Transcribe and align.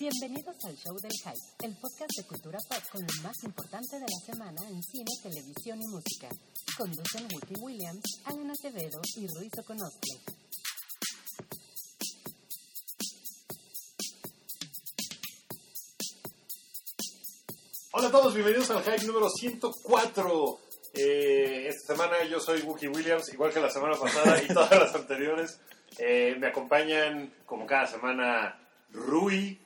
Bienvenidos 0.00 0.56
al 0.64 0.74
Show 0.78 0.96
del 0.96 1.12
Hype, 1.12 1.66
el 1.66 1.76
podcast 1.76 2.10
de 2.16 2.24
cultura 2.24 2.58
pop 2.66 2.82
con 2.90 3.02
lo 3.02 3.22
más 3.22 3.36
importante 3.44 3.96
de 3.96 4.06
la 4.08 4.24
semana 4.24 4.62
en 4.66 4.82
cine, 4.82 5.10
televisión 5.22 5.78
y 5.78 5.86
música. 5.88 6.30
Conducen 6.78 7.28
Wookie 7.30 7.60
Williams, 7.60 8.02
Alan 8.24 8.50
Acevedo 8.50 8.98
y 9.18 9.26
Ruiz 9.26 9.52
Oconostre. 9.58 10.16
Hola 17.92 18.08
a 18.08 18.10
todos, 18.10 18.32
bienvenidos 18.32 18.70
al 18.70 18.82
Hype 18.82 19.04
número 19.04 19.28
104. 19.28 20.60
Eh, 20.94 21.66
esta 21.68 21.92
semana 21.92 22.24
yo 22.24 22.40
soy 22.40 22.62
Wookie 22.62 22.88
Williams, 22.88 23.30
igual 23.34 23.52
que 23.52 23.60
la 23.60 23.68
semana 23.68 23.98
pasada 24.00 24.42
y 24.42 24.48
todas 24.48 24.70
las 24.70 24.94
anteriores. 24.94 25.60
Eh, 25.98 26.36
me 26.38 26.46
acompañan, 26.46 27.34
como 27.44 27.66
cada 27.66 27.86
semana, 27.86 28.58
Rui. 28.92 29.59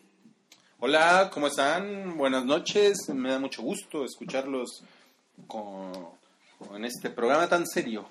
Hola, 0.87 1.31
¿cómo 1.33 1.47
están? 1.47 2.19
Buenas 2.19 2.45
noches. 2.45 3.09
Me 3.09 3.31
da 3.31 3.39
mucho 3.39 3.63
gusto 3.63 4.05
escucharlos 4.05 4.85
con, 5.47 5.91
con 6.59 6.85
este 6.85 7.09
programa 7.09 7.49
tan 7.49 7.67
serio 7.67 8.07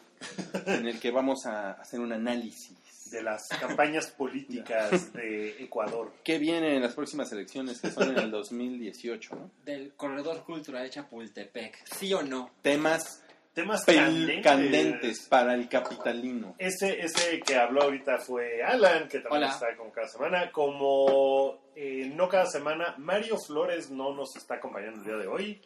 en 0.66 0.88
el 0.88 1.00
que 1.00 1.12
vamos 1.12 1.46
a 1.46 1.74
hacer 1.74 2.00
un 2.00 2.12
análisis. 2.14 2.76
de 3.12 3.22
las 3.22 3.48
campañas 3.60 4.08
políticas 4.08 5.14
de 5.14 5.64
Ecuador. 5.64 6.14
¿Qué 6.24 6.40
viene 6.40 6.76
en 6.76 6.82
las 6.82 6.96
próximas 6.96 7.32
elecciones 7.32 7.80
que 7.80 7.92
son 7.92 8.10
en 8.10 8.18
el 8.18 8.32
2018? 8.32 9.36
¿no? 9.36 9.52
del 9.64 9.94
corredor 9.94 10.44
cultural 10.44 10.82
de 10.82 10.90
Chapultepec. 10.90 11.86
¿Sí 11.96 12.12
o 12.16 12.24
no? 12.24 12.50
Temas 12.64 13.23
Temas 13.54 13.86
candentes. 13.86 14.44
candentes 14.44 15.28
para 15.30 15.54
el 15.54 15.70
capitalino. 15.70 16.56
Ese, 16.58 17.00
ese 17.02 17.40
que 17.42 17.56
habló 17.56 17.84
ahorita 17.84 18.18
fue 18.18 18.64
Alan, 18.64 19.08
que 19.08 19.20
también 19.20 19.44
Hola. 19.44 19.54
está 19.54 19.76
como 19.78 19.92
cada 19.92 20.08
semana. 20.08 20.52
Como 20.52 21.62
eh, 21.76 22.12
no 22.16 22.28
cada 22.28 22.48
semana, 22.48 22.96
Mario 22.98 23.38
Flores 23.38 23.92
no 23.92 24.14
nos 24.14 24.36
está 24.36 24.56
acompañando 24.56 25.00
el 25.02 25.06
día 25.06 25.18
de 25.18 25.28
hoy. 25.28 25.62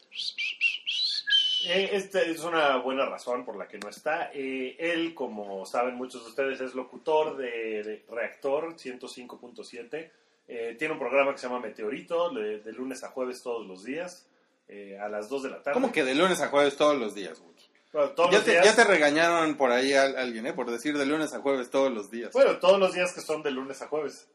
Eh, 1.69 1.89
esta 1.93 2.21
es 2.21 2.43
una 2.43 2.77
buena 2.77 3.05
razón 3.05 3.43
por 3.45 3.55
la 3.57 3.67
que 3.67 3.77
no 3.79 3.89
está. 3.89 4.31
Eh, 4.33 4.75
él, 4.79 5.13
como 5.13 5.65
saben 5.65 5.95
muchos 5.95 6.23
de 6.23 6.29
ustedes, 6.29 6.61
es 6.61 6.75
locutor 6.75 7.37
de, 7.37 7.83
de 7.83 8.05
Reactor 8.09 8.75
105.7. 8.75 10.11
Eh, 10.49 10.75
tiene 10.77 10.93
un 10.93 10.99
programa 10.99 11.31
que 11.33 11.39
se 11.39 11.47
llama 11.47 11.59
Meteorito, 11.59 12.29
de, 12.29 12.59
de 12.59 12.71
lunes 12.73 13.03
a 13.03 13.09
jueves 13.09 13.41
todos 13.43 13.65
los 13.67 13.83
días, 13.83 14.27
eh, 14.69 14.97
a 14.99 15.09
las 15.09 15.27
2 15.29 15.43
de 15.43 15.49
la 15.49 15.61
tarde. 15.63 15.73
¿Cómo 15.73 15.91
que 15.91 16.03
de 16.03 16.15
lunes 16.15 16.39
a 16.41 16.47
jueves 16.47 16.77
todos 16.77 16.97
los 16.97 17.13
días, 17.15 17.39
Wookie? 17.39 17.56
Bueno, 17.97 18.11
todos 18.11 18.29
Ya 18.29 18.37
los 18.37 18.45
te, 18.45 18.51
días. 18.51 18.65
ya 18.65 18.75
te 18.75 18.83
regañaron 18.83 19.57
por 19.57 19.71
ahí 19.71 19.91
a 19.93 20.03
alguien, 20.03 20.45
¿eh? 20.45 20.53
Por 20.53 20.69
decir 20.69 20.95
de 20.95 21.05
lunes 21.07 21.33
a 21.33 21.39
jueves 21.39 21.71
todos 21.71 21.91
los 21.91 22.11
días. 22.11 22.31
Bueno, 22.31 22.57
todos 22.59 22.79
los 22.79 22.93
días 22.93 23.11
que 23.11 23.21
son 23.21 23.41
de 23.41 23.49
lunes 23.49 23.81
a 23.81 23.87
jueves. 23.87 24.27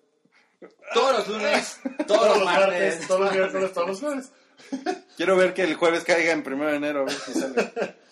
Todos 0.92 1.19
los 1.19 1.28
lunes, 1.28 1.78
todos, 2.08 2.38
los 2.38 2.44
martes. 2.44 3.06
todos 3.06 3.20
los 3.20 3.32
miércoles, 3.32 3.72
todos 3.72 3.86
los 3.88 4.00
jueves. 4.00 4.32
Quiero 5.16 5.36
ver 5.36 5.54
que 5.54 5.62
el 5.62 5.77
jueves 5.77 6.02
caiga 6.02 6.32
en 6.32 6.42
primero 6.42 6.72
de 6.72 6.77
enero. 6.78 7.02
A 7.02 7.04
ver 7.04 7.12
si 7.14 7.32
sale. 7.34 7.72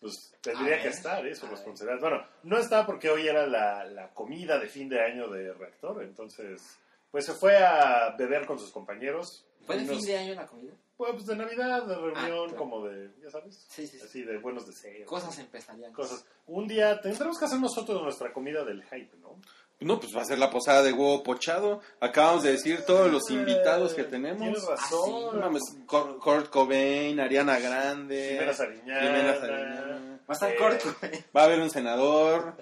Pues 0.00 0.32
tendría 0.42 0.76
A 0.76 0.78
que 0.78 0.84
ver. 0.84 0.92
estar, 0.92 1.26
¿eh? 1.26 1.34
Su 1.34 1.46
responsabilidad. 1.46 2.00
Bueno, 2.00 2.24
no 2.44 2.58
está 2.58 2.84
porque 2.86 3.08
hoy 3.10 3.26
era 3.26 3.46
la, 3.48 3.84
la 3.86 4.10
comida 4.14 4.58
de 4.58 4.68
fin 4.68 4.88
de 4.90 5.00
año 5.02 5.28
de 5.28 5.52
Reactor, 5.54 6.04
entonces, 6.04 6.62
pues 7.10 7.24
se 7.24 7.32
fue 7.32 7.56
a 7.56 8.14
beber 8.16 8.46
con 8.46 8.58
sus 8.60 8.70
compañeros. 8.70 9.44
¿Fue 9.68 9.76
de 9.78 9.84
fin 9.94 10.04
de 10.04 10.18
año 10.18 10.34
la 10.34 10.46
comida? 10.46 10.72
Pues 10.96 11.26
de 11.26 11.36
Navidad, 11.36 11.84
de 11.86 11.94
reunión, 11.94 12.16
Ah, 12.16 12.26
claro. 12.26 12.56
como 12.56 12.84
de, 12.84 13.10
ya 13.22 13.30
sabes, 13.30 13.64
Sí, 13.68 13.86
sí, 13.86 13.98
sí. 13.98 14.04
así 14.04 14.22
de 14.22 14.38
buenos 14.38 14.66
deseos. 14.66 15.06
Cosas 15.08 15.38
empezarían. 15.38 15.92
Cosas. 15.92 16.24
Un 16.48 16.66
día 16.66 17.00
tendremos 17.00 17.38
que 17.38 17.44
hacer 17.44 17.60
nosotros 17.60 18.02
nuestra 18.02 18.32
comida 18.32 18.64
del 18.64 18.82
hype, 18.82 19.16
¿no? 19.18 19.38
No, 19.80 20.00
pues 20.00 20.10
va 20.16 20.22
a 20.22 20.24
ser 20.24 20.40
la 20.40 20.50
posada 20.50 20.82
de 20.82 20.92
huevo 20.92 21.22
pochado. 21.22 21.80
Acabamos 22.00 22.42
de 22.42 22.50
decir 22.50 22.82
todos 22.84 23.12
los 23.12 23.30
invitados 23.30 23.94
que 23.94 24.00
Eh, 24.00 24.04
tenemos. 24.06 24.40
Tienes 24.42 24.66
razón. 24.66 25.36
No 25.36 25.40
mames, 25.40 25.62
Cor- 25.86 26.18
Kurt 26.18 26.48
Cobain, 26.50 27.20
Ariana 27.20 27.60
Grande, 27.60 28.30
Jimena 28.32 28.52
Sariñana. 28.54 29.00
Jimena 29.02 29.34
Sariñana. 29.38 30.20
Va 30.28 30.30
a 30.30 30.32
estar 30.32 30.50
Eh, 30.50 30.56
corto. 30.56 30.88
Va 31.36 31.42
a 31.42 31.44
haber 31.44 31.60
un 31.60 31.70
senador, 31.70 32.54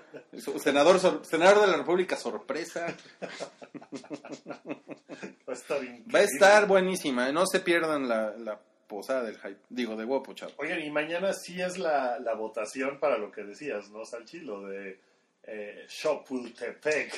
senador, 0.63 1.01
senador 1.25 1.61
de 1.63 1.67
la 1.69 1.77
República 1.79 2.17
sorpresa. 2.19 2.95
Va 5.57 5.61
a 5.61 5.63
estar 5.63 5.83
increíble. 5.83 6.13
Va 6.13 6.19
a 6.19 6.23
estar 6.23 6.67
buenísima, 6.67 7.29
¿eh? 7.29 7.33
no 7.33 7.47
se 7.47 7.61
pierdan 7.61 8.09
la, 8.09 8.35
la 8.37 8.61
posada 8.87 9.23
del 9.23 9.37
hype, 9.39 9.59
digo, 9.69 9.97
de 9.97 10.05
huevo 10.05 10.23
pochado. 10.23 10.53
Oigan, 10.59 10.81
y 10.83 10.91
mañana 10.91 11.33
sí 11.33 11.61
es 11.61 11.79
la, 11.79 12.19
la 12.19 12.35
votación 12.35 12.99
para 13.01 13.19
lo 13.19 13.31
que 13.31 13.43
decías, 13.43 13.91
¿no, 13.91 14.05
Salchi? 14.05 14.41
Lo 14.41 14.63
de 14.63 15.01
eh. 15.47 15.87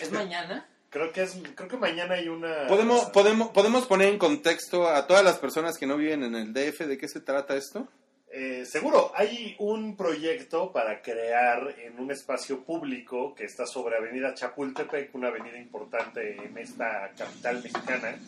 ¿Es 0.00 0.12
mañana? 0.12 0.68
Creo 0.90 1.12
que, 1.12 1.22
es, 1.22 1.38
creo 1.54 1.68
que 1.68 1.76
mañana 1.76 2.14
hay 2.14 2.28
una... 2.28 2.66
¿Podemos, 2.66 3.10
podemos, 3.10 3.48
¿Podemos 3.50 3.86
poner 3.86 4.08
en 4.08 4.18
contexto 4.18 4.88
a 4.88 5.06
todas 5.06 5.22
las 5.22 5.38
personas 5.38 5.76
que 5.76 5.86
no 5.86 5.98
viven 5.98 6.22
en 6.22 6.34
el 6.34 6.54
DF 6.54 6.86
de 6.86 6.96
qué 6.96 7.08
se 7.08 7.20
trata 7.20 7.56
esto? 7.56 7.86
Eh, 8.30 8.66
seguro, 8.66 9.10
hay 9.14 9.56
un 9.58 9.96
proyecto 9.96 10.70
para 10.70 11.00
crear 11.00 11.74
en 11.82 11.98
un 11.98 12.10
espacio 12.10 12.62
público 12.62 13.34
que 13.34 13.44
está 13.44 13.66
sobre 13.66 13.96
Avenida 13.96 14.34
Chapultepec, 14.34 15.14
una 15.14 15.28
avenida 15.28 15.58
importante 15.58 16.36
en 16.36 16.56
esta 16.58 17.10
capital 17.16 17.62
mexicana, 17.62 18.18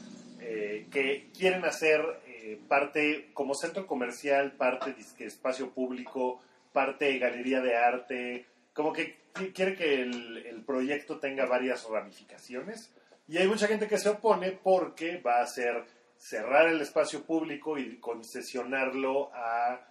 eh, 0.40 0.86
que 0.90 1.28
quieren 1.38 1.64
hacer 1.66 2.00
eh, 2.26 2.58
parte 2.66 3.28
como 3.34 3.54
centro 3.54 3.86
comercial, 3.86 4.52
parte 4.52 4.94
espacio 5.18 5.70
público, 5.70 6.40
parte 6.72 7.18
galería 7.18 7.60
de 7.60 7.76
arte, 7.76 8.46
como 8.72 8.94
que 8.94 9.16
qui- 9.34 9.52
quiere 9.52 9.76
que 9.76 10.00
el, 10.00 10.38
el 10.46 10.62
proyecto 10.64 11.18
tenga 11.18 11.44
varias 11.44 11.86
ramificaciones. 11.86 12.90
Y 13.28 13.36
hay 13.36 13.46
mucha 13.46 13.66
gente 13.66 13.86
que 13.86 13.98
se 13.98 14.08
opone 14.08 14.52
porque 14.52 15.18
va 15.18 15.42
a 15.42 15.46
ser 15.46 15.84
cerrar 16.16 16.68
el 16.68 16.80
espacio 16.80 17.22
público 17.22 17.78
y 17.78 17.98
concesionarlo 17.98 19.30
a 19.34 19.88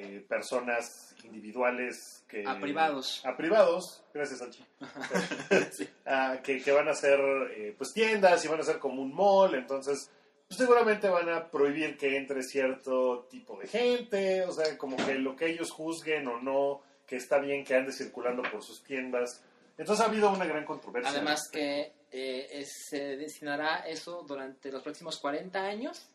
eh, 0.00 0.24
personas 0.26 1.14
individuales 1.24 2.24
que 2.28 2.44
A 2.46 2.58
privados. 2.58 3.24
a 3.24 3.36
privados 3.36 4.02
gracias 4.14 4.38
Sanchi. 4.38 4.64
Ah, 6.06 6.38
que, 6.42 6.62
que 6.62 6.72
van 6.72 6.88
a 6.88 6.94
ser 6.94 7.20
eh, 7.56 7.74
pues 7.76 7.92
tiendas 7.92 8.44
y 8.44 8.48
van 8.48 8.60
a 8.60 8.64
ser 8.64 8.78
como 8.78 9.02
un 9.02 9.14
mall 9.14 9.54
entonces 9.54 10.10
pues, 10.48 10.58
seguramente 10.58 11.08
van 11.08 11.28
a 11.28 11.50
prohibir 11.50 11.96
que 11.96 12.16
entre 12.16 12.42
cierto 12.42 13.26
tipo 13.30 13.58
de 13.58 13.68
gente 13.68 14.42
o 14.42 14.52
sea 14.52 14.76
como 14.78 14.96
que 14.96 15.14
lo 15.14 15.36
que 15.36 15.50
ellos 15.50 15.70
juzguen 15.70 16.26
o 16.28 16.40
no 16.40 16.82
que 17.06 17.16
está 17.16 17.38
bien 17.38 17.62
que 17.62 17.74
ande 17.74 17.92
circulando 17.92 18.42
por 18.50 18.62
sus 18.62 18.82
tiendas. 18.82 19.42
Entonces 19.76 20.02
ha 20.02 20.08
habido 20.08 20.30
una 20.30 20.46
gran 20.46 20.64
controversia. 20.64 21.10
Además 21.10 21.46
que 21.50 21.92
eh, 22.10 22.64
se 22.66 23.16
destinará 23.18 23.86
eso 23.86 24.24
durante 24.26 24.72
los 24.72 24.82
próximos 24.82 25.18
40 25.18 25.60
años 25.62 26.08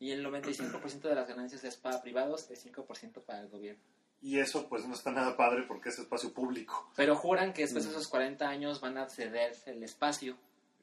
y 0.00 0.10
el 0.10 0.24
95% 0.24 1.00
de 1.02 1.14
las 1.14 1.28
ganancias 1.28 1.64
es 1.64 1.76
para 1.76 2.02
privados, 2.02 2.50
el 2.50 2.56
5% 2.58 3.22
para 3.24 3.40
el 3.40 3.48
gobierno. 3.48 3.82
y 4.22 4.38
eso 4.38 4.68
pues 4.68 4.86
no 4.86 4.94
está 4.94 5.10
nada 5.10 5.36
padre 5.36 5.64
porque 5.68 5.90
es 5.90 5.98
espacio 5.98 6.32
público 6.32 6.90
Pero 6.96 7.14
juran 7.16 7.52
que 7.52 7.62
después 7.62 7.84
de 7.84 7.90
esos 7.90 8.08
40 8.08 8.48
años 8.48 8.80
van 8.80 8.96
a 8.98 9.08
ceder 9.08 9.54
el 9.66 9.82
espacio. 9.82 10.36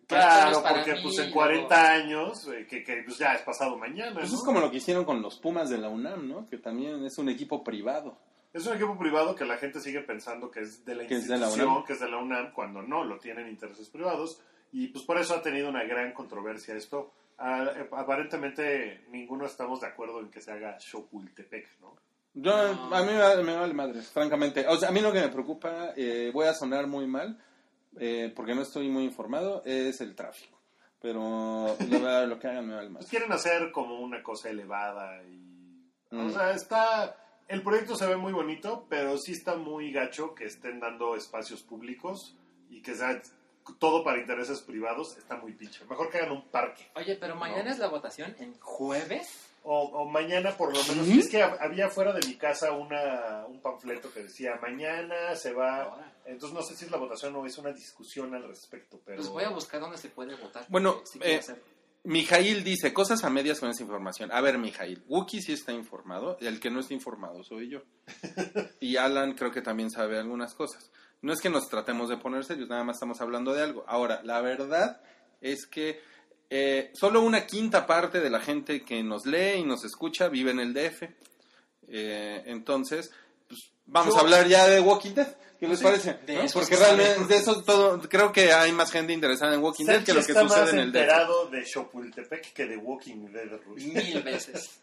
Claro, 0.08 0.52
es 0.52 0.58
porque 0.58 0.94
mí, 0.94 1.00
pues 1.04 1.18
en 1.20 1.24
luego- 1.32 1.40
40 1.40 1.92
años, 1.94 2.48
eh, 2.50 2.68
que, 2.70 2.84
que, 2.84 3.02
pues 3.06 3.18
ya 3.18 3.34
es 3.34 3.42
pasado 3.44 3.78
mañana, 3.78 4.14
Pues 4.14 4.30
¿no? 4.32 4.38
es 4.38 4.44
como 4.44 4.60
lo 4.60 4.70
que 4.70 4.78
hicieron 4.78 5.06
con 5.06 5.22
los 5.22 5.40
Pumas 5.40 5.70
de 5.70 5.78
la 5.78 5.88
UNAM, 5.90 6.28
¿no? 6.28 6.46
Que 6.48 6.58
también 6.58 7.06
es 7.06 7.18
un 7.18 7.30
equipo 7.30 7.64
privado. 7.64 8.18
Es 8.54 8.66
un 8.68 8.76
equipo 8.76 8.98
privado 9.00 9.34
que 9.36 9.46
la 9.46 9.58
gente 9.58 9.80
sigue 9.80 10.02
pensando 10.02 10.52
que 10.52 10.60
es 10.62 10.84
de 10.84 10.96
la 10.96 11.08
Que 11.08 11.16
es 11.16 11.28
de 11.30 11.38
la 11.38 11.46
institución, 11.46 11.70
UNAM. 11.72 11.86
que 11.86 11.94
es 11.94 12.00
de 12.02 12.10
la 12.10 12.18
UNAM, 12.18 12.52
cuando 12.52 12.82
no, 12.82 13.06
lo 13.06 13.18
tienen 13.20 13.48
intereses 13.48 13.88
privados. 13.90 14.42
Y 14.74 14.88
pues 14.90 15.06
por 15.06 15.18
eso 15.18 15.34
ha 15.34 15.42
tenido 15.42 15.70
una 15.70 15.84
gran 15.86 16.12
controversia 16.14 16.76
esto. 16.76 17.14
Ah, 17.44 17.72
aparentemente 17.94 19.06
ninguno 19.10 19.46
estamos 19.46 19.82
de 19.82 19.88
acuerdo 19.88 20.20
en 20.20 20.30
que 20.30 20.42
se 20.42 20.52
haga 20.52 20.78
Chapultepec, 20.78 21.80
¿no? 21.80 21.96
Yo, 22.34 22.74
No. 22.74 22.96
A 22.96 23.02
mí 23.02 23.12
me 23.12 23.18
vale, 23.20 23.44
me 23.44 23.56
vale 23.56 23.74
madre, 23.74 24.02
francamente. 24.02 24.66
O 24.68 24.78
sea, 24.78 24.90
a 24.90 24.92
mí 24.92 25.00
lo 25.02 25.12
que 25.12 25.22
me 25.22 25.30
preocupa, 25.30 25.94
eh, 25.96 26.30
voy 26.34 26.46
a 26.48 26.54
sonar 26.54 26.88
muy 26.88 27.08
mal, 27.08 27.38
eh, 28.00 28.32
porque 28.36 28.54
no 28.56 28.62
estoy 28.62 28.90
muy 28.90 29.04
informado, 29.04 29.64
es 29.66 30.00
el 30.02 30.16
tráfico. 30.16 30.60
Pero 31.02 31.76
verdad, 31.90 32.28
lo 32.28 32.38
que 32.38 32.48
hagan 32.48 32.68
me 32.68 32.76
vale 32.76 32.90
Pues 32.90 32.94
madre. 32.94 33.08
quieren 33.10 33.32
hacer 33.34 33.72
como 33.72 34.00
una 34.02 34.22
cosa 34.22 34.50
elevada 34.50 35.24
y... 35.24 35.50
O 36.12 36.16
Mm. 36.16 36.32
sea, 36.32 36.52
está... 36.52 37.18
El 37.48 37.64
proyecto 37.64 37.96
se 37.96 38.06
ve 38.08 38.16
muy 38.18 38.32
bonito, 38.34 38.86
pero 38.88 39.18
sí 39.18 39.32
está 39.34 39.56
muy 39.56 39.92
gacho 39.92 40.36
que 40.36 40.46
estén 40.46 40.80
dando 40.80 41.16
espacios 41.16 41.64
públicos 41.64 42.38
y 42.70 42.82
que 42.82 42.94
sea 42.96 43.20
todo 43.80 44.04
para 44.04 44.20
intereses 44.20 44.62
privados. 44.62 45.18
Está 45.18 45.38
muy 45.38 45.54
pinche. 45.54 45.84
Mejor 45.86 46.10
que 46.10 46.18
hagan 46.20 46.32
un 46.32 46.48
parque. 46.50 46.90
Oye, 46.96 47.16
pero 47.20 47.36
mañana 47.36 47.64
No. 47.66 47.72
es 47.72 47.80
la 47.80 47.88
votación, 47.88 48.36
en 48.40 48.54
jueves. 48.60 49.48
O, 49.64 49.80
o 49.84 50.10
mañana 50.10 50.58
por 50.58 50.76
lo 50.76 50.84
menos. 50.86 51.06
¿Sí? 51.06 51.20
Es 51.20 51.30
que 51.30 51.44
hab- 51.44 51.58
había 51.62 51.88
fuera 51.90 52.14
de 52.14 52.26
mi 52.28 52.34
casa 52.36 52.72
una, 52.72 53.46
un 53.48 53.62
panfleto 53.62 54.12
que 54.12 54.24
decía 54.24 54.56
mañana 54.62 55.36
se 55.36 55.54
va. 55.54 55.84
Ahora. 55.84 56.14
Entonces 56.26 56.56
no 56.56 56.64
sé 56.64 56.76
si 56.76 56.86
es 56.86 56.92
la 56.92 56.98
votación 56.98 57.36
o 57.36 57.46
es 57.46 57.58
una 57.60 57.72
discusión 57.72 58.34
al 58.34 58.48
respecto, 58.48 59.00
pero... 59.06 59.18
Pues 59.18 59.30
voy 59.30 59.44
a 59.44 59.50
buscar 59.50 59.80
dónde 59.80 59.98
se 60.00 60.10
puede 60.10 60.34
votar. 60.36 60.66
Bueno, 60.70 61.02
sí 61.04 61.20
eh, 61.22 61.38
hacerlo. 61.38 61.64
Mijail 62.04 62.64
dice 62.64 62.92
cosas 62.94 63.24
a 63.24 63.30
medias 63.30 63.60
con 63.60 63.70
esa 63.70 63.84
información. 63.84 64.32
A 64.32 64.42
ver, 64.42 64.58
Mijail, 64.58 65.04
Wookie 65.08 65.42
sí 65.44 65.54
está 65.54 65.72
informado, 65.72 66.36
el 66.42 66.60
que 66.60 66.72
no 66.72 66.80
está 66.80 66.96
informado 66.96 67.44
soy 67.44 67.70
yo. 67.70 67.82
Y 68.80 68.98
Alan 68.98 69.34
creo 69.36 69.52
que 69.52 69.62
también 69.62 69.92
sabe 69.92 70.18
algunas 70.18 70.56
cosas. 70.56 70.92
No 71.22 71.34
es 71.34 71.40
que 71.42 71.50
nos 71.50 71.70
tratemos 71.70 72.10
de 72.10 72.18
poner 72.18 72.44
serios, 72.44 72.68
nada 72.70 72.84
más 72.84 72.96
estamos 72.98 73.22
hablando 73.22 73.54
de 73.54 73.62
algo. 73.64 73.84
Ahora, 73.88 74.22
la 74.24 74.42
verdad 74.42 75.02
es 75.42 75.66
que 75.68 76.00
Eh, 76.54 76.92
solo 76.94 77.22
una 77.22 77.46
quinta 77.48 77.88
parte 77.88 78.20
de 78.20 78.30
la 78.30 78.42
gente 78.42 78.84
que 78.84 79.02
nos 79.04 79.26
lee 79.26 79.60
y 79.60 79.64
nos 79.64 79.86
escucha 79.86 80.28
vive 80.28 80.52
en 80.52 80.60
el 80.60 80.74
DF. 80.74 81.04
Eh, 81.88 82.44
entonces, 82.46 83.10
pues, 83.48 83.72
vamos 83.86 84.14
Yo- 84.14 84.20
a 84.20 84.24
hablar 84.24 84.48
ya 84.50 84.68
de 84.68 84.82
Walking 84.82 85.14
Dead. 85.14 85.34
¿Qué 85.60 85.68
les 85.70 85.78
Sí, 85.80 85.84
parece? 85.86 86.20
de 86.26 86.34
¿No? 86.36 86.42
eso 86.42 86.60
Porque 86.60 86.76
realmente 86.76 87.26
de 87.26 87.38
eso 87.38 87.64
todo, 87.64 88.02
creo 88.02 88.34
que 88.34 88.52
hay 88.52 88.74
más 88.74 88.92
gente 88.92 89.14
interesada 89.14 89.54
en 89.54 89.62
Walking 89.62 89.86
Dead 89.86 90.04
que 90.04 90.14
lo 90.14 90.20
que 90.26 90.32
está 90.34 90.42
sucede 90.42 90.60
más 90.64 90.74
en 90.74 90.80
el 90.80 90.92
DF. 90.92 91.00
enterado 91.02 91.48
de 91.50 91.64
Chapultepec 91.64 92.52
que 92.54 92.66
de 92.66 92.76
Walking 92.78 93.28
Dead. 93.32 93.60
Mil 93.68 94.22
veces. 94.22 94.82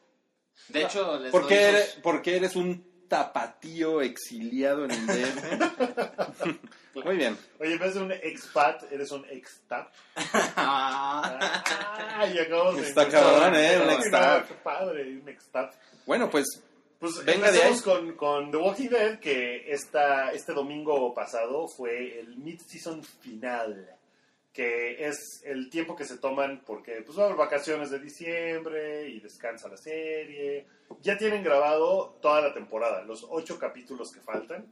De 0.69 0.84
hecho, 0.84 1.19
les 1.20 1.31
¿Por 1.32 1.46
qué 1.49 1.61
eres, 1.69 1.99
porque 2.02 2.37
eres 2.37 2.56
un 2.56 2.82
tapatío 3.08 4.00
exiliado 4.02 4.84
en 4.84 4.90
el 4.93 5.06
DF? 5.06 6.58
Muy 7.05 7.16
bien. 7.16 7.37
Oye, 7.60 7.72
en 7.75 7.78
vez 7.78 7.94
de 7.94 8.00
un 8.02 8.12
expat, 8.12 8.90
eres 8.93 9.10
un 9.12 9.25
extap. 9.31 9.93
Ah. 10.56 11.62
Ay, 12.19 12.38
acabamos 12.38 12.76
de 12.76 12.82
Está 12.88 13.05
inventar- 13.05 13.10
cabrón, 13.22 13.55
¿eh? 13.56 13.81
Un 13.82 13.90
extap. 13.90 14.49
Qué 14.49 14.55
padre, 14.55 15.19
un 15.22 15.28
extap. 15.28 15.75
Bueno, 16.06 16.28
pues 16.31 16.62
Pues 16.99 17.25
Venga 17.25 17.50
de 17.52 17.58
empecemos 17.58 17.82
con, 17.82 18.12
con 18.16 18.50
The 18.50 18.56
Walking 18.56 18.88
Dead, 18.88 19.19
que 19.20 19.70
esta, 19.70 20.32
este 20.32 20.52
domingo 20.52 21.14
pasado 21.14 21.69
fue 21.69 22.19
el 22.19 22.37
mid-season 22.38 23.02
final, 23.05 23.88
que 24.58 25.06
es 25.06 25.40
el 25.44 25.70
tiempo 25.70 25.94
que 25.94 26.05
se 26.05 26.19
toman 26.19 26.64
porque 26.66 27.02
pues 27.06 27.16
va 27.16 27.22
a 27.22 27.26
haber 27.26 27.38
vacaciones 27.38 27.90
de 27.90 28.00
diciembre 28.00 29.08
y 29.08 29.20
descansa 29.20 29.69
la 29.69 29.76
serie. 29.76 30.66
Ya 31.00 31.16
tienen 31.16 31.44
grabado 31.44 32.16
toda 32.20 32.40
la 32.40 32.52
temporada, 32.52 33.02
los 33.05 33.25
ocho 33.31 33.56
capítulos 33.56 34.10
que 34.10 34.19
faltan. 34.20 34.66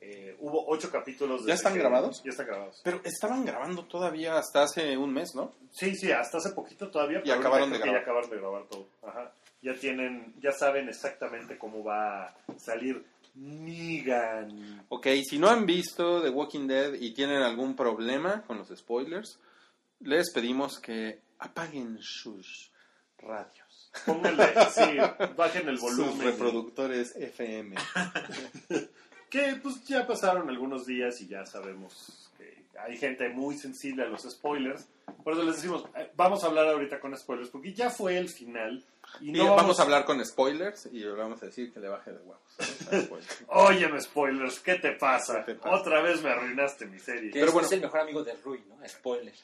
Eh, 0.00 0.36
hubo 0.38 0.64
ocho 0.68 0.92
capítulos. 0.92 1.44
¿Ya 1.44 1.54
están 1.54 1.72
que- 1.72 1.80
grabados? 1.80 2.22
Ya 2.22 2.30
están 2.30 2.46
grabados. 2.46 2.80
Pero 2.84 3.00
estaban 3.02 3.44
grabando 3.44 3.84
todavía 3.86 4.38
hasta 4.38 4.62
hace 4.62 4.96
un 4.96 5.12
mes, 5.12 5.34
¿no? 5.34 5.50
Sí, 5.72 5.96
sí, 5.96 6.12
hasta 6.12 6.38
hace 6.38 6.50
poquito 6.50 6.88
todavía. 6.88 7.18
Y 7.18 7.22
pero 7.22 7.40
acabaron 7.40 7.72
de 7.72 7.78
grabar. 7.78 7.96
Ya 7.96 8.00
acabaron 8.02 8.30
de 8.30 8.36
grabar 8.36 8.62
todo. 8.70 8.86
Ajá. 9.02 9.32
Ya 9.60 9.74
tienen, 9.74 10.34
ya 10.40 10.52
saben 10.52 10.88
exactamente 10.88 11.58
cómo 11.58 11.82
va 11.82 12.26
a 12.26 12.34
salir 12.58 13.04
Negan. 13.34 14.84
Ok, 14.88 15.06
si 15.28 15.38
no 15.38 15.48
han 15.48 15.66
visto 15.66 16.22
The 16.22 16.30
Walking 16.30 16.66
Dead 16.66 16.94
y 16.94 17.12
tienen 17.12 17.42
algún 17.42 17.74
problema 17.74 18.42
con 18.42 18.58
los 18.58 18.68
spoilers, 18.68 19.38
les 20.00 20.30
pedimos 20.32 20.78
que 20.78 21.20
apaguen 21.38 21.98
sus 22.00 22.70
radios, 23.18 23.90
Pónganle, 24.06 24.46
sí, 24.74 24.98
bajen 25.36 25.68
el 25.68 25.78
sus 25.78 25.96
volumen. 25.96 26.26
reproductores 26.26 27.14
FM. 27.16 27.76
Que 29.32 29.58
pues 29.62 29.82
ya 29.86 30.06
pasaron 30.06 30.50
algunos 30.50 30.84
días 30.84 31.18
y 31.22 31.26
ya 31.26 31.46
sabemos 31.46 32.30
que 32.36 32.64
hay 32.78 32.98
gente 32.98 33.30
muy 33.30 33.56
sensible 33.56 34.02
a 34.02 34.06
los 34.06 34.24
spoilers. 34.30 34.86
Por 35.24 35.32
eso 35.32 35.42
les 35.42 35.56
decimos, 35.56 35.86
eh, 35.96 36.10
vamos 36.14 36.44
a 36.44 36.48
hablar 36.48 36.68
ahorita 36.68 37.00
con 37.00 37.16
spoilers, 37.16 37.48
porque 37.48 37.72
ya 37.72 37.88
fue 37.88 38.18
el 38.18 38.28
final. 38.28 38.84
Y 39.20 39.32
no 39.32 39.54
vamos, 39.54 39.78
a 39.78 39.82
hablar 39.82 40.04
con 40.04 40.24
spoilers 40.24 40.86
y 40.86 41.00
le 41.00 41.12
vamos 41.12 41.42
a 41.42 41.46
decir 41.46 41.72
que 41.72 41.80
le 41.80 41.88
baje 41.88 42.12
de 42.12 42.18
huevos. 42.18 43.08
Óyeme, 43.48 44.00
spoilers, 44.00 44.60
¿qué 44.60 44.76
te 44.76 44.92
pasa? 44.92 45.44
¿Qué 45.44 45.54
te 45.54 45.60
pasa? 45.60 45.76
Otra 45.76 46.02
vez 46.02 46.22
me 46.22 46.30
arruinaste 46.30 46.86
mi 46.86 46.98
serie. 46.98 47.30
Pero 47.32 47.46
es, 47.46 47.52
bueno. 47.52 47.66
es 47.66 47.72
el 47.72 47.80
mejor 47.82 48.00
amigo 48.00 48.24
de 48.24 48.34
Rui, 48.44 48.62
¿no? 48.68 48.76
Spoilers. 48.88 49.42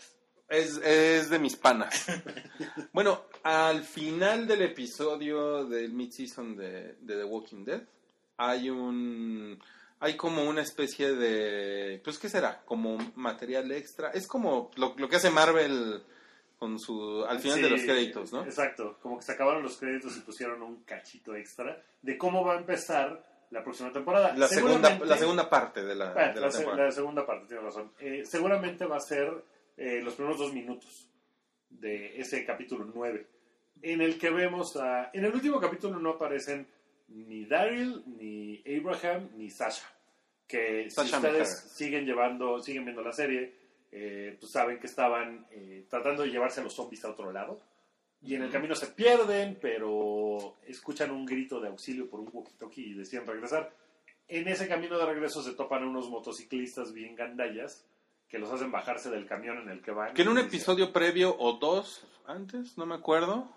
Es, 0.48 0.78
es 0.78 1.28
de 1.28 1.38
mis 1.38 1.56
panas. 1.56 2.06
bueno, 2.92 3.24
al 3.42 3.82
final 3.84 4.46
del 4.46 4.62
episodio 4.62 5.66
del 5.66 5.92
mid-season 5.92 6.56
de, 6.56 6.94
de 7.00 7.16
The 7.16 7.24
Walking 7.24 7.64
Dead, 7.64 7.82
hay 8.38 8.70
un. 8.70 9.58
Hay 10.00 10.16
como 10.16 10.48
una 10.48 10.62
especie 10.62 11.14
de. 11.14 12.00
Pues, 12.02 12.18
¿qué 12.18 12.28
será? 12.28 12.62
Como 12.64 12.96
material 13.16 13.70
extra. 13.72 14.10
Es 14.10 14.26
como 14.26 14.70
lo, 14.76 14.94
lo 14.96 15.08
que 15.08 15.16
hace 15.16 15.28
Marvel 15.28 16.02
con 16.58 16.78
su. 16.78 17.24
Al 17.28 17.38
final 17.38 17.62
de 17.62 17.70
los 17.70 17.82
créditos, 17.82 18.32
¿no? 18.32 18.42
Exacto, 18.44 18.98
como 19.00 19.18
que 19.18 19.24
se 19.24 19.32
acabaron 19.32 19.62
los 19.62 19.76
créditos 19.76 20.16
y 20.16 20.20
pusieron 20.20 20.62
un 20.62 20.82
cachito 20.84 21.34
extra 21.36 21.80
de 22.02 22.18
cómo 22.18 22.44
va 22.44 22.54
a 22.54 22.58
empezar 22.58 23.24
la 23.50 23.62
próxima 23.62 23.92
temporada. 23.92 24.34
La 24.36 24.46
segunda, 24.48 24.74
Seguramente- 24.74 25.06
la 25.06 25.16
segunda 25.16 25.48
parte 25.50 25.84
de 25.84 25.94
la, 25.94 26.10
Ah, 26.16 26.28
de 26.32 26.34
la, 26.40 26.46
la 26.46 26.50
se- 26.50 26.58
temporada. 26.58 26.84
la 26.84 26.92
segunda 26.92 27.26
parte, 27.26 27.46
tienes 27.46 27.64
razón. 27.64 27.92
Eh, 28.00 28.22
seguramente 28.24 28.84
va 28.84 28.96
a 28.96 29.00
ser 29.00 29.32
eh, 29.76 30.00
los 30.02 30.14
primeros 30.14 30.38
dos 30.38 30.52
minutos 30.52 31.08
de 31.70 32.18
ese 32.20 32.44
capítulo 32.44 32.84
9, 32.92 33.26
en 33.82 34.00
el 34.00 34.18
que 34.18 34.30
vemos 34.30 34.76
a... 34.76 35.10
En 35.12 35.24
el 35.24 35.32
último 35.32 35.60
capítulo 35.60 35.98
no 35.98 36.10
aparecen 36.10 36.66
ni 37.08 37.44
Daryl, 37.46 38.02
ni 38.18 38.62
Abraham, 38.76 39.30
ni 39.36 39.48
Sasha. 39.50 39.86
Que 40.46 40.90
si 40.90 41.00
ustedes 41.00 41.22
Mejara. 41.22 41.44
siguen 41.44 42.04
llevando, 42.06 42.58
siguen 42.60 42.84
viendo 42.86 43.02
la 43.02 43.12
serie, 43.12 43.54
eh, 43.90 44.36
pues 44.38 44.52
saben 44.52 44.78
que 44.78 44.86
estaban 44.86 45.46
eh, 45.50 45.86
tratando 45.88 46.22
de 46.22 46.30
llevarse 46.30 46.60
a 46.60 46.64
los 46.64 46.74
zombies 46.74 47.04
a 47.04 47.10
otro 47.10 47.32
lado. 47.32 47.60
Y 48.20 48.34
en 48.34 48.42
el 48.42 48.50
camino 48.50 48.74
se 48.74 48.88
pierden, 48.88 49.58
pero 49.60 50.56
escuchan 50.66 51.12
un 51.12 51.24
grito 51.24 51.60
de 51.60 51.68
auxilio 51.68 52.10
por 52.10 52.18
un 52.20 52.32
walkie-talkie 52.32 52.86
y 52.88 52.94
deciden 52.94 53.26
regresar. 53.26 53.72
En 54.26 54.48
ese 54.48 54.66
camino 54.66 54.98
de 54.98 55.06
regreso 55.06 55.42
se 55.42 55.52
topan 55.52 55.84
unos 55.84 56.10
motociclistas 56.10 56.92
bien 56.92 57.14
gandallas 57.14 57.84
que 58.28 58.38
los 58.38 58.50
hacen 58.50 58.70
bajarse 58.70 59.08
del 59.10 59.26
camión 59.26 59.58
en 59.58 59.70
el 59.70 59.80
que 59.80 59.92
van. 59.92 60.14
Que 60.14 60.22
en 60.22 60.28
un 60.28 60.34
dicen, 60.34 60.48
episodio 60.48 60.92
previo 60.92 61.34
o 61.38 61.54
dos 61.54 62.04
antes, 62.26 62.76
no 62.76 62.84
me 62.84 62.94
acuerdo, 62.94 63.48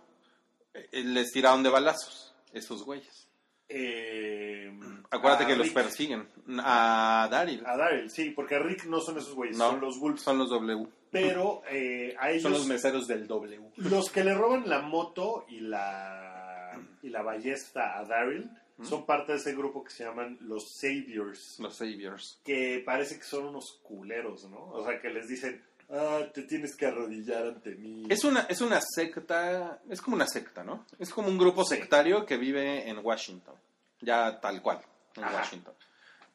eh, 0.73 1.03
les 1.03 1.31
tiraron 1.31 1.63
de 1.63 1.69
balazos 1.69 2.33
esos 2.53 2.83
güeyes. 2.83 3.27
Eh, 3.73 4.71
Acuérdate 5.09 5.45
que 5.45 5.56
los 5.56 5.69
persiguen. 5.69 6.27
A 6.59 7.27
Daryl. 7.29 7.63
A 7.65 7.75
Daryl, 7.77 8.09
sí, 8.09 8.29
porque 8.31 8.56
a 8.56 8.59
Rick 8.59 8.85
no 8.85 9.01
son 9.01 9.18
esos 9.18 9.33
güeyes, 9.35 9.57
No. 9.57 9.71
son 9.71 9.81
los 9.81 10.00
Wolves. 10.00 10.21
Son 10.21 10.38
los 10.38 10.50
W. 10.50 10.88
Pero 11.12 11.63
eh, 11.69 12.15
a 12.19 12.31
ellos, 12.31 12.44
Son 12.44 12.53
los 12.53 12.68
meseros 12.68 13.07
del 13.07 13.27
W. 13.27 13.62
los 13.77 14.09
que 14.09 14.23
le 14.23 14.33
roban 14.33 14.69
la 14.69 14.81
moto 14.81 15.45
y 15.50 15.59
la, 15.59 16.71
y 17.01 17.09
la 17.09 17.21
ballesta 17.21 17.97
a 18.00 18.06
Daryl 18.06 18.50
son 18.83 19.06
parte 19.06 19.33
de 19.33 19.38
ese 19.38 19.53
grupo 19.53 19.83
que 19.83 19.91
se 19.91 20.03
llaman 20.03 20.39
los 20.41 20.71
Saviors. 20.71 21.59
Los 21.59 21.75
Saviors. 21.75 22.39
que 22.44 22.81
parece 22.83 23.17
que 23.19 23.24
son 23.24 23.45
unos 23.45 23.79
culeros, 23.83 24.50
¿no? 24.50 24.71
O 24.71 24.83
sea, 24.83 25.00
que 25.00 25.09
les 25.12 25.27
dicen, 25.27 25.62
ah, 25.91 26.21
te 26.33 26.43
tienes 26.43 26.75
que 26.75 26.85
arrodillar 26.85 27.45
ante 27.47 27.75
mí. 27.75 28.05
Es 28.09 28.23
una, 28.23 28.41
es 28.41 28.61
una 28.61 28.79
secta, 28.81 29.81
es 29.89 30.01
como 30.01 30.15
una 30.15 30.27
secta, 30.27 30.63
¿no? 30.63 30.85
Es 30.99 31.09
como 31.11 31.27
un 31.27 31.38
grupo 31.38 31.63
sectario 31.63 32.25
que 32.25 32.38
vive 32.38 32.89
en 32.89 32.99
Washington. 33.03 33.55
Ya 34.01 34.39
tal 34.39 34.61
cual, 34.61 34.81
en 35.15 35.23
Ajá. 35.23 35.38
Washington. 35.38 35.73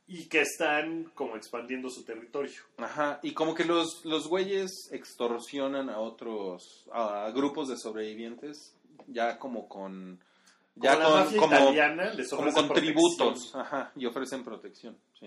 Y 0.08 0.26
que 0.26 0.42
están 0.42 1.10
como 1.14 1.36
expandiendo 1.36 1.90
su 1.90 2.04
territorio. 2.04 2.62
Ajá, 2.78 3.18
y 3.22 3.32
como 3.32 3.54
que 3.54 3.64
los, 3.64 4.04
los 4.04 4.28
güeyes 4.28 4.70
extorsionan 4.92 5.90
a 5.90 5.98
otros, 5.98 6.86
a 6.92 7.28
grupos 7.34 7.68
de 7.68 7.76
sobrevivientes, 7.76 8.76
ya 9.08 9.38
como 9.38 9.68
con... 9.68 10.20
Ya 10.76 10.92
como 10.92 11.02
la 11.02 11.08
con, 11.08 11.24
mafia 11.24 11.40
como, 11.40 11.56
italiana 11.56 12.12
les 12.12 12.28
como 12.28 12.52
con 12.52 12.68
protección. 12.68 12.94
tributos, 12.94 13.54
ajá, 13.56 13.92
y 13.96 14.06
ofrecen 14.06 14.44
protección. 14.44 14.96
sí. 15.18 15.26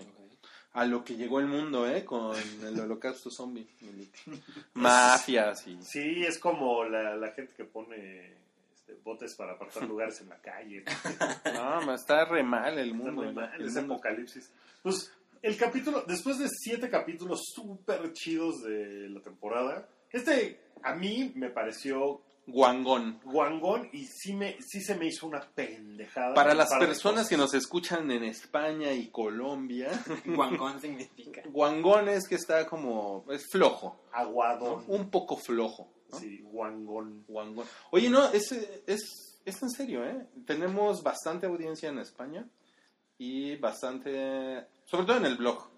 A 0.72 0.84
lo 0.86 1.04
que 1.04 1.16
llegó 1.16 1.40
el 1.40 1.46
mundo, 1.46 1.88
¿eh? 1.88 2.04
Con 2.04 2.36
el 2.62 2.78
holocausto 2.78 3.28
zombie. 3.30 3.66
Mafias 4.74 5.66
y... 5.66 5.78
Sí, 5.82 6.22
es 6.24 6.38
como 6.38 6.84
la, 6.84 7.16
la 7.16 7.32
gente 7.32 7.54
que 7.56 7.64
pone 7.64 8.34
este, 8.74 8.94
botes 9.02 9.34
para 9.34 9.52
apartar 9.54 9.82
lugares 9.84 10.20
en 10.20 10.28
la 10.28 10.36
calle. 10.40 10.84
No, 11.54 11.92
está 11.94 12.24
re 12.24 12.42
mal 12.42 12.78
el 12.78 12.90
Está 12.90 12.96
mundo. 13.02 13.24
¿no? 13.24 13.32
mal 13.32 13.52
El 13.60 13.66
ese 13.66 13.80
mundo- 13.80 13.94
apocalipsis. 13.94 14.50
Pues 14.82 15.12
el 15.42 15.56
capítulo, 15.56 16.04
después 16.06 16.38
de 16.38 16.48
siete 16.48 16.88
capítulos 16.88 17.40
súper 17.54 18.12
chidos 18.12 18.62
de 18.62 19.08
la 19.08 19.20
temporada, 19.20 19.88
este 20.10 20.60
a 20.82 20.94
mí 20.94 21.32
me 21.34 21.50
pareció 21.50 22.20
Guangón. 22.46 23.20
guangón 23.24 23.88
y 23.92 24.06
sí, 24.06 24.34
me, 24.34 24.56
sí 24.60 24.80
se 24.80 24.96
me 24.96 25.06
hizo 25.06 25.26
una 25.26 25.40
pendejada. 25.40 26.34
Para 26.34 26.54
las 26.54 26.70
personas 26.78 27.28
que 27.28 27.36
nos 27.36 27.54
escuchan 27.54 28.10
en 28.10 28.24
España 28.24 28.92
y 28.92 29.08
Colombia, 29.08 29.90
Guangón 30.26 30.80
significa. 30.80 31.42
guangón 31.46 32.08
es 32.08 32.26
que 32.26 32.34
está 32.34 32.66
como, 32.66 33.24
es 33.30 33.46
flojo, 33.50 34.00
¿no? 34.10 34.18
Aguadón. 34.18 34.84
un 34.88 35.10
poco 35.10 35.36
flojo. 35.36 35.92
¿no? 36.10 36.18
Sí, 36.18 36.40
guangón. 36.42 37.24
Guangón. 37.28 37.66
Oye, 37.92 38.10
no, 38.10 38.24
es, 38.32 38.52
es, 38.52 39.40
es 39.44 39.62
en 39.62 39.70
serio, 39.70 40.04
¿eh? 40.04 40.26
Tenemos 40.46 41.02
bastante 41.02 41.46
audiencia 41.46 41.88
en 41.88 41.98
España 41.98 42.46
y 43.18 43.56
bastante, 43.56 44.66
sobre 44.86 45.06
todo 45.06 45.16
en 45.18 45.26
el 45.26 45.36
blog. 45.36 45.68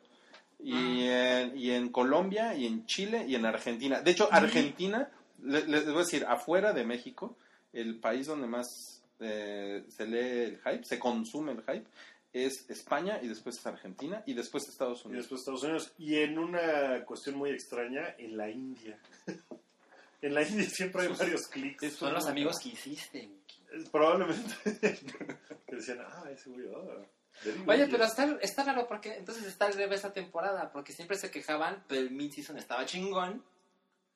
Y, 0.65 1.07
en, 1.09 1.59
y 1.59 1.73
en 1.73 1.91
Colombia, 1.91 2.55
y 2.55 2.67
en 2.67 2.87
Chile, 2.87 3.25
y 3.27 3.35
en 3.35 3.45
Argentina. 3.45 4.01
De 4.01 4.13
hecho, 4.13 4.29
Argentina, 4.31 5.11
les 5.43 5.87
voy 5.87 5.97
a 5.97 5.99
decir, 5.99 6.25
afuera 6.27 6.73
de 6.73 6.85
México, 6.85 7.37
el 7.73 7.99
país 7.99 8.27
donde 8.27 8.47
más 8.47 9.03
eh, 9.21 9.85
se 9.89 10.07
lee 10.07 10.53
el 10.53 10.61
hype, 10.61 10.85
se 10.85 10.99
consume 10.99 11.53
el 11.53 11.63
hype, 11.63 11.87
es 12.33 12.69
España, 12.71 13.19
y 13.23 13.29
después 13.29 13.59
es 13.59 13.67
Argentina, 13.67 14.23
y 14.27 14.35
después 14.35 14.69
Estados 14.69 15.03
Y 15.05 15.09
Unidos. 15.09 15.25
después 15.25 15.41
Estados 15.41 15.63
Unidos. 15.63 15.93
Y 15.99 16.17
en 16.19 16.39
una 16.39 17.05
cuestión 17.05 17.37
muy 17.37 17.51
extraña, 17.51 18.15
en 18.19 18.37
la 18.37 18.49
India. 18.51 18.99
en 20.23 20.35
la 20.35 20.43
India 20.43 20.69
siempre 20.69 21.03
hay 21.03 21.09
varios 21.09 21.47
clics. 21.49 21.93
Son 21.93 22.13
los 22.13 22.27
amigos 22.27 22.59
que 22.63 22.71
hiciste. 22.71 23.19
Eh, 23.73 23.85
Probablemente. 23.91 24.55
que 25.67 25.77
decían, 25.77 25.99
ah, 26.01 26.25
ese 26.31 26.51
güey, 26.51 26.67
Oye, 27.67 27.79
yes". 27.79 27.89
pero 27.91 28.05
está, 28.05 28.39
está 28.41 28.65
raro 28.65 28.87
porque 28.87 29.15
entonces 29.15 29.45
está 29.45 29.67
al 29.67 29.73
revés 29.75 29.97
esta 29.97 30.13
temporada, 30.13 30.71
porque 30.71 30.93
siempre 30.93 31.17
se 31.17 31.31
quejaban, 31.31 31.83
pero 31.89 32.01
el 32.01 32.11
mid-season 32.11 32.57
estaba 32.59 32.87
chingón 32.87 33.43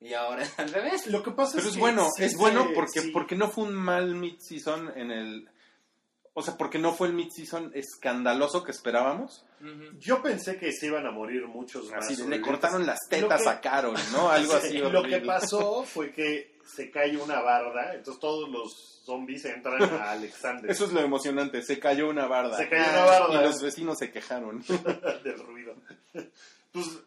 Y 0.00 0.12
ahora 0.14 0.42
es 0.42 0.52
al 0.58 0.70
revés. 0.72 1.06
Lo 1.06 1.22
que 1.22 1.30
pasa 1.30 1.52
Pero 1.56 1.62
es 1.62 1.68
es 1.68 1.74
que 1.74 1.80
bueno, 1.80 2.08
sí 2.16 2.24
es 2.24 2.36
bueno 2.36 2.68
porque, 2.74 3.00
sí. 3.00 3.10
porque 3.12 3.34
no 3.36 3.48
fue 3.48 3.64
un 3.64 3.74
mal 3.74 4.14
mid-season 4.14 4.92
en 4.96 5.10
el... 5.10 5.48
O 6.38 6.42
sea, 6.42 6.58
porque 6.58 6.78
no 6.78 6.92
fue 6.92 7.08
el 7.08 7.14
mid-season 7.14 7.72
escandaloso 7.74 8.62
que 8.62 8.70
esperábamos. 8.70 9.46
Ujú. 9.62 9.98
Yo 9.98 10.20
pensé 10.22 10.58
que 10.58 10.70
se 10.70 10.86
iban 10.88 11.06
a 11.06 11.10
morir 11.10 11.46
muchos 11.46 11.90
más. 11.90 12.04
Así 12.04 12.22
le 12.26 12.42
cortaron 12.42 12.84
las 12.84 12.98
Lo 13.10 13.16
tetas 13.16 13.42
que- 13.42 13.48
a 13.48 13.60
Carol, 13.62 13.96
¿no? 14.12 14.28
Algo 14.30 14.52
así. 14.52 14.68
Sí, 14.72 14.78
Lo 14.78 14.88
horrible. 15.00 15.20
que 15.20 15.26
pasó 15.26 15.82
fue 15.86 16.12
que 16.12 16.58
se 16.66 16.90
cae 16.90 17.16
una 17.16 17.40
barda, 17.40 17.94
entonces 17.94 18.20
todos 18.20 18.50
los 18.50 19.00
zombies 19.06 19.46
entran 19.46 19.80
a 19.82 20.10
Alexander 20.10 20.70
Eso 20.70 20.84
es 20.84 20.92
lo 20.92 21.00
emocionante. 21.00 21.62
Se 21.62 21.78
cayó 21.78 22.10
una 22.10 22.26
barda. 22.26 22.58
Se 22.58 22.68
cayó 22.68 22.82
una 22.90 23.04
barda. 23.06 23.40
Y 23.40 23.44
los 23.46 23.62
vecinos 23.62 23.96
se 23.98 24.10
quejaron. 24.10 24.62
del 25.24 25.38
ruido. 25.38 25.74
Pues, 26.12 26.86
es- 26.86 26.98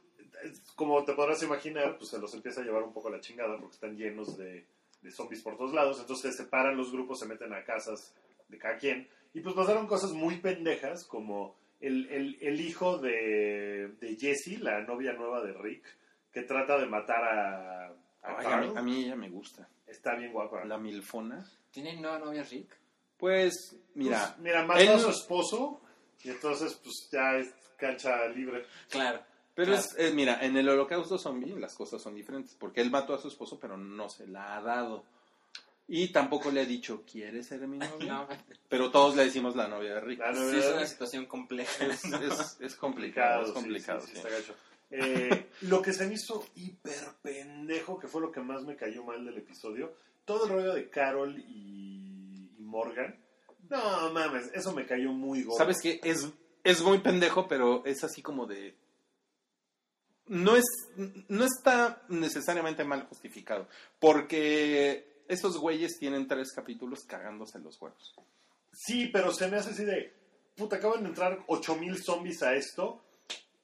como 0.76 1.04
te 1.06 1.14
podrás 1.14 1.42
imaginar, 1.44 1.98
pues 1.98 2.10
se 2.12 2.20
los 2.20 2.34
empieza 2.34 2.62
a 2.62 2.64
llevar 2.64 2.84
un 2.84 2.94
poco 2.94 3.10
la 3.10 3.20
chingada 3.20 3.58
porque 3.58 3.76
están 3.76 3.96
llenos 3.98 4.38
de, 4.38 4.66
de 5.02 5.12
zombies 5.12 5.42
por 5.42 5.58
todos 5.58 5.74
lados. 5.74 6.00
Entonces 6.00 6.32
se 6.36 6.44
separan 6.44 6.78
los 6.78 6.92
grupos, 6.92 7.20
se 7.20 7.26
meten 7.28 7.54
a 7.54 7.64
casas 7.64 8.14
de 8.48 8.58
cada 8.58 8.78
quien. 8.78 9.08
Y 9.34 9.42
pues 9.42 9.56
pasaron 9.56 9.88
cosas 9.88 10.12
muy 10.12 10.38
pendejas 10.38 11.06
como 11.06 11.56
el, 11.80 12.10
el- 12.10 12.38
el 12.42 12.60
hijo 12.62 12.98
de, 12.98 13.90
de 14.00 14.16
Jessie, 14.20 14.58
la 14.58 14.82
novia 14.82 15.14
nueva 15.14 15.42
de 15.44 15.54
Rick, 15.54 15.84
que 16.32 16.42
trata 16.44 16.78
de 16.80 16.86
matar 16.88 17.24
a, 17.24 17.88
a 17.88 17.94
Ay, 18.24 18.46
a, 18.46 18.50
Carl. 18.50 18.68
mí, 18.68 18.74
a 18.78 18.82
mí 18.82 19.04
ella 19.06 19.16
me 19.16 19.30
gusta. 19.30 19.68
Está 19.88 20.16
bien 20.16 20.32
guapa. 20.32 20.66
La 20.66 20.78
milfona. 20.78 21.46
¿Tiene 21.72 21.96
nueva 22.00 22.20
novia 22.20 22.44
Rick? 22.44 22.76
Pues, 23.18 23.76
mira, 23.96 24.20
Pues, 24.36 24.40
mira, 24.40 24.64
mató 24.66 24.80
él- 24.82 24.90
a 24.90 25.00
su 25.00 25.10
esposo 25.10 25.82
y 26.24 26.30
entonces 26.30 26.74
pues 26.84 27.10
ya 27.12 27.38
es 27.38 27.54
cancha 27.78 28.28
libre. 28.30 28.66
Claro. 28.90 29.22
Pero 29.66 29.74
Claro. 29.74 29.88
es, 29.88 29.96
eh, 29.98 30.14
mira, 30.14 30.40
en 30.42 30.56
el 30.56 30.70
holocausto 30.70 31.18
zombie 31.18 31.54
las 31.60 31.76
cosas 31.76 32.02
son 32.02 32.16
diferentes. 32.16 32.56
Porque 32.58 32.80
él 32.82 32.90
mató 32.90 33.14
a 33.14 33.20
su 33.22 33.28
esposo, 33.28 33.60
pero 33.60 33.78
no 33.78 34.08
se 34.10 34.26
la 34.28 34.56
ha 34.58 34.62
dado. 34.62 35.04
Y 35.88 36.12
tampoco 36.14 36.50
le 36.52 36.62
ha 36.62 36.66
dicho, 36.66 37.04
¿quieres 37.10 37.48
ser 37.48 37.68
mi 37.68 37.78
novia? 37.80 37.90
No, 38.08 38.28
Pero 38.70 38.90
todos 38.92 39.16
le 39.16 39.26
decimos 39.26 39.56
la 39.56 39.68
novia 39.68 39.96
de 39.96 40.02
Rick. 40.02 40.20
La 40.20 40.34
sí 40.34 40.40
novia 40.40 40.60
es 40.60 40.74
una 40.74 40.86
situación 40.86 41.26
compleja. 41.26 41.86
Es, 41.88 42.06
¿no? 42.06 42.18
es- 42.22 42.58
es 42.62 42.76
complicado, 42.76 43.46
es 43.48 43.52
complicado. 43.52 44.00
sí, 44.02 44.08
sí, 44.08 44.12
sí. 44.14 44.18
está 44.20 44.30
gacho. 44.30 44.56
Eh, 44.92 45.50
lo 45.62 45.82
que 45.82 45.92
se 45.94 46.08
me 46.08 46.14
hizo 46.14 46.46
hiper 46.56 46.94
pendejo, 47.22 48.00
que 48.00 48.08
fue 48.08 48.22
lo 48.22 48.32
que 48.32 48.40
más 48.40 48.64
me 48.64 48.76
cayó 48.78 49.04
mal 49.04 49.26
del 49.26 49.38
episodio, 49.40 49.94
todo 50.26 50.46
el 50.46 50.52
rollo 50.52 50.74
de 50.74 50.90
Carol 50.90 51.38
y, 51.38 52.50
y 52.58 52.64
Morgan. 52.64 53.20
No 53.70 54.12
mames, 54.14 54.50
eso 54.54 54.74
me 54.74 54.86
cayó 54.86 55.12
muy 55.12 55.44
gordo. 55.44 55.58
¿Sabes 55.58 55.78
qué? 55.82 56.00
Es, 56.04 56.28
es 56.64 56.82
muy 56.82 57.00
pendejo, 57.00 57.48
pero 57.48 57.84
es 57.86 58.04
así 58.04 58.22
como 58.22 58.46
de... 58.48 58.74
No, 60.30 60.56
es, 60.56 60.64
no 61.28 61.44
está 61.44 62.02
necesariamente 62.08 62.84
mal 62.84 63.04
justificado, 63.08 63.68
porque 64.00 65.24
esos 65.28 65.58
güeyes 65.58 65.98
tienen 66.00 66.28
tres 66.28 66.52
capítulos 66.54 67.04
cagándose 67.06 67.60
los 67.60 67.82
huevos. 67.82 68.14
Sí, 68.72 69.08
pero 69.12 69.32
se 69.34 69.48
me 69.48 69.58
hace 69.58 69.72
así 69.72 69.84
de. 69.86 70.14
Puta, 70.56 70.78
acaban 70.78 71.04
de 71.04 71.10
entrar 71.10 71.40
8000 71.48 72.04
zombies 72.04 72.44
a 72.44 72.54
esto. 72.56 73.04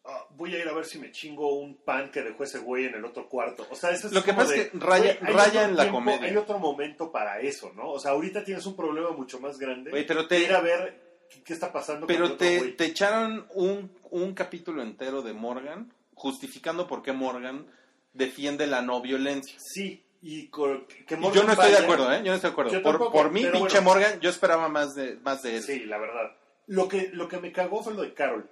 Ah, 0.08 0.26
voy 0.32 0.54
a 0.56 0.60
ir 0.60 0.68
a 0.68 0.74
ver 0.74 0.86
si 0.86 1.00
me 1.00 1.12
chingo 1.12 1.56
un 1.60 1.76
pan 1.78 2.12
que 2.12 2.22
dejó 2.22 2.44
ese 2.44 2.60
güey 2.60 2.86
en 2.86 2.94
el 2.96 3.06
otro 3.06 3.28
cuarto. 3.28 3.66
O 3.72 3.76
sea, 3.76 3.90
eso 3.92 4.08
es 4.08 4.14
Lo 4.14 4.24
que 4.24 4.34
pasa 4.34 4.52
de, 4.54 4.62
es 4.62 4.70
que 4.70 4.78
raya- 4.78 5.18
güey, 5.20 5.34
raya 5.34 5.66
en 5.66 5.76
la 5.76 5.84
tiempo, 5.84 5.98
comedia. 6.00 6.28
Hay 6.30 6.38
otro 6.38 6.60
momento 6.60 7.12
para 7.12 7.40
eso, 7.42 7.72
¿no? 7.74 7.90
O 7.92 8.00
sea, 8.00 8.12
ahorita 8.12 8.44
tienes 8.44 8.66
un 8.68 8.76
problema 8.76 9.12
mucho 9.12 9.40
más 9.40 9.58
grande. 9.58 9.90
Güey, 9.90 10.06
pero 10.06 10.28
te- 10.28 10.40
ir 10.44 10.54
a 10.54 10.62
ver 10.62 11.26
qué, 11.30 11.42
qué 11.44 11.54
está 11.54 11.72
pasando 11.74 12.02
con 12.02 12.08
Pero 12.16 12.26
otro 12.26 12.38
te, 12.38 12.58
güey. 12.60 12.78
te 12.78 12.86
echaron 12.86 13.48
un, 13.56 13.92
un 14.12 14.34
capítulo 14.36 14.84
entero 14.84 15.22
de 15.24 15.34
Morgan 15.34 15.92
justificando 16.16 16.88
por 16.88 17.04
qué 17.04 17.14
Morgan 17.14 17.68
defiende 18.14 18.66
la 18.68 18.82
no 18.82 19.02
violencia. 19.02 19.58
Sí, 19.60 20.04
y 20.22 20.50
que 20.50 21.18
Morgan 21.18 21.34
yo 21.34 21.44
no 21.44 21.52
estoy 21.52 21.68
de 21.68 21.74
vaya- 21.76 21.84
acuerdo, 21.84 22.12
¿eh? 22.14 22.18
Yo 22.24 22.32
no 22.32 22.36
estoy 22.36 22.50
de 22.50 22.52
acuerdo. 22.54 22.72
Yo 22.72 22.82
Por, 22.82 22.94
tampoco, 22.94 23.12
por 23.12 23.32
mí, 23.32 23.42
pinche 23.42 23.60
bueno. 23.60 23.82
Morgan, 23.84 24.20
yo 24.22 24.30
esperaba 24.30 24.68
más 24.70 24.96
de, 24.96 25.18
más 25.18 25.44
de 25.44 25.58
él. 25.58 25.64
Sí, 25.64 25.82
la 25.86 25.98
verdad. 26.00 26.32
Lo 26.68 26.88
que, 26.88 27.10
lo 27.14 27.28
que 27.28 27.38
me 27.40 27.52
cagó 27.52 27.84
fue 27.84 27.94
lo 27.94 28.02
de 28.02 28.14
Carol. 28.14 28.50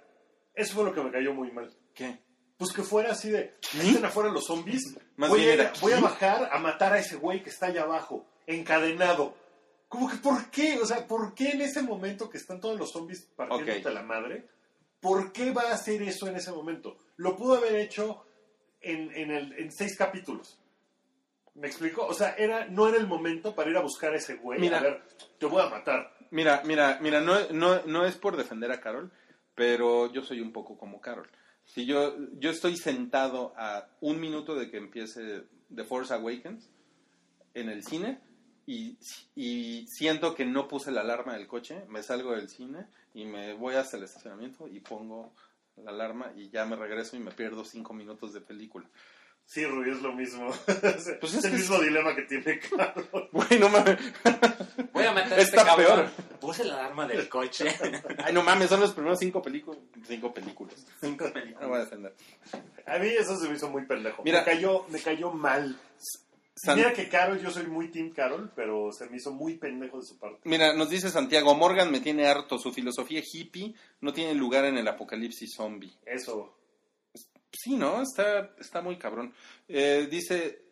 Eso 0.54 0.74
fue 0.74 0.84
lo 0.84 0.94
que 0.94 1.00
me 1.02 1.10
cayó 1.10 1.34
muy 1.34 1.50
mal. 1.50 1.74
¿Qué? 1.94 2.18
Pues 2.56 2.70
que 2.72 2.82
fuera 2.82 3.10
así 3.10 3.30
de, 3.30 3.54
estén 3.60 4.04
afuera 4.04 4.30
los 4.30 4.44
zombies, 4.44 4.96
Más 5.16 5.28
voy, 5.28 5.40
bien 5.40 5.60
a, 5.60 5.72
voy 5.80 5.92
a 5.92 6.00
bajar 6.00 6.48
a 6.52 6.58
matar 6.60 6.92
a 6.92 6.98
ese 7.00 7.16
güey 7.16 7.42
que 7.42 7.50
está 7.50 7.66
allá 7.66 7.82
abajo, 7.82 8.24
encadenado. 8.46 9.34
Como 9.88 10.08
que, 10.08 10.16
¿por 10.16 10.50
qué? 10.50 10.78
O 10.80 10.86
sea, 10.86 11.06
¿por 11.08 11.34
qué 11.34 11.50
en 11.50 11.62
ese 11.62 11.82
momento 11.82 12.30
que 12.30 12.38
están 12.38 12.60
todos 12.60 12.78
los 12.78 12.92
zombies 12.92 13.28
partiéndote 13.36 13.88
Ok. 13.88 13.94
la 13.94 14.02
madre? 14.04 14.46
¿Por 15.04 15.32
qué 15.32 15.52
va 15.52 15.64
a 15.64 15.74
hacer 15.74 16.00
eso 16.00 16.26
en 16.28 16.36
ese 16.36 16.50
momento? 16.50 16.96
Lo 17.18 17.36
pudo 17.36 17.58
haber 17.58 17.76
hecho 17.76 18.24
en, 18.80 19.14
en, 19.14 19.30
el, 19.30 19.52
en 19.52 19.70
seis 19.70 19.98
capítulos. 19.98 20.58
¿Me 21.56 21.66
explico? 21.66 22.06
O 22.06 22.14
sea, 22.14 22.34
era, 22.38 22.64
no 22.68 22.88
era 22.88 22.96
el 22.96 23.06
momento 23.06 23.54
para 23.54 23.68
ir 23.68 23.76
a 23.76 23.82
buscar 23.82 24.14
a 24.14 24.16
ese 24.16 24.36
güey. 24.36 24.58
Mira. 24.58 24.78
a 24.78 24.82
ver, 24.82 25.02
te 25.38 25.44
voy 25.44 25.60
a 25.60 25.68
matar. 25.68 26.10
Mira, 26.30 26.62
mira, 26.64 26.98
mira, 27.02 27.20
no, 27.20 27.36
no, 27.50 27.84
no 27.84 28.06
es 28.06 28.16
por 28.16 28.38
defender 28.38 28.72
a 28.72 28.80
Carol, 28.80 29.12
pero 29.54 30.10
yo 30.10 30.22
soy 30.22 30.40
un 30.40 30.52
poco 30.54 30.78
como 30.78 31.02
Carol. 31.02 31.30
Si 31.66 31.84
yo, 31.84 32.16
yo 32.38 32.48
estoy 32.48 32.78
sentado 32.78 33.52
a 33.58 33.86
un 34.00 34.18
minuto 34.18 34.54
de 34.54 34.70
que 34.70 34.78
empiece 34.78 35.44
The 35.74 35.84
Force 35.84 36.14
Awakens 36.14 36.70
en 37.52 37.68
el 37.68 37.84
cine 37.84 38.22
y, 38.66 38.96
y 39.34 39.86
siento 39.88 40.34
que 40.34 40.44
no 40.44 40.68
puse 40.68 40.90
la 40.90 41.02
alarma 41.02 41.34
del 41.34 41.46
coche, 41.46 41.84
me 41.88 42.02
salgo 42.02 42.32
del 42.34 42.48
cine 42.48 42.86
y 43.14 43.24
me 43.24 43.54
voy 43.54 43.74
hasta 43.74 43.96
el 43.96 44.04
estacionamiento 44.04 44.66
y 44.68 44.80
pongo 44.80 45.32
la 45.76 45.90
alarma 45.90 46.32
y 46.36 46.48
ya 46.50 46.64
me 46.64 46.76
regreso 46.76 47.16
y 47.16 47.20
me 47.20 47.30
pierdo 47.32 47.64
cinco 47.64 47.92
minutos 47.94 48.32
de 48.32 48.40
película. 48.40 48.86
Sí, 49.46 49.62
Rubí, 49.66 49.90
es 49.90 50.00
lo 50.00 50.14
mismo. 50.14 50.48
Pues 51.20 51.34
es, 51.34 51.34
es 51.40 51.44
el 51.44 51.50
que 51.50 51.56
mismo 51.58 51.78
dilema 51.78 52.14
que 52.14 52.22
tiene 52.22 52.58
Carol. 52.60 53.28
Güey, 53.32 53.58
no 53.60 53.68
mames. 53.68 53.98
Voy 54.92 55.04
a 55.04 55.12
matar 55.12 55.34
a 55.34 55.42
Está 55.42 55.42
este 55.42 55.56
cabrón. 55.56 55.86
peor. 55.86 56.10
Puse 56.40 56.64
la 56.64 56.74
alarma 56.76 57.06
del 57.06 57.28
coche. 57.28 57.66
Ay, 58.24 58.32
no 58.32 58.42
mames, 58.42 58.70
son 58.70 58.80
los 58.80 58.92
primeros 58.94 59.18
cinco 59.18 59.42
películas. 59.42 59.80
Cinco 60.06 60.32
películas. 60.32 60.74
Cinco 61.00 61.24
No 61.26 61.32
voy 61.32 61.40
a 61.40 61.44
películas. 61.44 61.90
defender. 61.90 62.14
A 62.86 62.98
mí 62.98 63.08
eso 63.08 63.36
se 63.38 63.48
me 63.48 63.56
hizo 63.56 63.68
muy 63.68 63.84
pendejo. 63.84 64.22
Mira. 64.24 64.38
me, 64.40 64.44
cayó, 64.46 64.86
me 64.88 64.98
cayó 65.00 65.30
mal. 65.30 65.78
San- 66.64 66.76
Mira 66.76 66.92
que 66.92 67.08
Carol, 67.08 67.38
yo 67.40 67.50
soy 67.50 67.66
muy 67.66 67.90
Team 67.90 68.10
Carol, 68.10 68.50
pero 68.56 68.90
se 68.92 69.08
me 69.08 69.16
hizo 69.18 69.32
muy 69.32 69.56
pendejo 69.58 69.98
de 70.00 70.06
su 70.06 70.18
parte. 70.18 70.40
Mira, 70.44 70.72
nos 70.72 70.88
dice 70.88 71.10
Santiago, 71.10 71.54
Morgan 71.54 71.90
me 71.90 72.00
tiene 72.00 72.26
harto, 72.26 72.58
su 72.58 72.72
filosofía 72.72 73.22
hippie 73.22 73.74
no 74.00 74.12
tiene 74.12 74.34
lugar 74.34 74.64
en 74.64 74.78
el 74.78 74.88
apocalipsis 74.88 75.54
zombie. 75.54 75.92
Eso. 76.06 76.56
Sí, 77.52 77.76
¿no? 77.76 78.02
Está, 78.02 78.50
está 78.58 78.80
muy 78.82 78.96
cabrón. 78.98 79.32
Eh, 79.68 80.08
dice, 80.10 80.62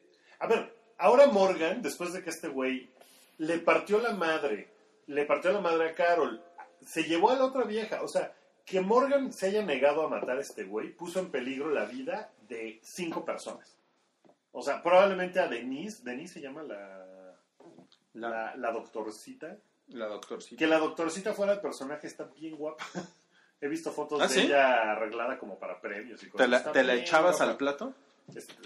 A 0.40 0.46
ver, 0.48 0.76
ahora 0.98 1.26
Morgan, 1.28 1.80
después 1.82 2.12
de 2.12 2.22
que 2.24 2.30
este 2.30 2.48
güey 2.48 2.90
le 3.38 3.58
partió 3.58 4.00
la 4.00 4.12
madre, 4.14 4.72
le 5.06 5.24
partió 5.26 5.52
la 5.52 5.60
madre 5.60 5.90
a 5.90 5.94
Carol, 5.94 6.42
se 6.84 7.04
llevó 7.04 7.30
a 7.30 7.36
la 7.36 7.44
otra 7.44 7.64
vieja. 7.64 8.02
O 8.02 8.08
sea, 8.08 8.34
que 8.64 8.80
Morgan 8.80 9.32
se 9.32 9.46
haya 9.46 9.62
negado 9.64 10.02
a 10.04 10.08
matar 10.08 10.38
a 10.38 10.40
este 10.40 10.64
güey 10.64 10.92
puso 10.94 11.20
en 11.20 11.30
peligro 11.30 11.70
la 11.70 11.84
vida 11.84 12.32
de 12.48 12.80
cinco 12.82 13.24
personas. 13.24 13.76
O 14.52 14.62
sea, 14.62 14.82
probablemente 14.82 15.40
a 15.40 15.48
Denise, 15.48 16.02
Denise 16.04 16.34
se 16.34 16.40
llama 16.40 16.62
la, 16.62 17.34
la, 18.14 18.28
la, 18.28 18.56
la 18.56 18.70
doctorcita. 18.72 19.56
la 19.88 20.06
doctorcita. 20.06 20.58
Que 20.58 20.66
la 20.66 20.78
doctorcita 20.78 21.32
fuera 21.32 21.52
el 21.54 21.60
personaje 21.60 22.06
está 22.06 22.24
bien 22.24 22.56
guapa. 22.56 22.84
He 23.60 23.68
visto 23.68 23.92
fotos 23.92 24.20
¿Ah, 24.20 24.26
de 24.26 24.34
sí? 24.34 24.40
ella 24.40 24.92
arreglada 24.92 25.38
como 25.38 25.58
para 25.58 25.80
premios 25.80 26.20
y 26.22 26.26
¿Te 26.26 26.32
cosas. 26.32 26.48
la, 26.50 26.56
Está 26.58 26.72
te 26.72 26.82
la 26.82 26.94
echabas 26.94 27.36
guapa. 27.38 27.50
al 27.52 27.56
plato? 27.56 27.94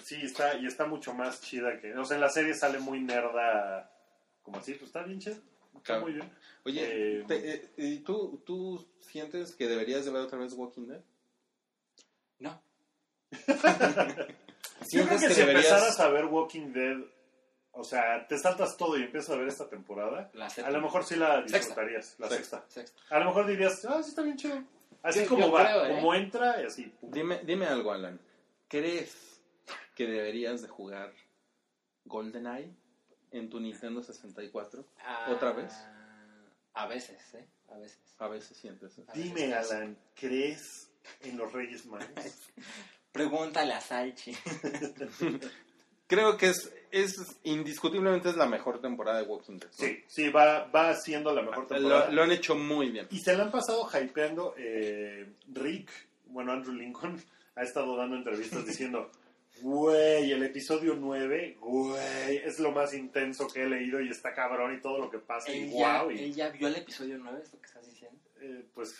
Sí, 0.02 0.16
está, 0.22 0.56
y 0.56 0.66
está 0.66 0.86
mucho 0.86 1.12
más 1.14 1.40
chida 1.42 1.78
que... 1.80 1.94
O 1.96 2.04
sea, 2.04 2.16
en 2.16 2.20
la 2.22 2.28
serie 2.30 2.54
sale 2.54 2.78
muy 2.78 3.00
nerda, 3.00 3.90
como 4.42 4.58
así, 4.58 4.72
pues 4.72 4.84
está 4.86 5.02
bien 5.02 5.18
chida. 5.20 5.34
Está 5.34 5.82
Claro. 5.82 6.02
muy 6.02 6.12
bien. 6.14 6.30
Oye, 6.64 7.20
Eh, 7.20 7.24
te- 7.28 7.54
eh, 7.54 7.70
¿y 7.76 7.98
tú, 8.00 8.42
¿tú 8.46 8.86
sientes 9.00 9.54
que 9.54 9.68
deberías 9.68 10.04
de 10.06 10.10
ver 10.10 10.22
otra 10.22 10.38
vez 10.38 10.52
Walking 10.54 10.86
Dead? 10.88 11.00
No. 12.38 12.60
Yo 14.90 15.04
creo 15.06 15.18
¿Sientes 15.18 15.20
que, 15.22 15.28
que 15.28 15.34
si 15.34 15.40
deberías- 15.40 15.66
empezaras 15.66 16.00
a 16.00 16.08
ver 16.08 16.24
Walking 16.26 16.72
Dead, 16.72 16.98
o 17.72 17.84
sea, 17.84 18.26
te 18.26 18.38
saltas 18.38 18.76
todo 18.76 18.96
y 18.98 19.02
empiezas 19.02 19.30
a 19.30 19.36
ver 19.36 19.48
esta 19.48 19.68
temporada, 19.68 20.30
a 20.64 20.70
lo 20.70 20.80
mejor 20.80 21.04
sí 21.04 21.16
la 21.16 21.40
Sexta. 21.42 21.58
disfrutarías, 21.58 22.14
la 22.18 22.28
Sexta. 22.28 22.64
sexta. 22.68 22.80
Sexta. 22.96 23.14
A 23.14 23.18
lo 23.18 23.26
mejor 23.26 23.46
dirías, 23.46 23.84
ah, 23.84 24.02
sí 24.02 24.10
está 24.10 24.22
bien 24.22 24.36
chido. 24.36 24.62
Así 25.02 25.20
Sí, 25.20 25.26
como 25.26 25.50
va, 25.52 25.64
creo, 25.64 25.84
¿eh? 25.86 25.94
como 25.94 26.14
entra 26.14 26.60
y 26.62 26.66
así. 26.66 26.92
Dime, 27.02 27.40
dime 27.44 27.66
algo, 27.66 27.92
Alan. 27.92 28.18
¿Crees 28.68 29.40
que 29.94 30.06
deberías 30.06 30.62
de 30.62 30.68
jugar 30.68 31.12
GoldenEye 32.04 32.74
en 33.30 33.50
tu 33.50 33.60
Nintendo 33.60 34.02
64? 34.02 34.84
Ah, 35.04 35.28
¿Otra 35.30 35.52
vez? 35.52 35.72
A 36.74 36.86
veces, 36.86 37.34
¿eh? 37.34 37.46
A 37.70 37.78
veces. 37.78 37.98
A 38.18 38.28
veces 38.28 38.56
sientes. 38.56 38.98
¿eh? 38.98 39.04
Dime. 39.14 39.52
Alan, 39.54 39.96
¿crees 40.14 40.90
en 41.22 41.36
los 41.36 41.52
Reyes 41.52 41.84
Magos? 41.86 42.08
Pregúntale 43.16 43.72
a 43.72 43.80
Salchi. 43.80 44.32
Creo 46.08 46.36
que 46.36 46.46
es, 46.50 46.72
es 46.92 47.14
indiscutiblemente 47.42 48.28
es 48.28 48.36
la 48.36 48.46
mejor 48.46 48.80
temporada 48.80 49.18
de 49.18 49.24
Walking 49.24 49.58
Dead. 49.58 49.68
¿no? 49.70 49.76
Sí, 49.76 50.04
sí, 50.06 50.28
va, 50.28 50.64
va 50.66 50.94
siendo 50.94 51.34
la 51.34 51.42
mejor 51.42 51.66
temporada. 51.66 52.06
Lo, 52.06 52.12
lo 52.12 52.22
han 52.22 52.30
hecho 52.30 52.54
muy 52.54 52.90
bien. 52.90 53.08
Y 53.10 53.18
se 53.18 53.34
le 53.36 53.42
han 53.42 53.50
pasado 53.50 53.88
hypeando. 53.92 54.54
eh, 54.56 55.26
Rick, 55.52 55.90
bueno, 56.26 56.52
Andrew 56.52 56.74
Lincoln, 56.74 57.20
ha 57.56 57.62
estado 57.62 57.96
dando 57.96 58.14
entrevistas 58.16 58.64
diciendo: 58.66 59.10
Güey, 59.62 60.30
el 60.30 60.44
episodio 60.44 60.94
9, 60.94 61.56
güey, 61.58 62.36
es 62.36 62.60
lo 62.60 62.70
más 62.70 62.94
intenso 62.94 63.48
que 63.48 63.62
he 63.64 63.68
leído 63.68 64.00
y 64.00 64.08
está 64.08 64.32
cabrón 64.32 64.76
y 64.76 64.80
todo 64.80 64.98
lo 64.98 65.10
que 65.10 65.18
pasa 65.18 65.50
y 65.52 65.70
wow. 65.70 66.08
y- 66.12 66.22
él 66.24 66.34
ya 66.34 66.50
vio 66.50 66.68
el 66.68 66.76
episodio 66.76 67.18
9, 67.18 67.40
es 67.42 67.52
lo 67.52 67.58
que 67.60 67.66
estás 67.66 67.84
diciendo. 67.84 68.18
Eh, 68.40 68.64
pues 68.74 68.94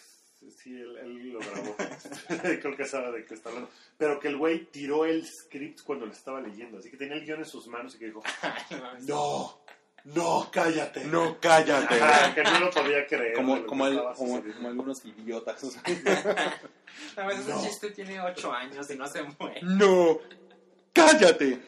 sí, 0.50 0.74
él, 0.74 0.96
él 0.98 1.32
lo 1.32 1.38
grabó. 1.40 1.76
Creo 2.60 2.76
que 2.76 2.84
sabe 2.84 3.12
de 3.18 3.24
qué 3.24 3.34
está 3.34 3.48
hablando. 3.48 3.70
Pero 3.98 4.18
que 4.20 4.28
el 4.28 4.36
güey 4.36 4.66
tiró 4.66 5.04
el 5.04 5.26
script 5.26 5.80
cuando 5.82 6.06
lo 6.06 6.12
estaba 6.12 6.40
leyendo. 6.40 6.78
Así 6.78 6.90
que 6.90 6.96
tenía 6.96 7.14
el 7.16 7.24
guion 7.24 7.38
en 7.40 7.44
sus 7.46 7.66
manos 7.68 7.94
y 7.94 7.98
que 7.98 8.06
dijo: 8.06 8.22
Ay, 8.42 8.78
mames. 8.80 9.04
No, 9.04 9.60
no, 10.04 10.48
cállate. 10.52 11.04
No, 11.04 11.38
cállate. 11.40 11.94
Ajá, 12.00 12.34
que 12.34 12.42
no 12.42 12.60
lo 12.60 12.70
podía 12.70 13.06
creer. 13.06 13.34
como, 13.34 13.56
lo 13.56 13.66
como, 13.66 13.86
el- 13.86 14.00
como, 14.14 14.42
algunos 14.68 15.04
idiotas. 15.04 15.62
A 17.16 17.26
veces 17.26 17.46
No. 17.46 17.58
ese 17.58 17.68
chiste 17.68 17.90
tiene 17.90 18.20
8 18.20 18.52
años 18.52 18.88
y 18.90 18.96
no 18.96 19.06
se 19.06 19.22
muere. 19.22 19.60
no, 19.62 20.18
cállate. 20.92 21.60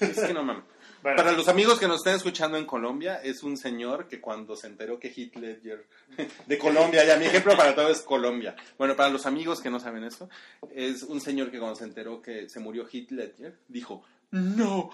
Es 0.00 0.20
que 0.20 0.32
no 0.34 0.42
mames. 0.42 0.64
Bueno, 1.02 1.16
Para 1.16 1.32
los 1.32 1.48
amigos 1.48 1.80
que 1.80 1.88
nos 1.88 1.96
estén 1.96 2.14
escuchando 2.14 2.56
en 2.56 2.64
Colombia, 2.64 3.20
es 3.22 3.42
un 3.42 3.56
señor 3.56 4.06
que 4.06 4.20
cuando 4.20 4.54
se 4.56 4.68
enteró 4.68 5.00
que 5.00 5.08
Ledger 5.08 5.86
de 6.46 6.58
Colombia, 6.58 7.04
ya 7.04 7.16
mi 7.16 7.26
ejemplo 7.26 7.56
para 7.56 7.74
todo 7.74 7.88
es 7.88 8.02
Colombia. 8.02 8.54
Bueno, 8.78 8.94
para 8.94 9.08
los 9.08 9.26
amigos 9.26 9.60
que 9.60 9.68
no 9.68 9.80
saben 9.80 10.04
esto, 10.04 10.30
es 10.72 11.02
un 11.02 11.20
señor 11.20 11.50
que 11.50 11.58
cuando 11.58 11.74
se 11.74 11.84
enteró 11.84 12.22
que 12.22 12.48
se 12.48 12.60
murió 12.60 12.86
Ledger, 12.92 13.58
dijo, 13.66 14.04
no, 14.30 14.90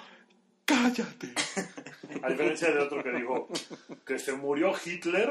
cállate. 0.65 1.35
a 2.23 2.29
diferencia 2.31 2.71
de 2.71 2.79
otro 2.79 3.03
que 3.03 3.13
dijo 3.13 3.49
que 4.07 4.19
se 4.19 4.33
murió 4.33 4.73
Hitler. 4.83 5.31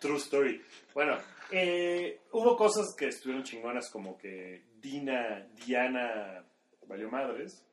True 0.00 0.18
story. 0.18 0.62
Bueno, 0.92 1.16
eh, 1.50 2.20
hubo 2.32 2.56
cosas 2.56 2.94
que 2.94 3.08
estuvieron 3.08 3.44
chingonas 3.44 3.88
como 3.90 4.18
que 4.18 4.64
Dina, 4.80 5.46
Diana 5.64 6.44
valió 6.86 7.10
madres. 7.10 7.64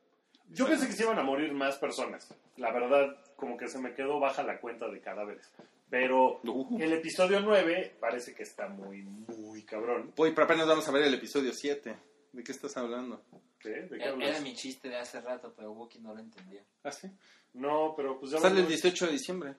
Yo 0.50 0.66
pensé 0.66 0.86
que 0.86 0.92
se 0.92 1.02
iban 1.04 1.18
a 1.18 1.22
morir 1.22 1.52
más 1.52 1.76
personas. 1.78 2.32
La 2.56 2.72
verdad, 2.72 3.16
como 3.36 3.56
que 3.56 3.68
se 3.68 3.78
me 3.78 3.94
quedó 3.94 4.20
baja 4.20 4.42
la 4.42 4.60
cuenta 4.60 4.88
de 4.88 5.00
cadáveres. 5.00 5.50
Pero 5.90 6.40
el 6.80 6.92
episodio 6.92 7.40
9 7.40 7.96
parece 8.00 8.34
que 8.34 8.42
está 8.44 8.68
muy, 8.68 9.02
muy 9.02 9.62
cabrón. 9.62 10.12
Uy, 10.16 10.30
pero 10.32 10.44
apenas 10.44 10.66
vamos 10.66 10.88
a 10.88 10.92
ver 10.92 11.02
el 11.04 11.14
episodio 11.14 11.52
7. 11.52 11.96
¿De 12.32 12.42
qué 12.42 12.52
estás 12.52 12.76
hablando? 12.76 13.22
¿Qué? 13.60 13.68
¿De 13.70 13.88
qué 13.90 13.94
Era, 14.02 14.10
hablas? 14.12 14.28
era 14.30 14.40
mi 14.40 14.54
chiste 14.54 14.88
de 14.88 14.96
hace 14.96 15.20
rato, 15.20 15.52
pero 15.56 15.72
Wookie 15.72 16.00
no 16.00 16.14
lo 16.14 16.20
entendió. 16.20 16.60
¿Ah, 16.82 16.90
sí? 16.90 17.08
No, 17.54 17.94
pero 17.96 18.18
pues 18.18 18.32
ya 18.32 18.38
Sale 18.38 18.56
el 18.56 18.62
vamos- 18.62 18.70
18 18.82 19.06
de 19.06 19.12
diciembre. 19.12 19.54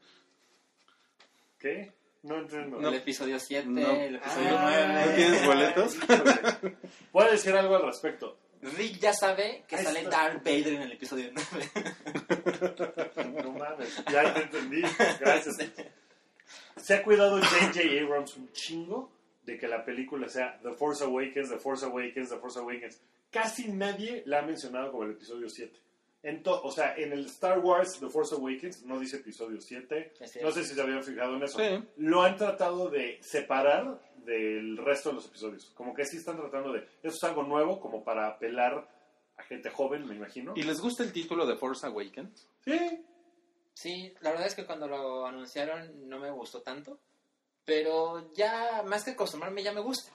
¿Qué? 1.60 1.94
No 2.24 2.38
entiendo. 2.40 2.80
El 2.88 2.96
episodio 2.96 3.40
7, 3.40 3.68
No. 3.68 3.90
el 3.92 4.16
episodio 4.16 4.50
Ah, 4.58 4.86
9. 4.88 5.06
¿No 5.06 5.16
tienes 5.16 5.46
boletos? 5.46 5.98
a 7.14 7.24
decir 7.32 7.54
algo 7.56 7.76
al 7.76 7.86
respecto. 7.86 8.38
Rick 8.78 9.00
ya 9.00 9.14
sabe 9.14 9.64
que 9.68 9.76
Ahí 9.76 9.84
sale 9.84 10.02
está. 10.02 10.24
Darth 10.30 10.44
Vader 10.44 10.74
en 10.74 10.82
el 10.84 10.92
episodio 10.94 11.32
9. 11.34 11.72
No 13.44 13.52
mames, 13.52 14.04
ya 14.12 14.34
te 14.34 14.42
entendí. 14.44 14.82
Gracias. 15.20 15.56
Se 16.78 16.94
ha 16.94 17.04
cuidado 17.04 17.40
J.J. 17.40 17.80
Abrams 18.04 18.36
un 18.38 18.52
chingo 18.52 19.12
de 19.44 19.58
que 19.58 19.68
la 19.68 19.84
película 19.86 20.28
sea 20.30 20.60
The 20.62 20.74
Force 20.74 21.04
Awakens, 21.04 21.50
The 21.50 21.58
Force 21.58 21.86
Awakens, 21.86 22.30
The 22.30 22.38
Force 22.38 22.60
Awakens. 22.60 23.02
Casi 23.32 23.68
nadie 23.70 24.24
la 24.26 24.40
ha 24.40 24.42
mencionado 24.42 24.92
como 24.92 25.04
el 25.04 25.12
episodio 25.12 25.50
7. 25.50 25.72
En 26.24 26.42
to- 26.44 26.62
o 26.64 26.72
sea, 26.72 26.96
en 26.96 27.12
el 27.14 27.26
Star 27.28 27.60
Wars 27.60 28.00
The 28.00 28.08
Force 28.10 28.34
Awakens 28.36 28.84
no 28.84 29.00
dice 29.00 29.18
episodio 29.18 29.62
7. 29.62 30.14
Es 30.20 30.32
cierto. 30.32 30.50
No 30.50 30.56
sé 30.56 30.64
si 30.64 30.74
se 30.74 30.82
habían 30.82 31.04
fijado 31.04 31.36
en 31.36 31.44
eso. 31.44 31.60
Sí. 31.60 31.84
Lo 31.98 32.24
han 32.24 32.36
tratado 32.38 32.90
de 32.90 33.20
separar 33.22 34.00
del 34.26 34.78
resto 34.78 35.10
de 35.10 35.16
los 35.16 35.26
episodios. 35.28 35.72
Como 35.76 35.94
que 35.94 36.06
sí 36.06 36.18
están 36.18 36.38
tratando 36.38 36.74
de... 36.74 36.80
Eso 37.04 37.16
es 37.16 37.24
algo 37.24 37.44
nuevo, 37.44 37.80
como 37.80 38.04
para 38.04 38.28
apelar 38.28 38.88
a 39.38 39.44
gente 39.44 39.70
joven, 39.70 40.08
me 40.08 40.16
imagino. 40.16 40.54
¿Y 40.56 40.64
les 40.64 40.80
gusta 40.82 41.04
el 41.04 41.12
título 41.14 41.46
de 41.46 41.56
Force 41.56 41.86
Awakens? 41.86 42.48
Sí, 42.64 43.06
Sí, 43.74 44.14
la 44.22 44.32
verdad 44.32 44.48
es 44.48 44.56
que 44.56 44.66
cuando 44.66 44.88
lo 44.88 45.26
anunciaron 45.26 46.08
no 46.08 46.18
me 46.18 46.32
gustó 46.32 46.62
tanto. 46.62 46.98
Pero 47.66 48.32
ya, 48.34 48.84
más 48.86 49.04
que 49.04 49.12
acostumbrarme, 49.12 49.64
ya 49.64 49.74
me 49.74 49.82
gusta. 49.82 50.12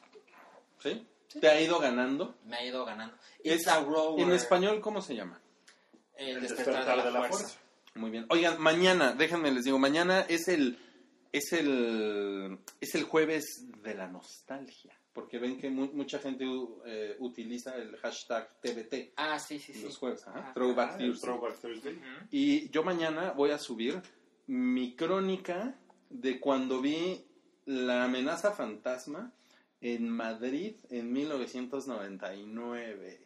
¿Sí? 0.83 1.07
¿Te 1.38 1.46
ha 1.49 1.61
ido 1.61 1.79
ganando? 1.79 2.37
Me 2.46 2.57
ha 2.57 2.64
ido 2.64 2.85
ganando. 2.87 3.14
Es- 3.44 3.57
It's 3.57 3.68
a 3.68 3.81
rower. 3.85 4.23
En 4.25 4.33
español, 4.33 4.81
¿cómo 4.81 5.03
se 5.03 5.14
llama? 5.14 5.38
El, 6.16 6.37
El 6.37 6.40
despertar, 6.42 7.05
de 7.05 7.11
la, 7.11 7.25
fuerza. 7.29 7.59
Muy 7.96 8.11
bien. 8.11 8.25
Oigan, 8.31 8.59
mañana, 8.61 9.12
déjenme 9.12 9.51
les 9.53 9.64
digo, 9.64 9.79
mañana 9.79 10.20
es 10.29 10.49
el 10.49 10.79
es 11.33 11.53
el 11.53 12.59
es 12.81 12.95
el 12.95 13.05
jueves 13.05 13.66
de 13.83 13.95
la 13.95 14.07
nostalgia, 14.09 14.95
porque 15.12 15.38
ven 15.38 15.59
que 15.59 15.69
mu- 15.71 15.93
mucha 15.93 16.19
gente 16.19 16.45
eh, 16.87 17.16
utiliza 17.21 17.77
el 17.77 17.97
hashtag 17.99 18.49
TBT 18.61 19.12
Ah, 19.16 19.38
sí, 19.38 19.59
sí, 19.59 19.73
sí. 19.75 19.83
los 19.85 19.97
jueves, 19.99 20.27
ajá, 20.27 20.49
Ah, 20.49 20.53
Throwback 20.55 20.93
Ah, 20.95 20.99
Thursday. 20.99 21.21
Throwback 21.21 21.61
Thursday. 21.61 21.93
Ujú. 21.95 22.27
Y 22.31 22.71
yo 22.71 22.83
mañana 22.83 23.33
voy 23.33 23.51
a 23.51 23.59
subir 23.59 24.01
mi 24.47 24.97
crónica 24.97 25.77
de 26.09 26.40
cuando 26.40 26.81
vi 26.81 27.25
la 27.66 28.05
amenaza 28.05 28.53
fantasma 28.53 29.33
en 29.81 30.09
Madrid 30.11 30.75
en 30.90 31.12
1999. 31.12 33.21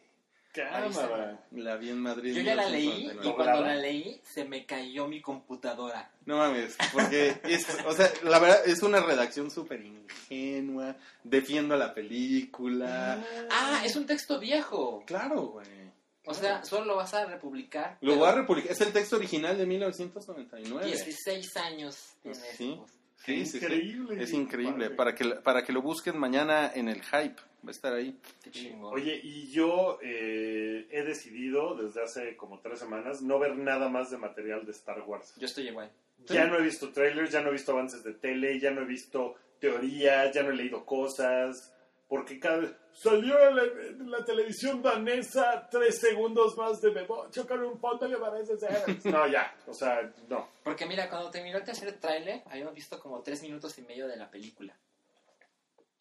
Cámara. 0.55 1.39
La 1.51 1.75
vi 1.77 1.89
en 1.89 1.99
Madrid. 1.99 2.35
Yo 2.35 2.41
ya 2.41 2.55
la 2.55 2.69
leí 2.69 2.85
y 2.85 3.07
1999. 3.07 3.35
cuando 3.35 3.61
la 3.61 3.75
leí 3.75 4.21
se 4.23 4.45
me 4.45 4.65
cayó 4.65 5.07
mi 5.07 5.21
computadora. 5.21 6.11
No 6.25 6.37
mames, 6.37 6.77
porque 6.93 7.37
es, 7.43 7.67
o 7.85 7.93
sea, 7.93 8.11
la 8.23 8.39
verdad 8.39 8.61
es 8.65 8.81
una 8.81 8.99
redacción 8.99 9.51
súper 9.51 9.81
ingenua, 9.81 10.95
defiendo 11.23 11.75
la 11.75 11.93
película. 11.93 13.23
Ah, 13.51 13.81
es 13.85 13.95
un 13.95 14.05
texto 14.05 14.39
viejo. 14.39 15.03
Claro, 15.05 15.47
güey. 15.47 15.85
O 16.27 16.33
sea, 16.33 16.63
solo 16.63 16.85
lo 16.85 16.95
vas 16.95 17.13
a 17.13 17.25
republicar. 17.25 17.97
Lo 18.01 18.15
voy 18.15 18.27
a 18.27 18.31
republicar, 18.31 18.71
es 18.71 18.81
el 18.81 18.91
texto 18.91 19.17
original 19.17 19.57
de 19.57 19.65
1999. 19.65 20.85
16 20.85 21.57
años 21.57 22.15
tiene 22.21 22.37
sí. 22.37 22.79
Sí, 23.25 23.45
sí, 23.45 23.45
sí. 23.45 23.57
Increíble. 23.57 24.23
Es 24.23 24.33
increíble, 24.33 24.89
para 24.91 25.15
que, 25.15 25.25
para 25.25 25.63
que 25.63 25.73
lo 25.73 25.81
busquen 25.81 26.17
mañana 26.17 26.71
en 26.73 26.89
el 26.89 27.03
hype, 27.03 27.41
va 27.65 27.69
a 27.69 27.71
estar 27.71 27.93
ahí. 27.93 28.17
Qué 28.43 28.51
chingón. 28.51 28.93
Oye, 28.93 29.19
y 29.21 29.51
yo 29.51 29.99
eh, 30.01 30.87
he 30.91 31.03
decidido 31.03 31.75
desde 31.75 32.03
hace 32.03 32.37
como 32.37 32.59
tres 32.59 32.79
semanas 32.79 33.21
no 33.21 33.39
ver 33.39 33.57
nada 33.57 33.89
más 33.89 34.11
de 34.11 34.17
material 34.17 34.65
de 34.65 34.71
Star 34.71 35.01
Wars. 35.01 35.33
Yo 35.37 35.45
estoy 35.45 35.67
igual. 35.67 35.91
Ya 36.27 36.45
no 36.45 36.57
he 36.57 36.61
visto 36.61 36.91
trailers, 36.91 37.31
ya 37.31 37.41
no 37.41 37.49
he 37.49 37.53
visto 37.53 37.71
avances 37.71 38.03
de 38.03 38.13
tele, 38.13 38.59
ya 38.59 38.71
no 38.71 38.81
he 38.81 38.85
visto 38.85 39.35
teorías, 39.59 40.33
ya 40.33 40.43
no 40.43 40.51
he 40.51 40.55
leído 40.55 40.85
cosas. 40.85 41.71
Porque 42.07 42.39
cada 42.39 42.57
vez 42.57 42.75
salió 42.91 43.49
en 43.49 43.55
la, 43.55 43.63
en 43.63 44.11
la 44.11 44.23
televisión 44.23 44.81
danesa 44.81 45.67
tres 45.71 45.99
segundos 45.99 46.55
más 46.55 46.79
de 46.79 46.91
me 46.91 47.03
voy 47.03 47.27
a 47.27 47.31
chocar 47.31 47.59
un 47.63 47.79
fondo 47.79 48.07
y 48.07 48.11
me 48.11 48.17
parece 48.17 48.57
ser. 48.57 48.85
No, 49.05 49.27
ya, 49.27 49.55
o 49.65 49.73
sea, 49.73 50.13
no. 50.29 50.47
Porque 50.63 50.85
mira, 50.85 51.09
cuando 51.09 51.31
terminó 51.31 51.57
el 51.57 51.63
tercer 51.63 51.91
tráiler, 51.99 52.43
habíamos 52.45 52.75
visto 52.75 52.99
como 52.99 53.21
3 53.21 53.41
minutos 53.41 53.77
y 53.79 53.81
medio 53.81 54.07
de 54.07 54.17
la 54.17 54.29
película. 54.29 54.77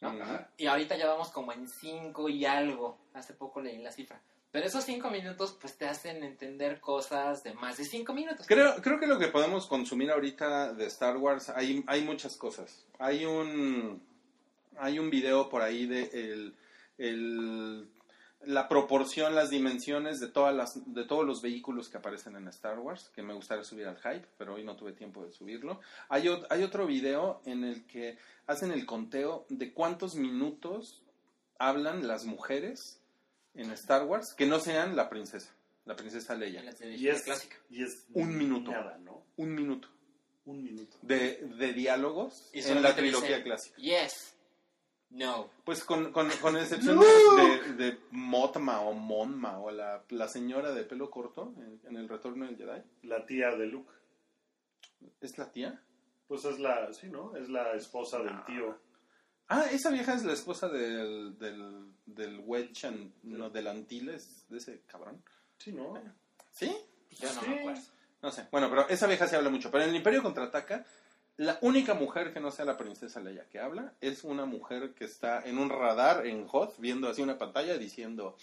¿No? 0.01 0.09
Ajá. 0.11 0.51
Y 0.57 0.67
ahorita 0.67 0.97
ya 0.97 1.07
vamos 1.07 1.31
como 1.31 1.53
en 1.53 1.69
5 1.69 2.29
y 2.29 2.45
algo. 2.45 2.99
Hace 3.15 3.35
poco 3.35 3.61
leí 3.61 3.79
la 3.79 3.91
cifra. 3.93 4.21
Pero 4.51 4.67
esos 4.67 4.85
5 4.85 5.11
minutos 5.11 5.57
pues 5.61 5.77
te 5.77 5.87
hacen 5.87 6.23
entender 6.23 6.81
cosas 6.81 7.43
de 7.43 7.55
más 7.55 7.77
de 7.77 7.85
5 7.85 8.13
minutos. 8.15 8.47
Creo, 8.47 8.77
creo 8.83 9.01
que 9.01 9.07
lo 9.09 9.19
que 9.19 9.27
podemos 9.29 9.67
consumir 9.67 10.11
ahorita 10.13 10.73
de 10.75 10.87
Star 10.87 11.17
Wars, 11.17 11.49
hay, 11.51 11.83
hay 11.89 12.03
muchas 12.03 12.37
cosas. 12.37 12.87
Hay 13.01 13.25
un, 13.25 14.01
hay 14.79 14.99
un 15.01 15.11
video 15.11 15.49
por 15.49 15.63
ahí 15.63 15.87
de 15.87 16.03
el, 16.13 16.55
el- 16.99 17.89
la 18.47 18.69
proporción, 18.69 19.35
las 19.35 19.51
dimensiones 19.51 20.21
de, 20.21 20.29
todas 20.29 20.55
las, 20.55 20.93
de 20.95 21.05
todos 21.05 21.25
los 21.25 21.43
vehículos 21.43 21.89
que 21.89 21.97
aparecen 21.99 22.37
en 22.37 22.49
Star 22.49 22.79
Wars, 22.79 23.11
que 23.15 23.23
me 23.23 23.35
gustaría 23.35 23.65
subir 23.65 23.87
al 23.87 23.97
hype, 23.99 24.27
pero 24.39 24.55
hoy 24.55 24.65
no 24.65 24.77
tuve 24.77 24.93
tiempo 24.93 25.25
de 25.25 25.33
subirlo. 25.33 25.81
Hay, 26.09 26.25
ot- 26.25 26.47
hay 26.51 26.63
otro 26.63 26.87
video 26.87 27.41
en 27.47 27.65
el 27.65 27.87
que 27.87 28.19
hacen 28.47 28.71
el 28.73 28.87
conteo 28.87 29.47
de 29.49 29.73
cuántos 29.73 30.15
minutos 30.15 31.03
hablan 31.59 32.07
las 32.07 32.25
mujeres 32.25 33.01
en 33.55 33.71
Star 33.71 34.05
Wars 34.05 34.35
que 34.37 34.47
no 34.47 34.59
sean 34.61 34.97
la 34.97 35.09
princesa, 35.09 35.55
la 35.85 35.95
princesa 35.97 36.35
Leia. 36.35 36.63
Y 36.97 37.09
es, 37.09 37.23
clásica. 37.23 37.57
y 37.71 37.83
es 37.85 38.07
Un 38.15 38.37
minuto. 38.37 38.71
Nada, 38.73 38.99
¿no? 38.99 39.23
Un 39.37 39.55
minuto. 39.55 39.89
Un 40.47 40.63
minuto. 40.63 40.99
de, 41.01 41.39
de 41.57 41.73
diálogos 41.73 42.51
Y 42.53 42.61
en 42.61 42.83
la 42.83 42.95
trilogía 42.95 43.37
dice, 43.39 43.43
clásica. 43.45 43.77
Yes. 43.79 44.35
No. 45.15 45.49
Pues 45.65 45.85
con, 45.85 46.13
con, 46.13 46.29
con 46.43 46.57
excepción 46.57 46.97
¡No! 46.97 47.03
de, 47.37 47.73
de 47.75 47.99
Motma 48.11 48.81
o 48.81 48.93
Monma 48.95 49.59
o 49.61 49.71
la, 49.71 50.05
la 50.11 50.29
señora 50.29 50.73
de 50.73 50.85
pelo 50.85 51.09
corto 51.11 51.55
en, 51.57 51.81
en 51.89 51.97
el 51.97 52.09
retorno 52.09 52.47
del 52.47 52.57
Jedi. 52.57 52.83
La 53.05 53.25
tía 53.25 53.51
de 53.57 53.67
Luke. 53.67 53.91
¿Es 55.21 55.39
la 55.39 55.51
tía? 55.51 55.81
Pues 56.27 56.45
es 56.45 56.59
la, 56.59 56.93
sí, 56.93 57.09
¿no? 57.09 57.37
Es 57.37 57.49
la 57.49 57.73
esposa 57.75 58.19
del 58.23 58.45
tío. 58.45 58.77
Ah, 59.49 59.65
esa 59.71 59.91
vieja 59.91 60.15
es 60.15 60.25
la 60.25 60.33
esposa 60.33 60.69
del, 60.69 61.39
del, 61.39 61.93
del 62.07 62.41
Wedge, 62.41 62.87
and- 62.87 63.13
no, 63.23 63.51
del 63.51 63.67
Antilles, 63.69 64.47
de 64.49 64.57
ese 64.59 64.81
cabrón. 64.87 65.23
Sí, 65.59 65.73
¿no? 65.73 65.95
¿Sí? 66.51 66.75
Yo 67.11 67.33
no 67.35 67.41
Sí. 67.43 67.49
me 67.51 67.59
acuerdo. 67.61 67.81
No 68.23 68.33
sé. 68.33 68.49
Bueno, 68.51 68.71
pero 68.71 68.89
esa 68.89 69.07
vieja 69.07 69.27
se 69.27 69.37
habla 69.37 69.51
mucho. 69.51 69.71
Pero 69.71 69.85
en 69.85 69.91
el 69.91 69.97
Imperio 69.97 70.23
Contraataca, 70.23 70.85
la 71.37 71.59
única 71.63 71.95
mujer 71.95 72.33
que 72.33 72.41
no 72.41 72.51
sea 72.51 72.65
la 72.65 72.77
princesa 72.77 73.21
Leia 73.21 73.49
que 73.49 73.59
habla 73.59 73.95
es 74.01 74.25
una 74.25 74.45
mujer 74.45 74.95
que 74.95 75.05
está 75.05 75.43
en 75.45 75.59
un 75.59 75.69
radar 75.69 76.27
en 76.27 76.47
Hoth 76.51 76.75
viendo 76.79 77.09
así 77.09 77.23
una 77.23 77.39
pantalla 77.39 77.77
diciendo 77.77 78.37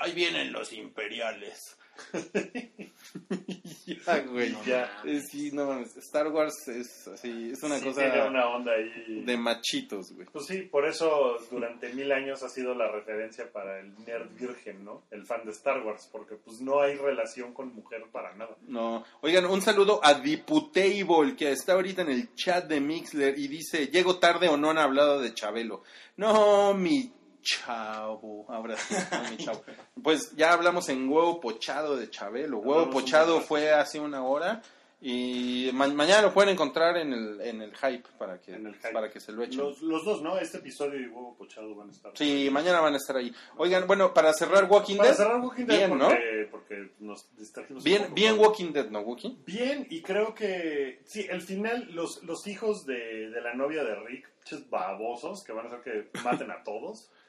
ahí 0.00 0.12
vienen 0.12 0.52
los 0.52 0.72
imperiales. 0.72 1.76
ya, 3.86 4.20
güey. 4.20 4.54
Ya. 4.66 4.90
Sí, 5.30 5.50
no 5.52 5.66
mames. 5.66 5.96
Star 5.96 6.28
Wars 6.28 6.68
es 6.68 7.08
así, 7.08 7.50
es 7.52 7.62
una 7.62 7.78
Sí 7.78 7.84
cosa 7.84 8.00
tiene 8.00 8.28
una 8.28 8.48
onda 8.48 8.72
ahí. 8.72 9.22
de 9.24 9.36
machitos, 9.36 10.12
güey. 10.12 10.26
Pues 10.32 10.46
sí, 10.46 10.62
por 10.62 10.86
eso 10.86 11.36
durante 11.50 11.92
mil 11.92 12.10
años 12.12 12.42
ha 12.42 12.48
sido 12.48 12.74
la 12.74 12.90
referencia 12.90 13.50
para 13.52 13.80
el 13.80 13.94
nerd 14.04 14.30
virgen, 14.38 14.84
¿no? 14.84 15.02
El 15.10 15.24
fan 15.26 15.44
de 15.44 15.52
Star 15.52 15.84
Wars, 15.84 16.08
porque 16.10 16.36
pues 16.36 16.60
no 16.60 16.80
hay 16.80 16.96
relación 16.96 17.52
con 17.52 17.74
mujer 17.74 18.04
para 18.12 18.34
nada. 18.34 18.56
No. 18.66 19.04
Oigan, 19.20 19.46
un 19.46 19.60
saludo 19.60 20.00
a 20.02 20.14
Diputable, 20.14 21.36
que 21.36 21.52
está 21.52 21.74
ahorita 21.74 22.02
en 22.02 22.10
el 22.10 22.34
chat 22.34 22.66
de 22.66 22.80
Mixler 22.80 23.38
y 23.38 23.48
dice, 23.48 23.88
llego 23.88 24.18
tarde 24.18 24.48
o 24.48 24.56
no 24.56 24.70
han 24.70 24.78
hablado 24.78 25.20
de 25.20 25.34
Chabelo. 25.34 25.82
No, 26.16 26.74
mi 26.74 27.12
chavo. 27.44 28.46
Ahora 28.48 28.76
sí, 28.76 28.94
no, 29.12 29.30
mi 29.30 29.36
chavo. 29.36 29.62
Pues 30.02 30.34
ya 30.34 30.52
hablamos 30.52 30.88
en 30.88 31.08
huevo 31.08 31.40
pochado 31.40 31.96
de 31.96 32.10
Chabelo. 32.10 32.58
Huevo 32.58 32.80
Hablamos 32.80 32.94
pochado 33.02 33.40
fue 33.40 33.70
hace 33.70 34.00
una 34.00 34.24
hora 34.24 34.60
y 35.06 35.68
ma- 35.74 35.86
mañana 35.88 36.22
lo 36.22 36.32
pueden 36.32 36.50
encontrar 36.54 36.96
en 36.96 37.12
el, 37.12 37.40
en 37.42 37.60
el 37.60 37.76
hype 37.76 38.08
para 38.16 38.40
que, 38.40 38.52
hype. 38.56 38.90
para 38.92 39.10
que 39.10 39.20
se 39.20 39.32
lo 39.32 39.42
echen. 39.42 39.58
Los, 39.58 39.82
los 39.82 40.02
dos, 40.04 40.22
¿no? 40.22 40.38
Este 40.38 40.58
episodio 40.58 40.98
y 40.98 41.06
Huevo 41.08 41.36
Pochado 41.36 41.74
van 41.74 41.90
a 41.90 41.92
estar. 41.92 42.12
Sí, 42.16 42.48
mañana 42.50 42.80
van 42.80 42.94
a 42.94 42.96
estar 42.96 43.16
ahí. 43.16 43.30
Oigan, 43.58 43.86
bueno, 43.86 44.14
para 44.14 44.32
cerrar 44.32 44.64
Walking 44.64 44.96
Para 44.96 45.10
Dead. 45.10 45.16
cerrar 45.18 45.40
Walking 45.40 45.66
Dead, 45.66 45.76
bien, 45.88 45.98
¿no? 45.98 46.08
porque, 46.08 46.48
porque 46.50 46.90
nos 47.00 47.36
distrajimos. 47.36 47.84
Bien, 47.84 48.14
bien 48.14 48.38
Walking 48.38 48.72
Dead, 48.72 48.88
¿no, 48.88 49.00
Wookie? 49.00 49.36
Bien, 49.44 49.86
y 49.90 50.00
creo 50.00 50.34
que 50.34 51.02
sí, 51.04 51.26
el 51.28 51.42
final, 51.42 51.88
los, 51.92 52.22
los 52.22 52.46
hijos 52.46 52.86
de, 52.86 53.28
de 53.28 53.40
la 53.42 53.52
novia 53.54 53.84
de 53.84 53.94
Rick, 53.96 54.30
babosos, 54.70 55.42
que 55.44 55.52
van 55.52 55.66
a 55.66 55.68
hacer 55.68 55.80
que 56.12 56.20
maten 56.20 56.50
a 56.50 56.62
todos. 56.62 57.10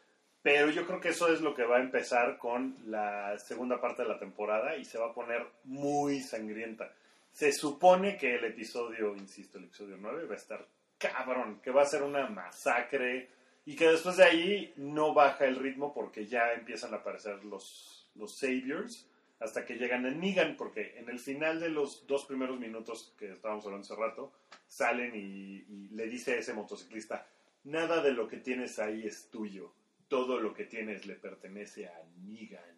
Pero 0.46 0.70
yo 0.70 0.86
creo 0.86 1.02
que 1.02 1.10
eso 1.10 1.28
es 1.34 1.42
lo 1.42 1.56
que 1.56 1.64
va 1.64 1.78
a 1.78 1.82
empezar 1.82 2.38
con 2.38 2.78
la 2.86 3.36
segunda 3.40 3.82
parte 3.82 4.04
de 4.04 4.10
la 4.10 4.20
temporada 4.20 4.78
y 4.78 4.86
se 4.86 5.00
va 5.00 5.08
a 5.08 5.14
poner 5.16 5.44
muy 5.64 6.22
sangrienta. 6.22 6.94
Se 7.32 7.52
supone 7.52 8.16
que 8.16 8.36
el 8.36 8.46
episodio, 8.46 9.16
insisto, 9.16 9.58
el 9.58 9.64
episodio 9.64 9.98
9 10.00 10.28
va 10.28 10.36
a 10.36 10.38
estar 10.38 10.68
cabrón, 11.00 11.62
que 11.64 11.72
va 11.72 11.82
a 11.82 11.88
ser 11.88 12.04
una 12.04 12.30
masacre 12.30 13.28
y 13.66 13.76
que 13.76 13.88
después 13.88 14.18
de 14.18 14.24
ahí 14.24 14.74
no 14.78 15.16
baja 15.16 15.46
el 15.46 15.56
ritmo 15.56 15.92
porque 15.92 16.28
ya 16.28 16.54
empiezan 16.54 16.94
a 16.94 16.98
aparecer 16.98 17.44
los, 17.44 18.08
los 18.14 18.38
saviors 18.38 19.10
hasta 19.40 19.66
que 19.66 19.80
llegan 19.80 20.06
a 20.06 20.12
Negan, 20.12 20.56
porque 20.56 20.94
en 21.00 21.10
el 21.10 21.18
final 21.18 21.60
de 21.60 21.70
los 21.70 22.06
dos 22.06 22.24
primeros 22.26 22.60
minutos 22.60 23.16
que 23.18 23.32
estábamos 23.32 23.66
hablando 23.66 23.84
hace 23.84 23.96
rato, 24.00 24.32
salen 24.68 25.16
y, 25.16 25.66
y 25.68 25.90
le 25.90 26.06
dice 26.06 26.34
a 26.34 26.38
ese 26.38 26.54
motociclista, 26.54 27.26
nada 27.64 28.04
de 28.04 28.12
lo 28.12 28.28
que 28.28 28.38
tienes 28.38 28.78
ahí 28.78 29.08
es 29.08 29.28
tuyo, 29.32 29.74
todo 30.08 30.40
lo 30.40 30.54
que 30.54 30.66
tienes 30.66 31.06
le 31.06 31.16
pertenece 31.16 31.88
a 31.88 32.04
Negan. 32.24 32.76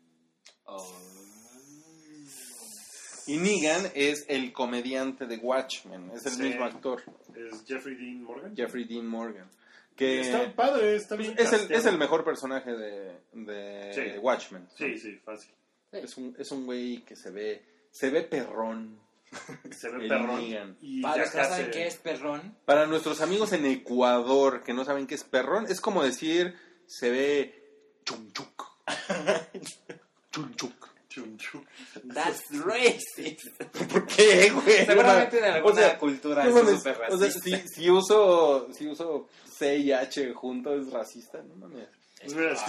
Y 3.25 3.37
Negan 3.37 3.91
es 3.93 4.25
el 4.29 4.53
comediante 4.53 5.25
de 5.25 5.37
Watchmen, 5.37 6.11
es 6.15 6.25
el 6.25 6.31
Sí. 6.33 6.43
mismo 6.43 6.63
actor, 6.65 7.03
Es 7.35 7.63
Jeffrey 7.67 7.95
Dean 7.95 8.23
Morgan. 8.23 8.55
Jeffrey 8.55 8.85
Dean 8.85 9.05
Morgan. 9.05 9.49
Que 9.95 10.21
Está 10.21 10.55
padre, 10.55 10.95
está 10.95 11.15
bien 11.15 11.33
es, 11.37 11.51
el, 11.53 11.71
es 11.71 11.85
el 11.85 11.97
mejor 11.97 12.23
personaje 12.23 12.71
de, 12.71 13.19
de 13.33 13.93
Sí. 13.93 14.19
Watchmen. 14.19 14.67
Sí, 14.77 14.97
sí, 14.97 15.15
fácil. 15.25 15.51
Es 15.91 16.15
un, 16.17 16.35
es 16.37 16.51
un 16.51 16.65
güey 16.65 17.03
que 17.03 17.15
se 17.15 17.31
ve, 17.31 17.63
se 17.91 18.09
ve 18.09 18.21
perrón. 18.23 18.99
Se 19.71 19.89
ve 19.89 20.03
El 20.03 20.07
perrón. 20.07 20.39
Negan. 20.39 20.77
Y 20.81 21.01
Para 21.01 21.15
ya 21.17 21.21
los 21.23 21.31
que 21.31 21.37
no 21.37 21.43
casi- 21.43 21.55
saben 21.57 21.71
qué 21.71 21.87
es 21.87 21.95
perrón, 21.97 22.57
Para 22.63 22.85
nuestros 22.85 23.19
amigos 23.19 23.51
en 23.51 23.65
Ecuador 23.65 24.63
que 24.63 24.73
no 24.73 24.85
saben 24.85 25.05
qué 25.05 25.15
es 25.15 25.25
perrón, 25.25 25.65
es 25.67 25.81
como 25.81 26.01
decir, 26.01 26.55
se 26.88 27.10
ve 27.12 27.63
chunchuc. 28.06 28.63
chunchuc. 30.32 30.88
Chun, 31.10 31.36
chun. 31.38 31.65
that's 32.13 32.43
racist. 32.63 33.47
¿Por 33.91 34.06
qué, 34.06 34.52
güey? 34.52 34.86
Seguramente 34.86 35.39
en 35.39 35.45
alguna 35.45 35.73
O 35.73 35.76
sea, 35.76 35.97
cultura 35.97 36.43
No 36.43 36.50
es 36.60 36.78
súper 36.78 36.93
o 37.10 37.17
sea, 37.17 37.28
racista. 37.28 37.41
si, 37.41 37.67
si 37.69 37.89
uso, 37.89 38.67
si 38.71 38.86
uso 38.88 39.28
C 39.52 39.78
y 39.78 39.91
H 39.91 40.34
junto 40.36 40.76
es 40.76 40.91
racista, 40.91 41.41
no 41.41 41.56
mames. 41.56 41.88
Mira, 42.36 42.52
Es 42.52 42.60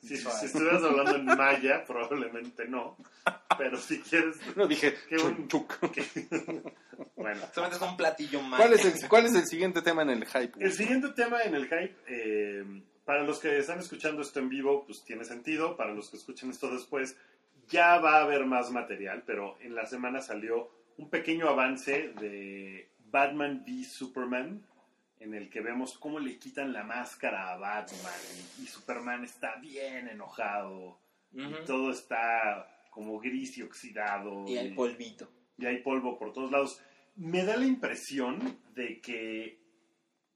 si, 0.00 0.16
si- 0.16 0.46
estuvieras 0.46 0.82
hablando 0.82 1.14
en 1.14 1.26
maya, 1.26 1.84
probablemente 1.86 2.66
no. 2.66 2.96
Pero 3.56 3.78
si 3.78 4.00
quieres, 4.00 4.34
No 4.56 4.66
dije 4.66 4.96
Qué 5.08 5.16
un- 5.18 5.46
chunchuc. 5.46 5.78
bueno. 7.14 7.40
Solamente 7.54 7.84
es 7.84 7.88
un 7.88 7.96
platillo 7.96 8.40
más. 8.42 8.58
¿Cuál 8.60 8.72
es, 8.72 8.84
el, 8.84 9.08
¿Cuál 9.08 9.26
es 9.26 9.34
el 9.36 9.46
siguiente 9.46 9.80
tema 9.80 10.02
en 10.02 10.10
el 10.10 10.26
hype? 10.26 10.52
El 10.58 10.72
siguiente 10.72 11.10
tema 11.10 11.40
en 11.42 11.54
el 11.54 11.64
hype, 11.66 11.94
eh, 12.08 12.64
para 13.04 13.24
los 13.24 13.38
que 13.40 13.58
están 13.58 13.80
escuchando 13.80 14.22
esto 14.22 14.40
en 14.40 14.48
vivo, 14.48 14.84
pues 14.86 15.04
tiene 15.04 15.24
sentido. 15.24 15.76
Para 15.76 15.94
los 15.94 16.10
que 16.10 16.16
escuchen 16.16 16.50
esto 16.50 16.72
después, 16.72 17.16
ya 17.68 17.98
va 17.98 18.18
a 18.18 18.22
haber 18.22 18.46
más 18.46 18.70
material, 18.70 19.22
pero 19.26 19.56
en 19.60 19.74
la 19.74 19.86
semana 19.86 20.20
salió 20.20 20.70
un 20.98 21.08
pequeño 21.08 21.48
avance 21.48 22.12
de 22.20 22.90
Batman 23.10 23.64
v 23.66 23.84
Superman, 23.84 24.66
en 25.20 25.34
el 25.34 25.48
que 25.48 25.60
vemos 25.60 25.98
cómo 25.98 26.18
le 26.18 26.38
quitan 26.38 26.72
la 26.72 26.84
máscara 26.84 27.52
a 27.52 27.56
Batman 27.56 28.20
y, 28.58 28.64
y 28.64 28.66
Superman 28.66 29.24
está 29.24 29.56
bien 29.56 30.08
enojado 30.08 30.98
y 31.32 31.64
todo 31.64 31.90
está 31.90 32.68
como 32.90 33.18
gris 33.18 33.56
y 33.58 33.62
oxidado. 33.62 34.44
Y 34.46 34.56
el 34.56 34.74
polvito. 34.74 35.30
y 35.56 35.66
hay 35.66 35.78
polvo 35.78 36.18
por 36.18 36.32
todos 36.32 36.50
lados. 36.50 36.80
Me 37.16 37.44
da 37.44 37.56
la 37.56 37.66
impresión 37.66 38.58
de 38.74 39.00
que 39.00 39.61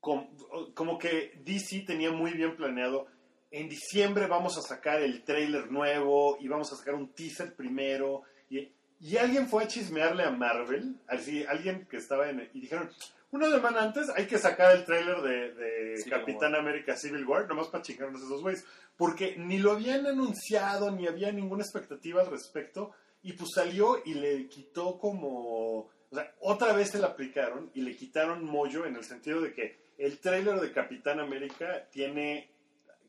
com- 0.01 0.29
como 0.75 0.99
que 0.99 1.39
DC 1.45 1.85
tenía 1.87 2.11
muy 2.11 2.33
bien 2.33 2.57
planeado, 2.57 3.07
en 3.51 3.69
diciembre 3.69 4.27
vamos 4.27 4.59
a 4.59 4.63
sacar 4.63 5.03
el 5.03 5.23
trailer 5.23 5.71
nuevo 5.71 6.37
y 6.41 6.49
vamos 6.49 6.73
a 6.73 6.77
sacar 6.77 6.95
un 6.95 7.09
teaser 7.09 7.55
primero 7.55 8.23
y, 8.51 8.69
y 9.01 9.17
alguien 9.17 9.49
fue 9.49 9.65
a 9.65 9.69
chismearle 9.69 10.25
a 10.25 10.31
Marvel, 10.31 10.97
así 11.07 11.45
alguien 11.45 11.87
que 11.87 11.97
estaba 11.97 12.29
en 12.29 12.49
y 12.53 12.61
dijeron, 12.61 12.91
una 13.31 13.51
semana 13.51 13.83
antes 13.83 14.09
hay 14.15 14.27
que 14.27 14.39
sacar 14.39 14.75
el 14.77 14.85
trailer 14.85 15.21
de, 15.21 16.05
Capitán 16.09 16.55
América 16.55 16.97
Civil 16.97 17.27
War, 17.27 17.49
nomás 17.49 17.69
para 17.69 17.83
chingarnos 17.83 18.23
esos 18.23 18.41
güeyes, 18.43 18.65
porque 18.97 19.35
ni 19.37 19.59
lo 19.59 19.73
habían 19.73 20.07
anunciado, 20.07 20.91
ni 20.91 21.07
había 21.07 21.33
ninguna 21.33 21.63
expectativa 21.65 22.23
al 22.23 22.31
respecto, 22.31 22.93
y 23.23 23.33
pues 23.33 23.51
salió 23.55 24.03
y 24.05 24.15
le 24.15 24.47
quitó 24.49 24.99
como, 24.99 25.79
o 25.79 25.91
sea, 26.13 26.33
otra 26.41 26.73
vez 26.73 26.91
se 26.91 26.99
la 26.99 27.09
aplicaron 27.09 27.71
y 27.75 27.81
le 27.81 27.97
quitaron 27.97 28.45
mollo 28.45 28.87
en 28.87 28.97
el 28.97 29.05
sentido 29.05 29.41
de 29.41 29.53
que 29.53 29.86
el 29.99 30.19
tráiler 30.19 30.61
de 30.61 30.73
Capitán 30.73 31.21
América 31.21 31.89
tiene 31.91 32.51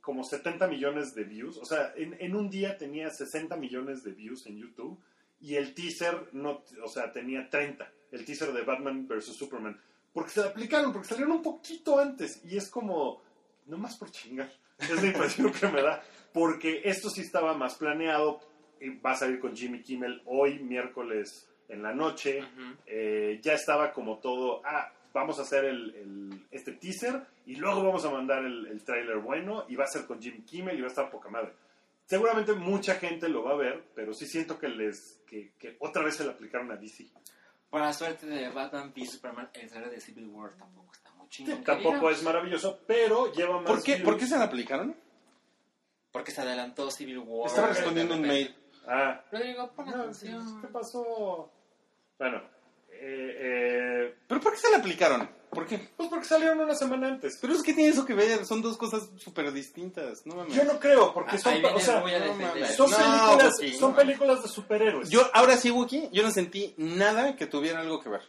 como 0.02 0.24
70 0.24 0.68
millones 0.68 1.14
de 1.16 1.26
views, 1.26 1.58
o 1.58 1.66
sea, 1.66 1.92
en, 1.96 2.16
en 2.20 2.36
un 2.36 2.50
día 2.50 2.78
tenía 2.78 3.10
60 3.10 3.58
millones 3.58 4.04
de 4.04 4.14
views 4.14 4.46
en 4.48 4.58
YouTube 4.58 4.98
y 5.42 5.56
el 5.56 5.74
teaser 5.74 6.30
no, 6.32 6.64
o 6.84 6.88
sea, 6.88 7.12
tenía 7.12 7.50
30, 7.50 7.92
el 8.12 8.26
teaser 8.26 8.54
de 8.54 8.62
Batman 8.62 9.08
vs 9.08 9.26
Superman, 9.26 9.80
porque 10.14 10.32
se 10.32 10.42
aplicaron, 10.42 10.94
porque 10.94 11.10
salieron 11.10 11.34
un 11.34 11.42
poquito 11.42 12.00
antes 12.00 12.42
y 12.46 12.56
es 12.56 12.70
como, 12.70 13.22
no 13.66 13.78
más 13.78 13.98
por 13.98 14.10
chingar, 14.12 14.50
es 14.80 15.02
la 15.02 15.08
impresión 15.08 15.52
que 15.60 15.68
me 15.68 15.82
da, 15.82 16.02
porque 16.34 16.82
esto 16.86 17.10
sí 17.10 17.22
estaba 17.22 17.54
más 17.54 17.76
planeado, 17.76 18.40
va 19.06 19.12
a 19.12 19.18
salir 19.18 19.40
con 19.40 19.56
Jimmy 19.56 19.82
Kimmel 19.82 20.22
hoy, 20.26 20.60
miércoles 20.60 21.50
en 21.68 21.84
la 21.84 21.94
noche, 21.94 22.44
eh, 22.86 23.40
ya 23.44 23.54
estaba 23.54 23.92
como 23.92 24.20
todo, 24.20 24.62
ah, 24.66 24.94
vamos 25.18 25.40
a 25.40 25.42
hacer 25.42 25.66
el, 25.66 25.96
el- 25.96 26.48
este 26.52 26.74
teaser 26.74 27.22
y 27.46 27.56
luego 27.56 27.84
vamos 27.84 28.06
a 28.06 28.12
mandar 28.12 28.46
el, 28.46 28.68
el 28.68 28.84
tráiler 28.84 29.18
bueno 29.18 29.66
y 29.68 29.76
va 29.76 29.84
a 29.86 29.88
ser 29.88 30.06
con 30.06 30.22
Jimmy 30.22 30.42
Kimmel 30.44 30.78
y 30.78 30.82
va 30.82 30.88
a 30.88 30.90
estar 30.90 31.10
poca 31.10 31.30
madre. 31.30 31.54
Seguramente 32.06 32.54
mucha 32.54 32.96
gente 32.96 33.28
lo 33.28 33.44
va 33.44 33.52
a 33.52 33.56
ver, 33.58 33.84
pero 33.96 34.14
sí 34.14 34.26
siento 34.28 34.58
que 34.58 34.70
les 34.70 35.20
que, 35.28 35.52
que 35.60 35.76
otra 35.80 36.04
vez 36.04 36.16
se 36.16 36.24
le 36.24 36.32
aplicaron 36.32 36.72
a 36.72 36.76
DC. 36.78 37.06
Para 37.70 37.88
la 37.88 37.94
suerte 37.94 38.26
de 38.28 38.48
Batman 38.50 38.94
v 38.96 39.06
Superman, 39.06 39.50
el 39.54 39.70
trailer 39.70 39.90
de 39.92 40.00
Civil 40.00 40.28
War 40.30 40.52
tampoco 40.58 40.94
está 40.94 41.12
muy 41.12 41.28
Sí, 41.30 41.44
chingón. 41.44 41.64
tampoco 41.66 41.90
digamos. 41.96 42.12
es 42.18 42.24
maravilloso, 42.24 42.80
pero 42.88 43.34
lleva 43.34 43.58
más 43.60 43.66
¿Por 43.70 43.84
qué. 43.84 43.98
¿Por 43.98 44.18
qué 44.18 44.26
se 44.26 44.38
la 44.38 44.46
aplicaron? 44.46 44.96
Porque 46.12 46.32
se 46.32 46.42
adelantó 46.42 46.90
Civil 46.92 47.20
War. 47.20 47.48
Estaba 47.50 47.68
respondiendo 47.68 48.16
un 48.16 48.22
mail. 48.22 48.56
Ah, 48.88 49.22
Rodrigo, 49.32 49.70
pon 49.74 49.86
no, 49.90 49.96
atención. 50.04 50.62
¿qué 50.62 50.68
pasó? 50.70 51.52
Bueno, 52.18 52.42
eh, 53.00 53.38
eh, 53.40 54.16
¿Pero 54.28 54.42
por 54.42 54.54
qué 54.54 54.60
se 54.60 54.72
la 54.72 54.78
aplicaron? 54.78 55.30
¿Por 55.50 55.66
qué? 55.66 55.90
pues 55.96 56.10
porque 56.10 56.26
salieron 56.26 56.60
una 56.60 56.76
semana 56.76 57.08
antes. 57.08 57.38
Pero 57.42 57.54
es 57.54 57.64
que 57.64 57.74
tiene 57.74 57.90
eso 57.90 58.06
que 58.06 58.14
ver, 58.14 58.46
son 58.46 58.62
dos 58.62 58.78
cosas 58.78 59.10
súper 59.18 59.52
distintas, 59.52 60.26
no 60.26 60.36
mames. 60.36 60.54
Yo 60.54 60.64
no 60.66 60.80
creo, 60.80 61.14
porque 61.14 61.36
Ah, 61.36 61.40
son, 61.40 61.54
ahí 61.54 61.60
o 61.60 61.68
vienes 61.68 61.84
sea, 61.84 62.00
muy 62.02 62.14
a 62.14 62.20
no 62.20 62.26
defender. 62.26 62.48
mames. 62.56 62.76
son 62.76 62.92
No, 62.92 62.98
películas, 62.98 63.54
pues 63.58 63.72
sí, 63.72 63.78
son 63.80 63.92
no. 63.92 63.96
películas 63.96 64.44
de 64.44 64.50
superhéroes. 64.50 65.10
Yo, 65.10 65.28
ahora 65.34 65.58
sí, 65.58 65.72
Wookie, 65.72 66.10
yo 66.12 66.22
no 66.24 66.32
sentí 66.32 66.74
nada 66.78 67.36
que 67.36 67.48
tuviera 67.48 67.80
algo 67.80 68.00
que 68.02 68.10
ver. 68.10 68.22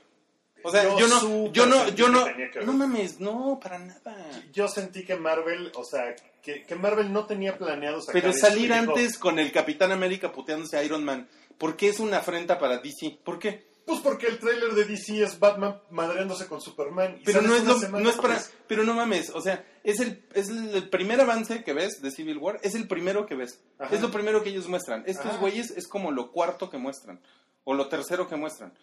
O 0.63 0.71
sea, 0.71 0.83
Yo 0.85 0.99
yo, 0.99 1.09
no, 1.09 1.21
súper 1.21 1.53
yo 1.53 1.67
no, 1.67 1.77
sentí 1.85 1.95
yo 1.97 2.07
que 2.07 2.13
no, 2.13 2.25
tenía 2.25 2.51
que 2.51 2.59
ver. 2.61 2.67
no 2.67 2.73
mames, 2.73 3.21
no, 3.21 3.61
para 3.63 3.79
nada. 3.79 4.17
yo 4.53 4.67
sentí 4.69 5.05
que 5.05 5.15
Marvel, 5.17 5.71
o 5.75 5.85
sea, 5.85 6.15
que, 6.43 6.65
que 6.65 6.75
Marvel 6.77 7.13
no 7.13 7.27
tenía 7.27 7.57
planeado 7.59 8.01
sacar 8.01 8.21
Pero 8.23 8.33
esto 8.35 8.47
y 8.47 8.51
salir 8.51 8.63
dijo, 8.73 8.75
antes 8.93 9.19
con 9.19 9.39
el 9.39 9.53
Capitán 9.53 9.93
América 9.93 10.33
puteándose 10.33 10.77
a 10.77 10.83
Iron 10.85 11.05
Man, 11.05 11.29
¿por 11.59 11.77
qué 11.77 11.89
es 11.89 12.01
una 12.01 12.19
afrenta 12.19 12.59
para 12.59 12.79
DC? 12.79 13.19
¿Por 13.23 13.39
qué? 13.39 13.68
Pues 13.89 14.01
porque 14.01 14.27
el 14.27 14.39
tráiler 14.39 14.75
de 14.75 14.85
DC 14.85 15.23
es 15.23 15.39
Batman 15.39 15.81
madreándose 15.91 16.47
con 16.47 16.61
Superman. 16.61 17.17
y 17.21 17.25
Pero 17.25 17.41
no 17.41 17.55
es, 17.55 17.63
una 17.63 17.73
lo, 17.73 17.79
semana 17.79 18.05
no 18.05 18.11
es 18.11 18.17
para. 18.17 18.39
Pero 18.67 18.85
no 18.85 18.93
mames, 18.93 19.31
o 19.31 19.41
sea, 19.41 19.65
es 19.83 19.99
el, 20.01 20.23
es 20.35 20.51
el 20.51 20.91
primer 20.91 21.19
avance 21.21 21.65
que 21.65 21.73
ves 21.73 22.03
de 22.03 22.11
Civil 22.11 22.37
War, 22.37 22.61
es 22.63 22.75
el 22.75 22.87
primero 22.87 23.25
que 23.25 23.35
ves. 23.35 23.61
Ajá. 23.79 23.95
Es 23.95 24.03
lo 24.03 24.11
primero 24.11 24.43
que 24.43 24.51
ellos 24.51 24.69
muestran. 24.69 25.05
Estos 25.07 25.27
Ajá. 25.33 25.39
güeyes 25.39 25.71
es 25.71 25.89
como 25.89 26.13
lo 26.13 26.31
cuarto 26.33 26.69
que 26.69 26.77
muestran. 26.77 27.19
O 27.65 27.73
lo 27.73 27.89
tercero 27.89 28.29
que 28.29 28.37
muestran. 28.37 28.75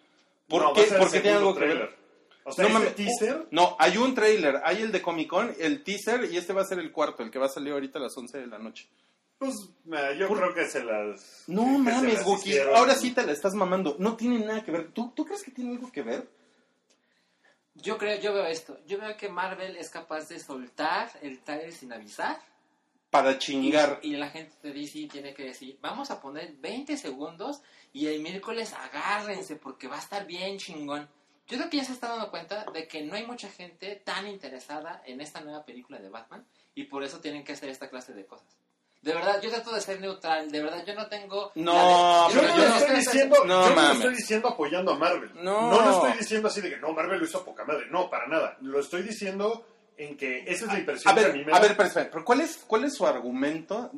¿Por 0.48 0.62
No, 0.62 0.72
qué? 0.72 0.82
Porque 0.98 1.20
tiene 1.20 1.36
algo 1.36 1.54
que 1.54 1.60
ver. 1.60 1.68
tráiler. 1.70 1.96
O 2.44 2.52
sea, 2.52 2.64
No 2.66 2.70
mames. 2.74 2.94
teaser... 2.96 3.46
No, 3.52 3.76
hay 3.78 3.96
un 3.98 4.12
trailer, 4.14 4.60
hay 4.64 4.82
el 4.82 4.90
de 4.92 5.02
Comic 5.02 5.28
Con, 5.28 5.54
el 5.58 5.82
teaser, 5.84 6.24
y 6.32 6.36
este 6.36 6.52
va 6.52 6.62
a 6.62 6.64
ser 6.66 6.78
el 6.80 6.90
cuarto, 6.92 7.22
el 7.22 7.30
que 7.30 7.38
va 7.38 7.46
a 7.46 7.48
salir 7.48 7.72
ahorita 7.72 7.98
a 7.98 8.02
las 8.02 8.16
11 8.16 8.38
de 8.38 8.46
la 8.48 8.58
noche. 8.58 8.88
Pues 9.38 9.54
yo 10.18 10.28
creo 10.28 10.54
que 10.54 10.64
se 10.66 10.82
las... 10.82 11.44
No 11.46 11.64
que 11.64 11.78
mames, 11.78 12.24
Wookie, 12.24 12.58
ahora 12.58 12.94
sí 12.94 13.12
te 13.12 13.24
la 13.24 13.32
estás 13.32 13.54
mamando. 13.54 13.96
No 13.98 14.16
tiene 14.16 14.38
nada 14.38 14.64
que 14.64 14.72
ver. 14.72 14.92
¿Tú, 14.92 15.12
¿Tú 15.14 15.24
crees 15.26 15.42
que 15.42 15.50
tiene 15.50 15.72
algo 15.72 15.92
que 15.92 16.02
ver? 16.02 16.28
Yo 17.74 17.98
creo, 17.98 18.18
yo 18.18 18.32
veo 18.32 18.46
esto. 18.46 18.78
Yo 18.86 18.98
veo 18.98 19.16
que 19.16 19.28
Marvel 19.28 19.76
es 19.76 19.90
capaz 19.90 20.28
de 20.28 20.40
soltar 20.40 21.10
el 21.20 21.40
trailer 21.40 21.72
sin 21.72 21.92
avisar. 21.92 22.38
Para 23.10 23.32
Y, 23.32 23.38
chingar. 23.38 24.00
y 24.02 24.16
la 24.16 24.30
gente 24.30 24.54
de 24.62 24.72
DC 24.72 25.08
tiene 25.12 25.32
que 25.32 25.44
decir, 25.44 25.78
vamos 25.80 26.10
a 26.10 26.20
poner 26.20 26.54
20 26.56 26.96
segundos 26.96 27.62
y 27.92 28.08
el 28.08 28.20
miércoles 28.20 28.72
agárrense 28.72 29.56
porque 29.56 29.86
va 29.86 29.96
a 29.96 30.00
estar 30.00 30.26
bien 30.26 30.58
chingón. 30.58 31.08
Yo 31.46 31.58
creo 31.58 31.70
que 31.70 31.76
ya 31.76 31.84
se 31.84 31.92
está 31.92 32.08
dando 32.08 32.30
cuenta 32.30 32.64
de 32.72 32.88
que 32.88 33.02
no 33.04 33.14
hay 33.14 33.24
mucha 33.24 33.48
gente 33.48 33.94
tan 34.04 34.26
interesada 34.26 35.02
en 35.06 35.20
esta 35.20 35.40
nueva 35.40 35.64
película 35.64 35.98
de 36.00 36.08
Batman 36.08 36.44
y 36.74 36.84
por 36.84 37.04
eso 37.04 37.20
tienen 37.20 37.44
que 37.44 37.52
hacer 37.52 37.68
esta 37.68 37.88
clase 37.88 38.12
de 38.12 38.26
cosas. 38.26 38.48
De 39.06 39.14
verdad, 39.14 39.40
yo 39.40 39.50
trato 39.50 39.72
de 39.72 39.80
ser 39.80 40.00
neutral, 40.00 40.50
de 40.50 40.60
verdad, 40.62 40.84
yo 40.84 40.94
no 40.94 41.06
tengo... 41.06 41.52
No, 41.54 42.28
Yo 42.30 42.42
no 42.42 42.48
yo 42.48 42.56
lo 42.64 42.68
no- 42.68 42.76
estoy 42.76 42.96
diciendo, 42.96 43.36
No 43.46 43.68
yo 43.68 43.74
no 43.76 43.92
estoy 43.92 44.14
diciendo 44.16 44.48
apoyando 44.48 44.92
a 44.92 44.98
Marvel. 44.98 45.30
No. 45.42 45.70
no 45.70 45.80
lo 45.80 45.90
estoy 45.92 46.18
diciendo 46.18 46.48
así 46.48 46.60
de 46.60 46.70
que 46.70 46.76
no, 46.78 46.92
Marvel 46.92 47.20
lo 47.20 47.24
hizo 47.24 47.44
poca 47.44 47.64
madre. 47.64 47.86
No, 47.90 48.10
para 48.10 48.26
nada. 48.26 48.56
Lo 48.60 48.80
estoy 48.80 49.02
diciendo 49.02 49.64
en 49.96 50.16
que 50.16 50.40
esa 50.40 50.64
es 50.66 50.72
la 50.72 50.78
impresión 50.80 51.12
A 51.12 51.14
que 51.14 51.20
a 51.24 51.28
ver, 51.28 51.36
mí 51.36 51.44
me 51.44 51.52
a 51.56 51.60
ver, 51.60 51.76
pero, 51.76 51.88
espera, 51.88 52.10
pero 52.10 52.24
¿cuál 52.24 52.40
es, 52.40 52.64
¿cuál 52.66 52.84
es 52.84 52.94
su 52.96 53.06
argumento 53.06 53.92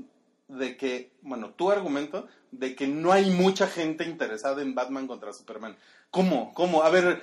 de 0.46 0.76
que, 0.76 1.10
bueno, 1.22 1.50
tu 1.50 1.70
argumento 1.70 2.28
de 2.50 2.74
que 2.76 2.86
no 2.86 3.10
hay 3.10 3.30
mucha 3.30 3.66
gente 3.66 4.04
interesada 4.04 4.60
en 4.62 4.74
Batman 4.74 5.06
contra 5.06 5.32
Superman? 5.32 5.76
¿Cómo? 6.10 6.52
¿Cómo? 6.54 6.82
A 6.82 6.90
ver, 6.90 7.22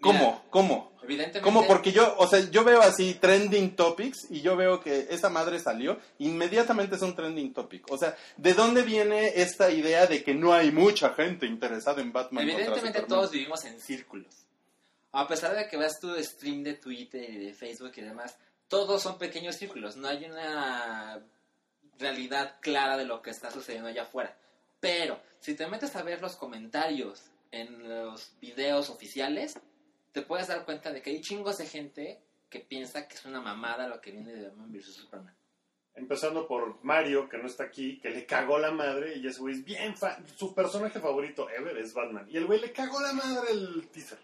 ¿cómo? 0.00 0.44
¿Cómo? 0.50 0.92
Evidentemente... 1.02 1.40
¿Cómo? 1.40 1.66
Porque 1.66 1.92
yo, 1.92 2.16
o 2.18 2.26
sea, 2.26 2.40
yo 2.50 2.64
veo 2.64 2.80
así 2.82 3.14
trending 3.14 3.76
topics 3.76 4.26
y 4.30 4.40
yo 4.40 4.56
veo 4.56 4.80
que 4.80 5.08
esa 5.10 5.28
madre 5.28 5.58
salió, 5.58 5.98
inmediatamente 6.18 6.96
es 6.96 7.02
un 7.02 7.14
trending 7.14 7.52
topic. 7.52 7.90
O 7.90 7.96
sea, 7.96 8.16
¿de 8.36 8.54
dónde 8.54 8.82
viene 8.82 9.40
esta 9.40 9.70
idea 9.70 10.06
de 10.06 10.22
que 10.22 10.34
no 10.34 10.52
hay 10.52 10.70
mucha 10.70 11.14
gente 11.14 11.46
interesada 11.46 12.02
en 12.02 12.12
Batman 12.12 12.48
Evidentemente 12.48 13.02
todos 13.02 13.30
vivimos 13.30 13.64
en 13.64 13.80
círculos. 13.80 14.34
A 15.12 15.26
pesar 15.26 15.56
de 15.56 15.68
que 15.68 15.76
veas 15.76 15.98
tu 15.98 16.14
stream 16.22 16.62
de 16.62 16.74
Twitter 16.74 17.28
y 17.28 17.38
de 17.46 17.54
Facebook 17.54 17.92
y 17.96 18.02
demás, 18.02 18.36
todos 18.68 19.02
son 19.02 19.18
pequeños 19.18 19.56
círculos. 19.56 19.96
No 19.96 20.08
hay 20.08 20.26
una 20.26 21.20
realidad 21.98 22.56
clara 22.60 22.96
de 22.96 23.04
lo 23.04 23.22
que 23.22 23.30
está 23.30 23.50
sucediendo 23.50 23.88
allá 23.88 24.02
afuera. 24.02 24.36
Pero 24.80 25.20
si 25.40 25.54
te 25.54 25.66
metes 25.66 25.96
a 25.96 26.02
ver 26.02 26.20
los 26.20 26.36
comentarios 26.36 27.22
en 27.50 27.88
los 27.88 28.32
videos 28.40 28.90
oficiales, 28.90 29.58
te 30.20 30.26
puedes 30.26 30.48
dar 30.48 30.64
cuenta 30.64 30.90
de 30.92 31.00
que 31.00 31.10
hay 31.10 31.20
chingos 31.20 31.58
de 31.58 31.66
gente 31.66 32.18
que 32.50 32.58
piensa 32.58 33.06
que 33.06 33.14
es 33.14 33.24
una 33.24 33.40
mamada 33.40 33.86
lo 33.86 34.00
que 34.00 34.10
viene 34.10 34.32
de 34.32 34.48
Batman 34.48 34.72
vs 34.72 34.94
Superman. 34.94 35.34
Empezando 35.94 36.46
por 36.48 36.82
Mario, 36.84 37.28
que 37.28 37.38
no 37.38 37.46
está 37.46 37.64
aquí, 37.64 37.98
que 38.00 38.10
le 38.10 38.26
cagó 38.26 38.58
la 38.58 38.72
madre 38.72 39.16
y 39.16 39.26
ese 39.28 39.38
güey 39.40 39.54
es 39.54 39.64
bien 39.64 39.96
fan. 39.96 40.24
Su 40.36 40.54
personaje 40.54 40.98
favorito 40.98 41.48
ever 41.50 41.76
es 41.78 41.94
Batman. 41.94 42.26
Y 42.28 42.36
el 42.36 42.46
güey 42.46 42.60
le 42.60 42.72
cagó 42.72 43.00
la 43.00 43.12
madre 43.12 43.52
el 43.52 43.88
teaser. 43.92 44.18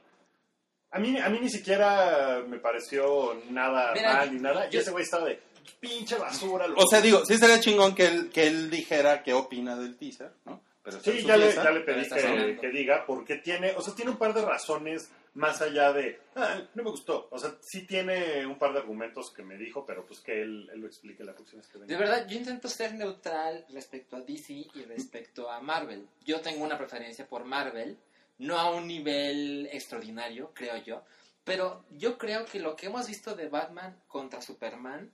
A 0.91 0.99
mí, 0.99 1.17
a 1.19 1.29
mí 1.29 1.39
ni 1.41 1.49
siquiera 1.51 2.43
me 2.49 2.59
pareció 2.59 3.41
nada 3.51 3.93
Mira, 3.95 4.15
mal 4.15 4.35
ni 4.35 4.41
nada. 4.41 4.69
Y 4.71 4.77
ese 4.77 4.91
güey 4.91 5.05
estaba 5.05 5.27
de 5.27 5.41
pinche 5.79 6.17
basura. 6.19 6.67
lo 6.67 6.77
O 6.77 6.87
sea, 6.89 7.01
que-". 7.01 7.07
digo, 7.07 7.25
sí 7.25 7.37
sería 7.39 7.61
chingón 7.61 7.95
que 7.95 8.07
él, 8.07 8.31
que 8.31 8.47
él 8.49 8.69
dijera 8.71 9.23
qué 9.23 9.33
opina 9.33 9.77
del 9.77 9.97
teaser, 9.97 10.33
¿no? 10.45 10.61
Pero 10.83 11.01
Sí, 11.01 11.23
ya 11.25 11.37
le, 11.37 11.53
ya 11.55 11.71
le 11.71 11.81
pedí 11.81 12.09
que, 12.09 12.59
que 12.61 12.69
diga, 12.71 13.05
porque 13.07 13.37
tiene, 13.37 13.73
o 13.77 13.81
sea, 13.81 13.95
tiene 13.95 14.11
un 14.11 14.19
par 14.19 14.35
de 14.35 14.43
razones 14.43 15.11
más 15.35 15.61
allá 15.61 15.93
de, 15.93 16.21
ah, 16.37 16.63
no 16.75 16.85
me 16.85 16.91
gustó. 16.91 17.29
O 17.31 17.39
sea, 17.39 17.57
sí 17.61 17.87
tiene 17.87 18.47
un 18.47 18.59
par 18.59 18.73
de 18.73 18.79
argumentos 18.79 19.31
que 19.31 19.43
me 19.43 19.57
dijo, 19.57 19.85
pero 19.85 20.07
pues 20.07 20.21
que 20.21 20.43
él, 20.43 20.71
él 20.73 20.81
lo 20.81 20.87
explique 20.87 21.25
la 21.25 21.35
próxima 21.35 21.61
vez 21.61 21.69
que 21.69 21.79
venga. 21.79 21.93
De 21.93 21.99
verdad, 21.99 22.27
yo 22.29 22.39
intento 22.39 22.69
ser 22.69 22.95
neutral 22.95 23.67
respecto 23.71 24.17
a 24.17 24.21
DC 24.21 24.53
y 24.53 24.85
respecto 24.85 25.51
a 25.51 25.61
Marvel. 25.61 26.09
Yo 26.25 26.41
tengo 26.41 26.65
una 26.65 26.79
preferencia 26.79 27.27
por 27.27 27.45
Marvel, 27.45 27.99
no 28.39 28.59
a 28.59 28.71
un 28.71 28.87
nivel 28.87 29.69
extraordinario, 29.73 30.53
creo 30.55 30.77
yo, 30.79 31.05
pero 31.43 31.85
yo 31.91 32.17
creo 32.17 32.47
que 32.47 32.61
lo 32.61 32.77
que 32.77 32.87
hemos 32.87 33.07
visto 33.07 33.35
de 33.35 33.49
Batman 33.49 34.03
contra 34.07 34.41
Superman 34.41 35.13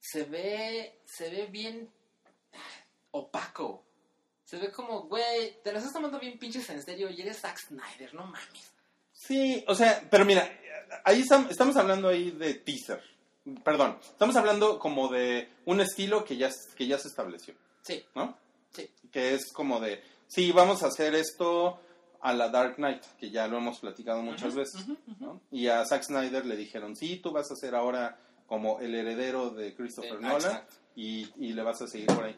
se 0.00 0.24
ve, 0.24 1.00
se 1.04 1.30
ve 1.30 1.46
bien 1.46 1.90
opaco. 3.10 3.84
Se 4.44 4.58
ve 4.58 4.70
como, 4.70 5.02
güey, 5.02 5.62
te 5.62 5.72
lo 5.72 5.78
estás 5.78 5.92
tomando 5.92 6.18
bien 6.18 6.38
pinches 6.38 6.68
en 6.70 6.82
serio 6.82 7.08
y 7.10 7.20
eres 7.20 7.40
Zack 7.40 7.58
Snyder, 7.58 8.14
no 8.14 8.26
mames. 8.26 8.72
Sí, 9.26 9.64
o 9.68 9.74
sea, 9.74 10.02
pero 10.10 10.24
mira, 10.24 10.48
ahí 11.04 11.22
estam- 11.22 11.48
estamos 11.50 11.76
hablando 11.76 12.08
ahí 12.08 12.30
de 12.30 12.54
teaser. 12.54 13.02
Perdón, 13.64 13.98
estamos 14.02 14.36
hablando 14.36 14.78
como 14.78 15.08
de 15.08 15.48
un 15.66 15.80
estilo 15.80 16.24
que 16.24 16.36
ya, 16.36 16.50
que 16.76 16.86
ya 16.86 16.98
se 16.98 17.08
estableció, 17.08 17.54
Sí, 17.82 18.04
¿no? 18.14 18.36
sí. 18.72 18.88
Que 19.10 19.34
es 19.34 19.52
como 19.52 19.80
de, 19.80 20.02
sí, 20.26 20.52
vamos 20.52 20.82
a 20.82 20.86
hacer 20.88 21.14
esto 21.14 21.80
a 22.22 22.32
la 22.34 22.48
Dark 22.50 22.76
Knight, 22.76 23.02
que 23.18 23.30
ya 23.30 23.46
lo 23.48 23.56
hemos 23.58 23.78
platicado 23.80 24.22
muchas 24.22 24.54
veces. 24.54 24.86
¿no? 25.18 25.40
Y 25.50 25.68
a 25.68 25.84
Zack 25.86 26.02
Snyder 26.04 26.44
le 26.46 26.56
dijeron, 26.56 26.94
sí, 26.96 27.16
tú 27.16 27.30
vas 27.32 27.50
a 27.50 27.56
ser 27.56 27.74
ahora 27.74 28.18
como 28.46 28.80
el 28.80 28.94
heredero 28.94 29.50
de 29.50 29.74
Christopher 29.74 30.14
Eh, 30.14 30.20
Nolan 30.20 30.62
y, 30.96 31.28
y 31.36 31.52
le 31.52 31.62
vas 31.62 31.80
a 31.82 31.86
seguir 31.88 32.06
por 32.08 32.24
ahí. 32.24 32.36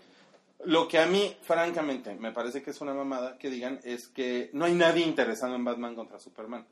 Lo 0.65 0.87
que 0.87 0.99
a 0.99 1.07
mí, 1.07 1.37
francamente, 1.43 2.15
me 2.15 2.33
parece 2.33 2.63
que 2.63 2.71
es 2.71 2.81
una 2.81 2.95
mamada 2.95 3.37
que 3.39 3.51
digan 3.51 3.81
es 3.85 4.09
que 4.09 4.51
no 4.53 4.65
hay 4.65 4.75
nadie 4.75 5.05
interesado 5.05 5.55
en 5.55 5.65
Batman 5.65 5.95
contra 5.95 6.19
Superman. 6.21 6.67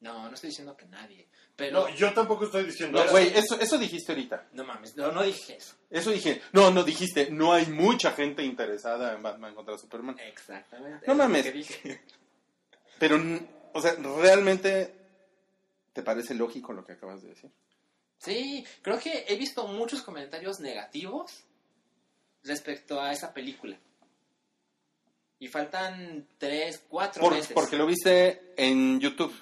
No, 0.00 0.28
no 0.28 0.34
estoy 0.34 0.50
diciendo 0.50 0.76
que 0.76 0.86
nadie, 0.86 1.28
pero... 1.56 1.80
No, 1.80 1.94
yo 1.94 2.12
tampoco 2.12 2.44
estoy 2.44 2.64
diciendo 2.64 2.98
No, 2.98 3.04
eso. 3.04 3.12
güey, 3.12 3.28
eso, 3.36 3.58
eso 3.60 3.78
dijiste 3.78 4.12
ahorita. 4.12 4.48
No 4.52 4.64
mames, 4.64 4.96
no, 4.96 5.10
no 5.10 5.22
dije 5.22 5.56
eso. 5.56 5.74
Eso 5.90 6.10
dije. 6.10 6.40
No, 6.52 6.70
no 6.70 6.84
dijiste. 6.84 7.30
No 7.30 7.52
hay 7.52 7.66
mucha 7.66 8.12
gente 8.12 8.44
interesada 8.44 9.14
en 9.14 9.22
Batman 9.22 9.54
contra 9.54 9.76
Superman. 9.76 10.16
Exactamente. 10.20 11.04
No 11.06 11.12
es 11.12 11.18
lo 11.18 11.24
mames. 11.24 11.44
que 11.44 11.52
dije. 11.52 12.00
Pero, 12.98 13.18
o 13.72 13.80
sea, 13.80 13.94
¿realmente 14.20 14.94
te 15.92 16.02
parece 16.02 16.34
lógico 16.34 16.72
lo 16.72 16.84
que 16.84 16.92
acabas 16.92 17.22
de 17.22 17.28
decir? 17.30 17.50
Sí, 18.18 18.64
creo 18.82 18.98
que 18.98 19.24
he 19.28 19.36
visto 19.36 19.66
muchos 19.68 20.02
comentarios 20.02 20.60
negativos 20.60 21.44
respecto 22.48 23.00
a 23.00 23.12
esa 23.12 23.32
película. 23.32 23.78
Y 25.38 25.46
faltan 25.48 26.26
tres, 26.38 26.82
cuatro 26.88 27.22
Por- 27.22 27.34
meses. 27.34 27.52
porque 27.54 27.76
lo 27.76 27.86
viste 27.86 28.52
en 28.56 28.98
YouTube. 28.98 29.32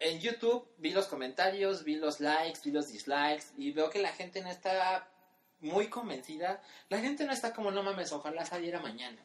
En 0.00 0.18
YouTube 0.20 0.66
vi 0.78 0.90
los 0.90 1.06
comentarios, 1.06 1.84
vi 1.84 1.96
los 1.96 2.20
likes, 2.20 2.60
vi 2.64 2.70
los 2.72 2.88
dislikes 2.88 3.44
y 3.56 3.70
veo 3.72 3.88
que 3.88 4.00
la 4.00 4.12
gente 4.12 4.42
no 4.42 4.50
está 4.50 5.08
muy 5.60 5.86
convencida. 5.88 6.60
La 6.88 6.98
gente 6.98 7.24
no 7.24 7.32
está 7.32 7.52
como, 7.54 7.70
no 7.70 7.82
mames, 7.82 8.12
ojalá 8.12 8.44
saliera 8.44 8.80
mañana. 8.80 9.18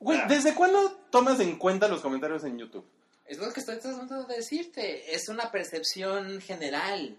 Güey, 0.00 0.18
Ah. 0.18 0.26
¿desde 0.28 0.54
cuándo 0.54 0.90
tomas 1.10 1.38
en 1.40 1.56
cuenta 1.58 1.86
los 1.88 2.00
comentarios 2.00 2.42
en 2.44 2.58
YouTube? 2.58 2.84
Es 3.26 3.38
lo 3.38 3.52
que 3.52 3.60
estoy 3.60 3.78
tratando 3.78 4.24
de 4.24 4.36
decirte. 4.36 5.14
Es 5.14 5.28
una 5.28 5.50
percepción 5.50 6.40
general. 6.40 7.16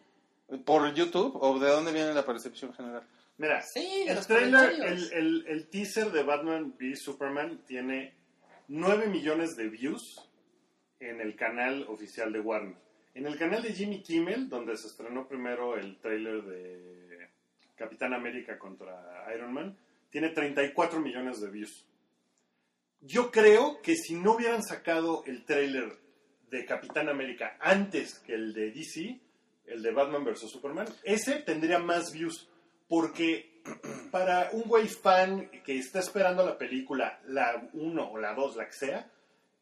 ¿Por 0.66 0.94
YouTube? 0.94 1.38
¿O 1.42 1.60
de 1.60 1.70
dónde 1.70 1.92
viene 1.92 2.14
la 2.14 2.26
percepción 2.26 2.74
general? 2.74 3.04
Mira, 3.38 3.62
Sí, 3.62 4.06
el 4.08 4.26
trailer, 4.26 4.72
el, 4.84 5.14
el- 5.14 5.46
el 5.48 5.68
teaser 5.70 6.12
de 6.12 6.24
Batman 6.24 6.74
v 6.80 6.96
Superman 6.96 7.64
tiene 7.68 8.16
9 8.68 9.08
millones 9.08 9.56
de 9.56 9.70
views 9.70 10.28
en 11.00 11.22
el 11.22 11.36
canal 11.36 11.86
oficial 11.88 12.32
de 12.34 12.40
Warner. 12.40 12.76
En 13.14 13.26
el 13.28 13.38
canal 13.38 13.62
de 13.64 13.74
Jimmy 13.74 14.02
Kimmel, 14.02 14.50
donde 14.50 14.76
se 14.78 14.88
estrenó 14.88 15.28
primero 15.28 15.78
el 15.78 15.98
trailer 16.00 16.44
de 16.44 17.30
Capitán 17.76 18.14
América 18.14 18.58
contra 18.58 19.26
Iron 19.36 19.54
Man, 19.54 19.78
tiene 20.10 20.30
34 20.30 21.00
millones 21.00 21.40
de 21.42 21.50
views. 21.52 21.86
Yo 23.02 23.30
creo 23.32 23.82
que 23.82 23.96
si 23.96 24.16
no 24.16 24.34
hubieran 24.36 24.64
sacado 24.64 25.24
el 25.26 25.46
trailer 25.46 25.96
de 26.50 26.66
Capitán 26.66 27.10
América 27.10 27.58
antes 27.60 28.18
que 28.20 28.34
el 28.34 28.54
de 28.54 28.72
DC, 28.72 29.20
el 29.68 29.84
de 29.84 29.92
Batman 29.92 30.24
vs. 30.24 30.50
Superman, 30.50 30.88
ese 31.04 31.36
tendría 31.44 31.78
más 31.78 32.12
views. 32.12 32.50
Porque 32.88 33.62
para 34.12 34.50
un 34.54 34.64
güey 34.64 34.88
fan 34.88 35.50
que 35.66 35.78
está 35.78 36.00
esperando 36.00 36.46
la 36.46 36.58
película, 36.58 37.20
la 37.26 37.70
1 37.74 38.12
o 38.12 38.18
la 38.18 38.34
2, 38.34 38.56
la 38.56 38.66
que 38.68 38.74
sea, 38.74 39.12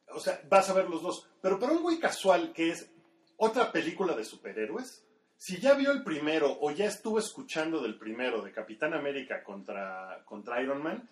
o 0.09 0.19
sea, 0.19 0.39
vas 0.49 0.69
a 0.69 0.73
ver 0.73 0.87
los 0.89 1.01
dos. 1.01 1.27
Pero 1.41 1.59
para 1.59 1.71
un 1.73 1.81
güey 1.81 1.99
casual 1.99 2.53
que 2.53 2.69
es 2.69 2.89
otra 3.37 3.71
película 3.71 4.15
de 4.15 4.23
superhéroes, 4.23 5.03
si 5.37 5.59
ya 5.59 5.73
vio 5.73 5.91
el 5.91 6.03
primero 6.03 6.57
o 6.61 6.71
ya 6.71 6.85
estuvo 6.85 7.19
escuchando 7.19 7.81
del 7.81 7.97
primero 7.97 8.41
de 8.41 8.51
Capitán 8.51 8.93
América 8.93 9.43
contra, 9.43 10.23
contra 10.25 10.61
Iron 10.61 10.81
Man, 10.81 11.09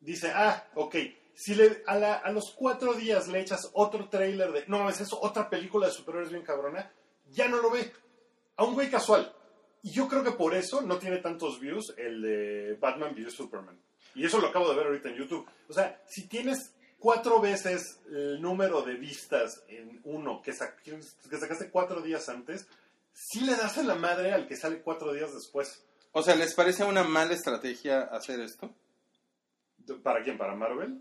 dice, 0.00 0.30
ah, 0.34 0.64
ok, 0.74 0.94
si 1.34 1.54
le, 1.54 1.82
a, 1.86 1.96
la- 1.96 2.14
a 2.14 2.30
los 2.32 2.52
cuatro 2.52 2.94
días 2.94 3.28
le 3.28 3.40
echas 3.40 3.68
otro 3.74 4.08
trailer 4.08 4.52
de, 4.52 4.64
no 4.68 4.78
mames, 4.78 5.00
eso, 5.00 5.18
otra 5.20 5.50
película 5.50 5.88
de 5.88 5.92
superhéroes 5.92 6.30
bien 6.30 6.44
cabrona, 6.44 6.90
ya 7.28 7.48
no 7.48 7.60
lo 7.60 7.70
ve. 7.70 7.92
A 8.56 8.64
un 8.64 8.72
güey 8.74 8.88
casual. 8.88 9.34
Y 9.82 9.90
yo 9.90 10.08
creo 10.08 10.24
que 10.24 10.32
por 10.32 10.54
eso 10.54 10.82
no 10.82 10.98
tiene 10.98 11.18
tantos 11.18 11.60
views 11.60 11.94
el 11.96 12.20
de 12.22 12.74
Batman 12.80 13.14
vs. 13.14 13.32
Superman. 13.34 13.78
Y 14.14 14.24
eso 14.24 14.40
lo 14.40 14.48
acabo 14.48 14.68
de 14.70 14.76
ver 14.76 14.86
ahorita 14.86 15.10
en 15.10 15.16
YouTube. 15.16 15.46
O 15.68 15.72
sea, 15.72 16.00
si 16.08 16.26
tienes 16.26 16.72
cuatro 16.98 17.40
veces 17.40 18.00
el 18.10 18.40
número 18.40 18.82
de 18.82 18.94
vistas 18.94 19.62
en 19.68 20.00
uno 20.04 20.40
que, 20.42 20.52
sa- 20.52 20.74
que 20.76 20.98
sacaste 21.38 21.70
cuatro 21.70 22.00
días 22.00 22.28
antes, 22.28 22.66
sí 23.12 23.40
le 23.42 23.54
das 23.54 23.78
a 23.78 23.82
la 23.82 23.94
madre 23.94 24.32
al 24.32 24.46
que 24.48 24.56
sale 24.56 24.80
cuatro 24.80 25.12
días 25.12 25.32
después. 25.34 25.84
O 26.12 26.22
sea, 26.22 26.34
¿les 26.34 26.54
parece 26.54 26.82
una 26.84 27.04
mala 27.04 27.34
estrategia 27.34 28.00
hacer 28.04 28.40
esto? 28.40 28.74
¿Para 30.02 30.22
quién? 30.22 30.36
¿Para 30.38 30.54
Marvel? 30.54 31.00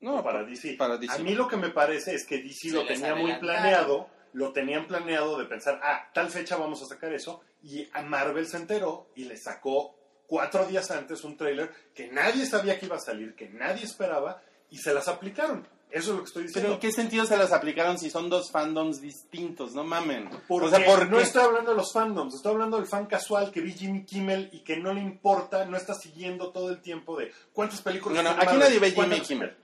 No, 0.00 0.16
¿O 0.18 0.22
para 0.24 0.44
DC? 0.44 0.74
para 0.78 0.96
DC. 0.96 1.12
A 1.14 1.18
mí 1.18 1.34
lo 1.34 1.48
que 1.48 1.56
me 1.56 1.70
parece 1.70 2.14
es 2.14 2.24
que 2.26 2.38
DC 2.42 2.68
Se 2.70 2.74
lo 2.74 2.86
tenía 2.86 3.14
muy 3.14 3.34
planeado, 3.38 4.08
lo 4.32 4.52
tenían 4.52 4.86
planeado 4.86 5.38
de 5.38 5.46
pensar, 5.46 5.80
ah, 5.82 6.10
tal 6.14 6.30
fecha 6.30 6.56
vamos 6.56 6.82
a 6.82 6.86
sacar 6.86 7.12
eso, 7.12 7.40
y 7.62 7.88
a 7.92 8.02
Marvel 8.02 8.46
se 8.46 8.56
enteró 8.56 9.08
y 9.14 9.24
le 9.24 9.36
sacó 9.36 9.94
cuatro 10.26 10.66
días 10.66 10.90
antes 10.90 11.24
un 11.24 11.36
tráiler 11.36 11.70
que 11.94 12.08
nadie 12.08 12.46
sabía 12.46 12.78
que 12.78 12.86
iba 12.86 12.96
a 12.96 13.00
salir, 13.00 13.34
que 13.34 13.48
nadie 13.48 13.84
esperaba, 13.84 14.42
y 14.70 14.78
se 14.78 14.94
las 14.94 15.08
aplicaron. 15.08 15.66
Eso 15.90 16.12
es 16.12 16.16
lo 16.16 16.22
que 16.22 16.28
estoy 16.28 16.42
Pero 16.42 16.46
diciendo. 16.46 16.72
¿en 16.74 16.78
qué 16.78 16.92
sentido 16.92 17.24
se 17.26 17.36
las 17.36 17.52
aplicaron 17.52 17.98
si 17.98 18.10
son 18.10 18.30
dos 18.30 18.52
fandoms 18.52 19.00
distintos? 19.00 19.74
No 19.74 19.82
mamen. 19.82 20.30
Porque 20.46 20.68
o 20.68 20.70
sea, 20.70 20.86
¿por 20.86 21.10
no 21.10 21.18
estoy 21.18 21.42
hablando 21.42 21.72
de 21.72 21.76
los 21.76 21.92
fandoms, 21.92 22.34
estoy 22.34 22.52
hablando 22.52 22.76
del 22.76 22.86
fan 22.86 23.06
casual 23.06 23.50
que 23.50 23.60
vi 23.60 23.72
Jimmy 23.72 24.04
Kimmel 24.04 24.50
y 24.52 24.60
que 24.60 24.76
no 24.76 24.94
le 24.94 25.00
importa, 25.00 25.64
no 25.64 25.76
está 25.76 25.94
siguiendo 25.94 26.52
todo 26.52 26.70
el 26.70 26.80
tiempo 26.80 27.18
de 27.18 27.32
cuántas 27.52 27.82
películas. 27.82 28.22
No, 28.22 28.34
no, 28.34 28.40
aquí 28.40 28.56
nadie 28.56 28.78
ve 28.78 28.92
Jimmy 28.92 29.20
Kimmel. 29.20 29.56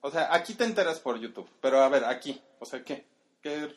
O 0.00 0.10
sea, 0.10 0.34
aquí 0.34 0.54
te 0.54 0.64
enteras 0.64 0.98
por 0.98 1.20
YouTube. 1.20 1.48
Pero 1.60 1.80
a 1.80 1.88
ver, 1.88 2.04
aquí. 2.04 2.40
O 2.58 2.64
sea, 2.64 2.82
¿qué? 2.82 3.06
¿Qué? 3.40 3.68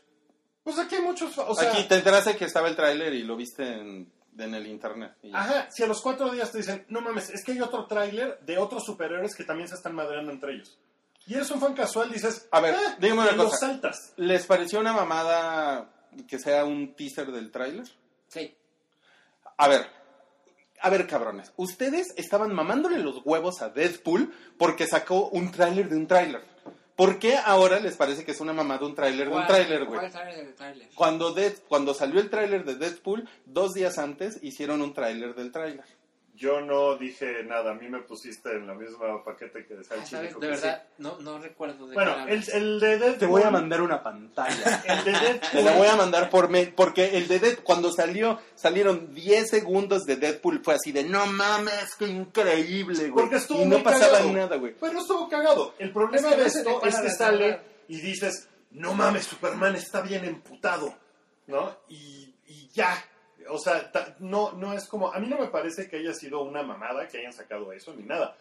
Pues 0.64 0.80
aquí 0.80 0.96
hay 0.96 1.02
muchos, 1.02 1.38
o 1.38 1.56
sea, 1.56 1.72
aquí 1.72 1.84
te 1.84 1.96
enteraste 1.96 2.36
que 2.38 2.46
estaba 2.46 2.70
el 2.70 2.76
tráiler 2.76 3.14
y 3.14 3.24
lo 3.24 3.36
viste 3.36 3.64
en, 3.68 4.12
en 4.38 4.54
el 4.54 4.66
internet. 4.68 5.14
y. 5.22 5.34
Ajá, 5.34 5.68
si 5.72 5.84
a 5.84 5.88
los 5.88 6.02
cuatro 6.02 6.32
días 6.32 6.52
te 6.52 6.60
dicen, 6.60 6.86
no 6.90 7.02
mames, 7.02 7.30
es 7.32 7.44
que 7.44 7.52
hay 7.52 7.62
otro 7.62 7.86
tráiler 7.86 8.40
de 8.46 8.58
otros 8.58 8.84
superhéroes 8.86 9.36
que 9.36 9.44
también 9.44 9.68
se 9.68 9.76
están 9.76 9.94
madreando 9.94 10.32
entre 10.32 10.54
ellos. 10.54 10.78
Y 11.26 11.36
eres 11.36 11.50
un 11.52 11.60
fan 11.62 11.74
casual, 11.74 12.12
dices, 12.12 12.48
A 12.52 12.60
ver, 12.62 12.76
"Ah", 12.76 12.96
dígame 13.00 13.22
una 13.22 13.36
cosa. 13.36 13.58
saltas. 13.58 14.14
¿Les 14.18 14.46
pareció 14.46 14.80
una 14.80 14.94
mamada 14.94 15.90
que 16.28 16.38
sea 16.40 16.64
un 16.66 16.96
teaser 16.96 17.32
del 17.32 17.52
tráiler? 17.52 17.86
Sí. 18.28 18.56
A 19.58 19.68
ver, 19.68 19.86
a 20.82 20.90
ver, 20.90 21.08
cabrones. 21.08 21.54
Ustedes 21.56 22.08
estaban 22.18 22.54
mamándole 22.54 23.00
los 23.00 23.22
huevos 23.26 23.62
a 23.62 23.70
Deadpool 23.70 24.34
porque 24.58 24.86
sacó 24.88 25.28
un 25.30 25.52
tráiler 25.52 25.88
de 25.90 25.96
un 25.98 26.08
tráiler. 26.08 26.53
¿Por 26.96 27.18
qué 27.18 27.38
ahora 27.38 27.80
les 27.80 27.96
parece 27.96 28.24
que 28.24 28.32
es 28.32 28.40
una 28.40 28.54
mamada 28.54 28.86
un 28.86 28.94
tráiler 28.94 29.28
de 29.28 29.34
un 29.34 29.44
¿Cuál- 29.44 29.48
tráiler, 29.48 29.86
güey? 29.86 30.00
Cuando, 30.96 31.36
cuando 31.68 31.94
salió 31.94 32.20
el 32.20 32.30
tráiler 32.30 32.66
de 32.66 32.76
Deadpool, 32.76 33.28
dos 33.46 33.74
días 33.74 33.98
antes 33.98 34.40
hicieron 34.44 34.82
un 34.82 34.94
tráiler 34.94 35.34
del 35.34 35.52
tráiler. 35.52 35.86
Yo 36.36 36.62
no 36.62 36.98
dije 36.98 37.44
nada, 37.44 37.72
a 37.72 37.74
mí 37.76 37.88
me 37.90 38.00
pusiste 38.00 38.50
en 38.54 38.66
la 38.66 38.74
misma 38.74 39.24
paquete 39.24 39.68
que 39.68 39.76
de 39.76 39.82
Ah, 39.82 39.84
Salchi. 39.84 40.08
¿sabes? 40.10 40.30
dijo 40.30 40.40
De 40.40 40.48
que 40.48 40.54
verdad, 40.56 40.84
no, 40.98 41.20
no 41.20 41.38
recuerdo 41.38 41.86
de. 41.88 41.94
Bueno, 41.94 42.28
el, 42.28 42.44
el 42.52 42.80
de 42.80 42.98
Deadpool. 42.98 43.82
una 43.82 44.02
pantalla. 44.02 44.84
El 44.88 45.04
de 45.06 45.12
Deadpool. 45.12 45.50
Te 45.52 45.62
la 45.62 45.78
voy 45.78 45.88
a 45.88 45.96
mandar 45.96 46.30
por 46.32 46.50
mail, 46.50 46.74
porque 46.76 47.18
el 47.18 47.28
de 47.28 47.40
Dead, 47.40 47.60
cuando 47.64 47.92
salió, 47.92 48.40
salieron 48.56 49.14
10 49.14 49.48
segundos 49.48 50.06
de 50.06 50.16
Deadpool, 50.16 50.64
fue 50.64 50.74
así 50.74 50.92
de, 50.92 51.04
no 51.04 51.28
mames, 51.28 51.94
qué 52.00 52.08
increíble, 52.08 53.10
güey. 53.10 53.24
Porque 53.26 53.36
estuvo 53.36 53.62
Y 53.62 53.66
no 53.66 53.76
muy 53.78 53.84
pasaba 53.84 54.14
cagado. 54.14 54.34
nada, 54.34 54.56
güey. 54.56 54.76
Pero 54.80 55.00
estuvo 55.00 55.30
cagado. 55.30 55.76
El 55.78 55.92
problema 55.94 56.18
Es 56.30 56.34
que 56.34 56.36
de 56.38 56.42
de 56.42 56.48
esto 56.48 56.82
es 56.86 56.96
que 57.00 57.10
sale 57.12 57.60
y 57.88 58.02
dices, 58.02 58.50
no 58.72 58.96
mames, 58.96 59.26
Superman 59.26 59.76
está 59.76 60.02
bien 60.02 60.26
emputado, 60.26 60.96
¿no? 61.46 61.78
Y, 61.90 62.34
y 62.48 62.70
ya. 62.74 62.98
O 63.50 63.58
sea, 63.58 63.92
no, 64.20 64.54
no 64.54 64.74
es 64.74 64.88
como, 64.88 65.14
a 65.14 65.20
mí 65.20 65.28
no 65.28 65.38
me 65.38 65.48
parece 65.48 65.90
que 65.90 65.98
haya 65.98 66.14
sido 66.14 66.42
una 66.44 66.64
mamada 66.64 67.08
que 67.08 67.20
hayan 67.20 67.34
sacado 67.34 67.72
eso 67.74 67.94
ni 67.94 68.04
nada. 68.04 68.38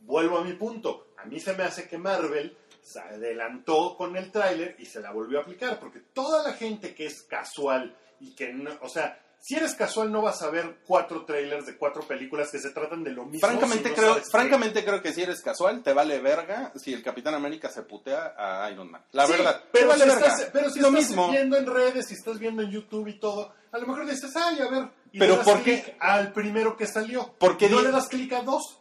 Vuelvo 0.00 0.38
a 0.38 0.44
mi 0.44 0.52
punto. 0.52 1.08
A 1.16 1.24
mí 1.24 1.40
se 1.40 1.54
me 1.54 1.64
hace 1.64 1.88
que 1.88 1.98
Marvel 1.98 2.56
se 2.82 3.00
adelantó 3.00 3.96
con 3.96 4.16
el 4.16 4.30
tráiler 4.30 4.76
y 4.78 4.84
se 4.84 5.00
la 5.00 5.10
volvió 5.10 5.38
a 5.38 5.42
aplicar, 5.42 5.80
porque 5.80 6.00
toda 6.00 6.42
la 6.42 6.52
gente 6.52 6.94
que 6.94 7.06
es 7.06 7.22
casual 7.22 7.96
y 8.20 8.34
que 8.34 8.52
no, 8.52 8.70
o 8.82 8.88
sea, 8.88 9.18
si 9.46 9.56
eres 9.56 9.74
casual 9.74 10.10
no 10.10 10.22
vas 10.22 10.40
a 10.40 10.48
ver 10.48 10.78
cuatro 10.86 11.26
trailers 11.26 11.66
de 11.66 11.76
cuatro 11.76 12.00
películas 12.08 12.50
que 12.50 12.58
se 12.58 12.70
tratan 12.70 13.04
de 13.04 13.10
lo 13.10 13.26
mismo. 13.26 13.46
Francamente, 13.46 13.84
si 13.84 13.90
no 13.90 13.94
creo, 13.96 14.14
qué. 14.14 14.20
francamente 14.22 14.84
creo 14.86 15.02
que 15.02 15.12
si 15.12 15.20
eres 15.20 15.42
casual, 15.42 15.82
te 15.82 15.92
vale 15.92 16.18
verga 16.20 16.72
si 16.76 16.94
el 16.94 17.02
Capitán 17.02 17.34
América 17.34 17.68
se 17.68 17.82
putea 17.82 18.34
a 18.38 18.70
Iron 18.70 18.90
Man. 18.90 19.04
La 19.12 19.26
Sí, 19.26 19.32
verdad, 19.32 19.62
pero 19.70 19.88
te 19.90 19.98
vale 19.98 20.04
si 20.04 20.08
verga. 20.08 20.26
estás, 20.28 20.50
pero 20.50 20.70
si 20.70 20.80
lo 20.80 20.88
estás 20.88 21.00
mismo. 21.10 21.30
viendo 21.30 21.58
en 21.58 21.66
redes, 21.66 22.06
si 22.08 22.14
estás 22.14 22.38
viendo 22.38 22.62
en 22.62 22.70
YouTube 22.70 23.06
y 23.08 23.18
todo, 23.20 23.52
a 23.70 23.76
lo 23.78 23.86
mejor 23.86 24.06
dices, 24.06 24.34
ay, 24.34 24.60
a 24.60 24.70
ver, 24.70 24.88
y 25.12 25.18
Pero 25.18 25.32
le 25.32 25.36
das 25.38 25.46
¿por 25.46 25.62
qué? 25.62 25.82
clic 25.82 25.96
al 26.00 26.32
primero 26.32 26.76
que 26.78 26.86
salió. 26.86 27.34
¿Por 27.38 27.58
qué 27.58 27.68
no 27.68 27.82
le 27.82 27.90
das 27.90 28.08
clic 28.08 28.32
a 28.32 28.40
dos. 28.40 28.80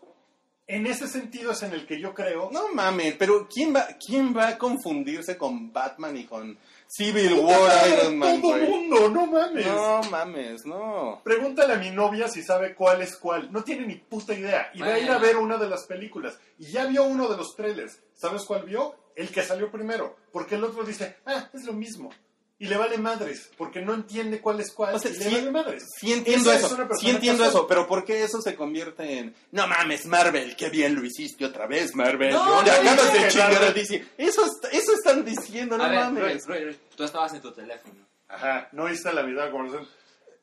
En 0.66 0.88
ese 0.88 1.10
sentido 1.10 1.52
es 1.52 1.62
en 1.64 1.74
el 1.74 1.86
que 1.86 2.00
yo 2.00 2.14
creo. 2.14 2.50
No 2.54 2.70
mames, 2.74 3.16
pero 3.20 3.50
¿quién 3.54 3.76
va, 3.76 3.86
¿quién 4.04 4.34
va 4.36 4.48
a 4.48 4.58
confundirse 4.58 5.38
con 5.38 5.74
Batman 5.74 6.16
y 6.16 6.24
con 6.26 6.58
Civil 6.96 7.40
War 7.40 7.72
Iron 7.90 8.20
Man, 8.20 8.40
Todo 8.40 8.52
güey? 8.52 8.70
mundo, 8.70 9.10
no 9.10 9.26
mames. 9.26 9.66
No 9.66 10.02
mames, 10.12 10.64
no. 10.64 11.22
Pregúntale 11.24 11.74
a 11.74 11.78
mi 11.78 11.90
novia 11.90 12.28
si 12.28 12.44
sabe 12.44 12.76
cuál 12.76 13.02
es 13.02 13.18
cuál. 13.18 13.52
No 13.52 13.64
tiene 13.64 13.88
ni 13.88 13.96
puta 13.96 14.36
idea. 14.36 14.70
Y 14.76 14.82
va 14.82 14.94
a 14.94 15.00
ir 15.00 15.10
a 15.10 15.18
ver 15.18 15.38
una 15.38 15.58
de 15.58 15.68
las 15.68 15.86
películas. 15.86 16.38
Y 16.60 16.68
ya 16.68 16.86
vio 16.86 17.04
uno 17.06 17.28
de 17.28 17.36
los 17.36 17.56
trailers. 17.56 18.00
¿Sabes 18.14 18.44
cuál 18.44 18.66
vio? 18.66 18.96
El 19.16 19.30
que 19.30 19.42
salió 19.42 19.72
primero. 19.72 20.18
Porque 20.32 20.54
el 20.54 20.64
otro 20.64 20.84
dice, 20.84 21.18
ah, 21.26 21.50
es 21.52 21.64
lo 21.64 21.74
mismo. 21.74 22.12
Y 22.60 22.68
le 22.68 22.78
vale 22.78 22.98
madres. 22.98 23.50
Porque 23.58 23.82
no 23.82 23.94
entiende 23.94 24.40
cuál 24.40 24.60
es 24.62 24.72
cuál. 24.72 24.96
O 24.96 25.00
sea, 25.00 25.12
y 25.12 25.16
le 25.18 25.26
sí- 25.26 25.36
vale 25.36 25.52
madres. 25.52 25.84
Sí 26.00 26.14
entiendo 26.14 26.52
Esa 26.52 26.66
eso, 26.68 26.78
sí 27.00 27.10
entiendo 27.10 27.44
casual. 27.44 27.50
eso, 27.64 27.68
pero 27.68 27.88
¿por 27.88 28.06
qué 28.06 28.24
eso 28.24 28.42
se 28.42 28.56
convierte 28.56 29.20
en 29.20 29.36
no 29.52 29.68
mames, 29.68 30.06
Marvel, 30.06 30.56
qué 30.56 30.70
bien 30.70 30.96
lo 30.96 31.04
hiciste 31.04 31.46
otra 31.46 31.68
vez, 31.68 31.94
Marvel? 31.96 32.32
No, 32.32 32.46
no 32.46 32.60
acabas 32.60 33.14
dije 33.14 33.26
de 33.26 33.32
chingar 33.32 33.64
a 33.64 33.72
DC. 33.72 34.06
Eso, 34.18 34.44
eso 34.72 34.94
están 34.94 35.26
diciendo, 35.26 35.78
no 35.78 35.84
a 35.84 35.90
ver, 35.90 36.00
mames. 36.00 36.24
Roy, 36.24 36.40
Roy, 36.60 36.66
Roy, 36.66 36.80
tú 36.96 37.04
estabas 37.04 37.34
en 37.34 37.42
tu 37.42 37.52
teléfono. 37.52 37.96
Ajá, 38.30 38.70
no 38.72 38.84
oíste 38.84 39.12
la 39.12 39.22
conversación. 39.52 39.88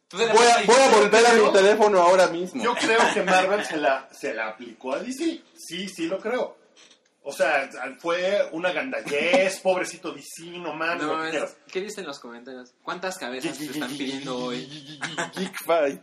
Tú 0.09 0.19
de 0.19 0.27
Voy 0.27 0.45
a, 0.45 0.63
voy 0.67 0.77
a 0.77 0.89
volver 0.91 1.25
a 1.27 1.33
mi 1.35 1.53
teléfono 1.53 2.03
ahora 2.03 2.27
mismo. 2.27 2.63
Yo 2.63 2.75
creo 2.75 2.99
que 3.15 3.23
Marvel 3.25 3.65
se 3.65 3.77
la, 3.77 4.09
se 4.13 4.35
la 4.35 4.49
aplicó 4.49 4.95
a 4.95 4.99
DC. 4.99 5.41
Sí, 5.57 5.89
sí 5.89 6.07
lo 6.07 6.19
creo. 6.19 6.57
O 7.23 7.33
sea, 7.33 7.69
fue 7.99 8.49
una 8.53 8.73
gandallez, 8.73 9.61
pobrecito 9.61 10.11
DC, 10.13 10.47
no 10.59 10.73
mames, 10.73 11.03
No, 11.07 11.25
es-. 11.25 11.57
¿qué 11.71 11.83
dicen 11.83 12.07
los 12.07 12.19
comentarios? 12.19 12.73
¿Cuántas 12.83 13.19
cabezas 13.19 13.59
te 13.59 13.67
están 13.67 13.91
pidiendo 13.91 14.39
hoy? 14.39 14.67
Geek 15.37 15.65
Fight. 15.65 16.03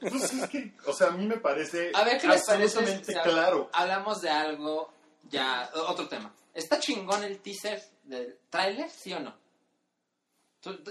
Pues 0.00 0.32
es 0.32 0.48
que, 0.50 0.74
o 0.86 0.92
sea, 0.92 1.08
a 1.08 1.10
mí 1.12 1.26
me 1.26 1.38
parece 1.38 1.90
A 1.94 2.04
ver, 2.04 2.20
¿qué 2.20 2.28
les 2.28 2.44
parece? 2.44 2.78
absolutamente 2.78 3.12
claro. 3.22 3.70
Hablamos 3.72 4.20
de 4.20 4.28
algo, 4.28 4.92
ya, 5.30 5.70
otro 5.88 6.06
tema. 6.08 6.34
¿Está 6.52 6.78
chingón 6.78 7.24
el 7.24 7.38
teaser 7.40 7.82
del 8.04 8.36
tráiler, 8.50 8.90
sí 8.90 9.12
o 9.14 9.20
no? 9.20 9.34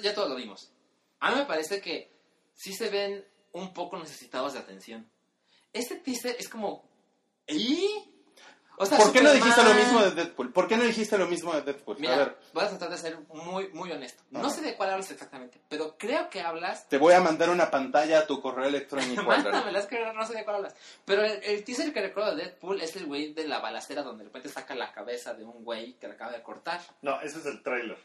Ya 0.02 0.16
todos 0.16 0.30
lo 0.30 0.36
vimos. 0.36 0.72
A 1.20 1.32
mí 1.32 1.38
me 1.38 1.46
parece 1.46 1.80
que 1.82 2.12
sí 2.56 2.74
se 2.74 2.90
ven 2.90 3.24
un 3.52 3.74
poco 3.74 3.98
necesitados 4.00 4.54
de 4.54 4.60
atención. 4.60 5.08
Este 5.72 5.96
teaser 5.98 6.36
es 6.40 6.50
como... 6.50 6.84
¿Y? 7.48 8.11
O 8.78 8.86
sea, 8.86 8.98
¿Por 8.98 9.12
qué 9.14 9.22
no 9.22 9.32
dijiste 9.32 9.64
lo 9.64 9.74
mismo 9.76 10.02
de 10.02 10.12
Deadpool? 10.12 10.52
¿Por 10.52 10.68
qué 10.68 10.76
no 10.76 10.84
dijiste 10.84 11.16
lo 11.18 11.28
mismo 11.28 11.54
de 11.54 11.62
Deadpool? 11.62 11.98
Mira, 12.00 12.14
A 12.16 12.18
ver, 12.18 12.38
voy 12.54 12.64
a 12.64 12.70
tratar 12.70 12.90
de 12.90 12.98
ser 12.98 13.20
muy, 13.30 13.68
muy 13.74 13.92
honesto. 13.92 14.24
No 14.32 14.50
sé 14.50 14.62
de 14.62 14.76
cuál 14.76 14.90
hablas 14.90 15.12
exactamente, 15.12 15.62
pero 15.70 15.96
creo 15.98 16.30
que 16.30 16.42
hablas 16.42 16.88
te 16.90 16.98
voy 16.98 17.14
a 17.14 17.20
mandar 17.22 17.50
una 17.52 17.70
pantalla 17.70 18.20
a 18.20 18.26
tu 18.28 18.42
correo 18.42 18.66
electrónico. 18.68 19.22
Álvaro. 19.22 19.44
Mándamela, 19.52 19.80
es 19.80 19.86
que 19.86 20.00
no 20.14 20.26
sé 20.26 20.34
de 20.34 20.44
cuál 20.44 20.56
hablas. 20.58 20.76
Pero 21.06 21.24
el, 21.24 21.44
el 21.44 21.64
teaser 21.64 21.94
que 21.94 22.02
recuerdo 22.02 22.36
de 22.36 22.44
Deadpool 22.44 22.82
es 22.82 22.96
el 22.96 23.06
güey 23.06 23.34
de 23.34 23.48
la 23.48 23.60
balacera 23.60 24.02
donde 24.02 24.24
de 24.24 24.30
repente 24.30 24.50
saca 24.50 24.74
la 24.74 24.92
cabeza 24.92 25.34
de 25.36 25.44
un 25.44 25.64
güey 25.64 25.94
que 26.00 26.08
le 26.08 26.14
acaba 26.16 26.32
de 26.32 26.42
cortar. 26.42 26.82
No, 27.04 27.22
ese 27.22 27.38
es 27.40 27.46
el 27.46 27.62
tráiler. 27.62 27.98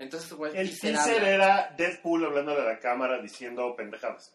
Entonces, 0.00 0.32
güey, 0.32 0.56
El 0.56 0.68
teaser 0.70 0.94
teaser 0.94 1.16
habla. 1.16 1.28
era 1.34 1.74
Deadpool 1.76 2.24
hablándole 2.24 2.60
a 2.62 2.64
la 2.64 2.78
cámara 2.80 3.20
diciendo 3.20 3.74
pendejadas. 3.76 4.32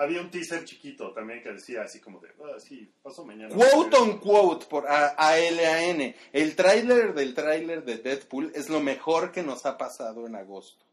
Había 0.00 0.20
un 0.20 0.30
teaser 0.30 0.64
chiquito 0.64 1.12
también 1.12 1.42
que 1.42 1.50
decía 1.50 1.82
así 1.82 1.98
como 2.00 2.20
de, 2.20 2.28
ah, 2.44 2.58
sí, 2.60 2.88
pasó 3.02 3.24
mañana. 3.24 3.52
Quote 3.54 3.96
on 3.96 4.18
quote 4.18 4.66
por 4.66 4.86
A- 4.86 5.08
ALAN. 5.18 6.14
El 6.32 6.54
tráiler 6.54 7.14
del 7.14 7.34
tráiler 7.34 7.84
de 7.84 7.98
Deadpool 7.98 8.52
es 8.54 8.68
lo 8.68 8.78
mejor 8.80 9.32
que 9.32 9.42
nos 9.42 9.66
ha 9.66 9.76
pasado 9.76 10.26
en 10.26 10.36
agosto. 10.36 10.84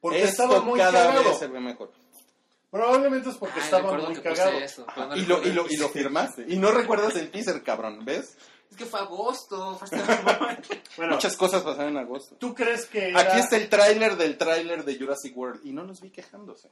Porque 0.00 0.22
Esto 0.22 0.44
estaba 0.44 0.60
muy 0.62 0.78
cada 0.78 1.08
cagado. 1.08 1.24
vez 1.28 1.38
se 1.38 1.46
ve 1.48 1.60
mejor. 1.60 1.92
Probablemente 2.70 3.28
es 3.28 3.36
porque 3.36 3.56
Ay, 3.58 3.64
estaba 3.64 3.82
recuerdo 3.90 4.10
muy 4.14 4.20
cagado. 4.22 4.58
eso, 4.58 4.86
no 4.96 5.16
Y 5.16 5.26
lo, 5.26 5.42
y, 5.46 5.52
lo, 5.52 5.66
y 5.68 5.76
lo 5.78 5.88
firmaste. 5.90 6.46
Y 6.48 6.56
no 6.56 6.70
recuerdas 6.70 7.16
el 7.16 7.30
teaser, 7.30 7.62
cabrón, 7.62 8.04
¿ves? 8.04 8.36
Es 8.70 8.76
que 8.76 8.86
fue 8.86 9.00
agosto, 9.00 9.76
fue 9.76 9.98
hasta- 9.98 10.58
Bueno, 10.96 11.14
Muchas 11.14 11.36
cosas 11.36 11.62
pasaron 11.62 11.90
en 11.90 11.98
agosto. 11.98 12.36
¿tú 12.36 12.54
crees 12.54 12.86
que 12.86 13.08
era- 13.08 13.20
Aquí 13.20 13.38
está 13.40 13.56
el 13.56 13.68
tráiler 13.68 14.16
del 14.16 14.38
tráiler 14.38 14.84
de 14.84 14.96
Jurassic 14.98 15.36
World. 15.36 15.60
Y 15.66 15.72
no 15.72 15.82
los 15.84 16.00
vi 16.00 16.10
quejándose. 16.10 16.70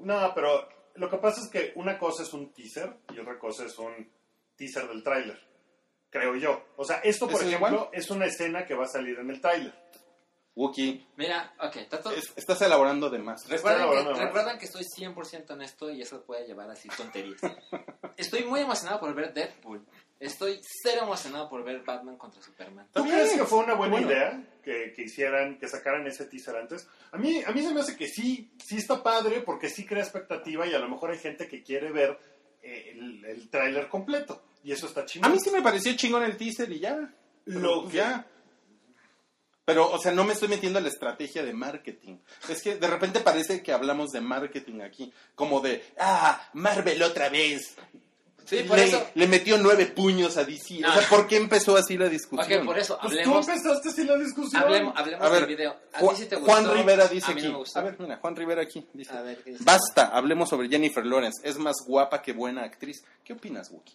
No, 0.00 0.32
pero 0.34 0.68
lo 0.94 1.08
que 1.08 1.18
pasa 1.18 1.40
es 1.40 1.48
que 1.48 1.72
una 1.76 1.98
cosa 1.98 2.22
es 2.22 2.32
un 2.32 2.52
teaser 2.52 2.92
y 3.14 3.18
otra 3.18 3.38
cosa 3.38 3.64
es 3.64 3.78
un 3.78 4.10
teaser 4.56 4.88
del 4.88 5.02
tráiler. 5.02 5.38
Creo 6.10 6.34
yo. 6.36 6.64
O 6.76 6.84
sea, 6.84 6.96
esto, 6.98 7.26
por 7.26 7.36
¿Eso 7.36 7.42
es 7.44 7.48
ejemplo, 7.54 7.76
igual? 7.76 7.88
es 7.92 8.10
una 8.10 8.26
escena 8.26 8.66
que 8.66 8.74
va 8.74 8.84
a 8.84 8.88
salir 8.88 9.18
en 9.18 9.30
el 9.30 9.40
tráiler. 9.40 9.72
Wookie, 10.56 11.06
Mira, 11.16 11.54
ok, 11.60 11.76
trato- 11.88 12.10
es- 12.10 12.32
estás 12.36 12.60
elaborando 12.62 13.08
de 13.08 13.18
más. 13.18 13.48
Recuerden 13.48 13.82
elaborando 13.82 14.12
que, 14.12 14.18
más. 14.18 14.26
recuerden 14.26 14.58
que 14.58 14.64
estoy 14.66 14.84
100% 14.84 15.50
honesto 15.54 15.90
y 15.90 16.02
eso 16.02 16.22
puede 16.22 16.46
llevar 16.46 16.68
así 16.70 16.88
tonterías. 16.88 17.40
Estoy 18.16 18.44
muy 18.44 18.60
emocionado 18.60 19.00
por 19.00 19.14
ver 19.14 19.32
Deadpool. 19.32 19.86
Estoy 20.18 20.60
cero 20.82 21.02
emocionado 21.04 21.48
por 21.48 21.64
ver 21.64 21.82
Batman 21.82 22.18
contra 22.18 22.42
Superman. 22.42 22.86
¿Tú 22.92 23.02
crees 23.04 23.32
que 23.32 23.44
fue 23.44 23.60
una 23.60 23.74
buena 23.74 23.92
Bueno. 23.92 24.08
idea 24.08 24.42
que, 24.62 24.92
que 24.94 25.02
hicieran, 25.04 25.58
que 25.58 25.68
sacaran 25.68 26.06
ese 26.06 26.26
teaser 26.26 26.56
antes? 26.56 26.86
A 27.12 27.16
mí, 27.16 27.42
a 27.46 27.52
mí 27.52 27.62
se 27.62 27.72
me 27.72 27.80
hace 27.80 27.96
que 27.96 28.06
sí, 28.08 28.50
sí 28.62 28.76
está 28.76 29.02
padre 29.02 29.40
porque 29.40 29.70
sí 29.70 29.86
crea 29.86 30.02
expectativa 30.02 30.66
y 30.66 30.74
a 30.74 30.78
lo 30.78 30.88
mejor 30.90 31.12
hay 31.12 31.18
gente 31.18 31.48
que 31.48 31.62
quiere 31.62 31.90
ver 31.90 32.18
eh, 32.62 32.90
el, 32.94 33.24
el 33.24 33.48
tráiler 33.48 33.88
completo. 33.88 34.42
Y 34.62 34.72
eso 34.72 34.86
está 34.88 35.02
A 35.02 35.06
chingón. 35.06 35.32
mí 35.32 35.38
sí 35.40 35.50
me 35.50 35.62
pareció 35.62 35.94
chingón 35.96 36.24
el 36.24 36.36
teaser 36.36 36.70
y 36.70 36.80
ya. 36.80 37.14
Lo 37.46 37.82
Pues 37.82 37.92
que- 37.92 37.96
ya. 37.96 38.26
Pero, 39.70 39.90
o 39.92 39.98
sea, 39.98 40.10
no 40.12 40.24
me 40.24 40.32
estoy 40.32 40.48
metiendo 40.48 40.78
en 40.78 40.84
la 40.84 40.90
estrategia 40.90 41.44
de 41.44 41.52
marketing. 41.52 42.16
Es 42.48 42.60
que 42.62 42.74
de 42.76 42.86
repente 42.88 43.20
parece 43.20 43.62
que 43.62 43.72
hablamos 43.72 44.10
de 44.10 44.20
marketing 44.20 44.80
aquí. 44.80 45.12
Como 45.34 45.60
de, 45.60 45.84
ah, 45.98 46.48
Marvel 46.54 47.00
otra 47.02 47.28
vez. 47.28 47.76
Sí, 48.46 48.64
por 48.66 48.78
le, 48.78 48.84
eso. 48.86 49.06
le 49.14 49.28
metió 49.28 49.58
nueve 49.58 49.86
puños 49.86 50.36
a 50.36 50.42
DC. 50.44 50.78
O 50.84 50.92
sea, 50.92 51.02
Ah. 51.04 51.06
¿por 51.08 51.28
qué 51.28 51.36
empezó 51.36 51.76
así 51.76 51.96
la 51.96 52.08
discusión? 52.08 52.60
Ok, 52.60 52.66
por 52.66 52.76
eso, 52.80 52.98
Pues 53.00 53.22
tú 53.22 53.38
empezaste 53.38 53.88
así 53.90 54.02
la 54.02 54.16
discusión. 54.16 54.60
hablemos, 54.60 54.92
hablemos 54.96 55.24
A 55.24 55.28
ver, 55.28 55.46
del 55.46 55.56
video. 55.56 55.76
¿A 55.92 56.00
Ju- 56.00 56.10
ti 56.10 56.22
sí 56.22 56.26
te 56.26 56.34
gustó? 56.34 56.50
Juan 56.52 56.68
Rivera 56.74 57.06
dice 57.06 57.26
A 57.30 57.34
mí 57.34 57.40
aquí. 57.40 57.46
no 57.46 57.52
me 57.52 57.58
gustó. 57.60 57.78
a 57.78 57.82
ver, 57.84 57.96
mira, 58.00 58.16
Juan 58.16 58.34
Rivera 58.34 58.62
aquí 58.62 58.84
dice. 58.92 59.12
A 59.12 59.22
ver, 59.22 59.38
¿qué 59.44 59.50
dice? 59.52 59.62
Basta, 59.62 60.08
hablemos 60.08 60.48
sobre 60.48 60.68
Jennifer 60.68 61.06
Lawrence. 61.06 61.48
Es 61.48 61.58
más 61.58 61.76
guapa 61.86 62.20
que 62.22 62.32
buena 62.32 62.64
actriz. 62.64 63.04
¿Qué 63.22 63.34
opinas, 63.34 63.70
Wookie? 63.70 63.94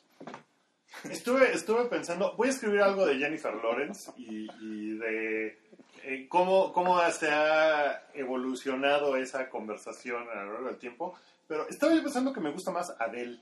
Estuve, 1.03 1.53
estuve 1.53 1.85
pensando, 1.85 2.35
voy 2.35 2.47
a 2.47 2.51
escribir 2.51 2.81
algo 2.81 3.05
de 3.05 3.17
Jennifer 3.17 3.53
Lawrence 3.55 4.11
y, 4.17 4.47
y 4.61 4.97
de 4.97 5.59
eh, 6.03 6.27
cómo, 6.29 6.71
cómo 6.71 6.99
se 7.11 7.29
ha 7.31 8.07
evolucionado 8.13 9.17
esa 9.17 9.49
conversación 9.49 10.27
a 10.29 10.43
lo 10.43 10.53
largo 10.53 10.67
del 10.67 10.77
tiempo. 10.77 11.17
Pero 11.47 11.67
estaba 11.67 11.93
yo 11.93 12.03
pensando 12.03 12.31
que 12.33 12.39
me 12.39 12.51
gusta 12.51 12.71
más 12.71 12.93
Adele 12.99 13.39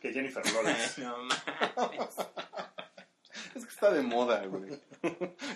que 0.00 0.12
Jennifer 0.12 0.42
Lawrence. 0.52 1.02
No, 1.02 1.16
mames. 1.76 2.16
Es 3.54 3.64
que 3.64 3.70
está 3.70 3.90
de 3.90 4.02
moda, 4.02 4.44
güey. 4.46 4.78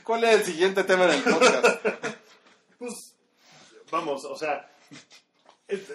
¿Cuál 0.04 0.24
es 0.24 0.40
el 0.40 0.44
siguiente 0.44 0.84
tema 0.84 1.06
del 1.06 1.22
podcast? 1.22 1.86
Pues, 2.78 3.14
vamos, 3.90 4.24
o 4.24 4.36
sea, 4.36 4.70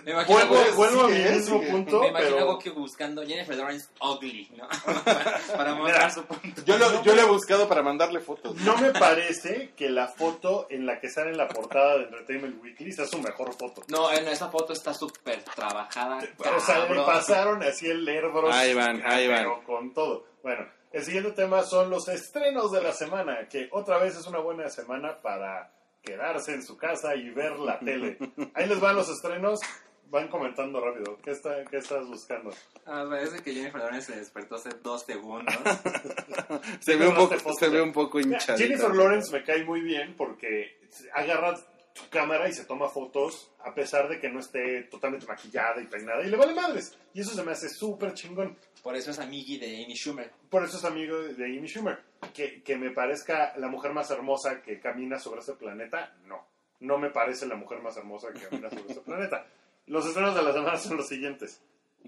Me 0.04 0.12
imagino 0.12 0.38
vuelvo, 0.38 0.64
que 0.64 0.72
vuelvo 0.72 1.02
a 1.02 1.08
mi 1.08 1.20
mismo 1.20 1.62
punto, 1.62 2.02
Me 2.02 2.08
imagino 2.08 2.30
pero 2.30 2.38
algo 2.38 2.60
que 2.60 2.70
buscando 2.70 3.26
Jennifer 3.26 3.56
Lawrence 3.56 3.88
ugly, 4.02 4.50
¿no? 4.56 4.68
Para 5.58 5.76
mostrar 5.76 6.12
su 6.12 6.24
punto. 6.26 6.62
Yo 6.66 6.78
lo, 6.78 7.04
yo 7.04 7.16
lo 7.16 7.22
he 7.22 7.26
buscado 7.26 7.68
para 7.68 7.82
mandarle 7.82 8.20
fotos. 8.20 8.56
no 8.58 8.78
me 8.78 8.92
parece 8.92 9.72
que 9.76 9.90
la 9.90 10.08
foto 10.08 10.68
en 10.70 10.86
la 10.86 11.00
que 11.00 11.10
sale 11.10 11.32
en 11.32 11.38
la 11.38 11.48
portada 11.48 11.98
de 11.98 12.04
Entertainment 12.06 12.62
Weekly 12.64 12.92
sea 12.92 13.06
su 13.06 13.20
mejor 13.20 13.54
foto. 13.54 13.84
No, 13.88 14.12
en 14.12 14.28
esa 14.28 14.50
foto 14.50 14.74
está 14.74 14.94
súper 14.94 15.44
trabajada. 15.44 16.20
O 16.56 16.60
sea, 16.60 16.86
le 16.86 17.02
pasaron 17.02 17.64
así 17.64 17.88
el 17.88 18.08
airbrush. 18.08 18.54
Ahí 18.54 18.74
van, 18.74 19.02
ahí 19.06 19.28
van. 19.28 19.40
Pero 19.40 19.64
con 19.64 19.94
todo. 19.94 20.26
Bueno, 20.44 20.66
el 20.92 21.04
siguiente 21.04 21.32
tema 21.32 21.64
son 21.64 21.90
los 21.90 22.08
estrenos 22.08 22.72
de 22.72 22.82
la 22.82 22.94
semana, 22.94 23.48
que 23.50 23.68
otra 23.72 23.98
vez 23.98 24.16
es 24.16 24.26
una 24.28 24.40
buena 24.40 24.70
semana 24.70 25.20
para 25.22 25.72
quedarse 26.06 26.54
en 26.54 26.64
su 26.64 26.78
casa 26.78 27.16
y 27.16 27.30
ver 27.32 27.60
la 27.60 27.80
tele. 27.86 28.18
Ahí 28.54 28.68
les 28.68 28.80
van 28.80 28.96
los 28.96 29.10
estrenos. 29.10 29.60
Van 30.08 30.28
comentando 30.28 30.80
rápido. 30.80 31.18
¿Qué, 31.24 31.32
está, 31.32 31.66
qué 31.66 31.78
estás 31.78 32.08
buscando? 32.08 32.52
Ah, 32.86 33.06
parece 33.10 33.42
que 33.42 33.52
Jennifer 33.52 33.82
Lawrence 33.82 34.14
se 34.14 34.20
despertó 34.20 34.56
hace 34.56 34.70
dos 34.84 35.02
segundos. 35.02 35.56
Se 36.80 36.96
ve 36.96 37.08
un 37.08 37.16
poco, 37.16 37.36
se 37.60 37.70
ve 37.70 37.82
un 37.82 37.92
poco 37.92 38.20
hinchada. 38.20 38.58
Jennifer 38.58 38.94
Lawrence 38.96 39.36
me 39.36 39.44
cae 39.44 39.66
muy 39.66 39.82
bien 39.82 40.14
porque 40.16 40.78
agarra 41.12 41.58
su 41.96 42.10
cámara 42.10 42.50
y 42.50 42.54
se 42.54 42.66
toma 42.66 42.90
fotos 42.90 43.52
a 43.64 43.74
pesar 43.74 44.10
de 44.10 44.20
que 44.20 44.30
no 44.30 44.42
esté 44.42 44.84
totalmente 44.84 45.26
maquillada 45.26 45.82
y 45.82 45.88
peinada 45.88 46.24
y 46.24 46.30
le 46.30 46.36
vale 46.36 46.54
madres. 46.54 46.98
Y 47.14 47.22
eso 47.22 47.34
se 47.34 47.42
me 47.42 47.54
hace 47.54 47.70
súper 47.70 48.14
chingón. 48.14 48.58
Por 48.84 48.96
eso 48.96 49.12
es 49.12 49.20
amigui 49.20 49.58
de 49.58 49.84
Amy 49.84 49.96
Schumer. 49.96 50.30
Por 50.50 50.64
eso 50.66 50.78
es 50.78 50.84
amigo 50.84 51.18
de 51.18 51.46
Amy 51.46 51.68
Schumer. 51.68 51.98
Que, 52.34 52.62
que 52.62 52.76
me 52.76 52.92
parezca 52.92 53.54
la 53.58 53.70
mujer 53.70 53.94
más 53.94 54.12
hermosa 54.12 54.62
que 54.62 54.80
camina 54.80 55.20
sobre 55.20 55.40
este 55.40 55.54
planeta, 55.54 56.14
no. 56.26 56.46
No 56.82 56.98
me 56.98 57.10
parece 57.10 57.46
la 57.46 57.56
mujer 57.56 57.82
más 57.82 57.96
hermosa 57.96 58.34
que 58.34 58.42
camina 58.42 58.70
sobre 58.70 58.90
este 58.90 59.02
planeta. 59.02 59.48
Los 59.88 60.06
estrenos 60.06 60.36
de 60.36 60.44
la 60.44 60.52
semana 60.52 60.78
son 60.78 60.98
los 60.98 61.08
siguientes. 61.08 61.62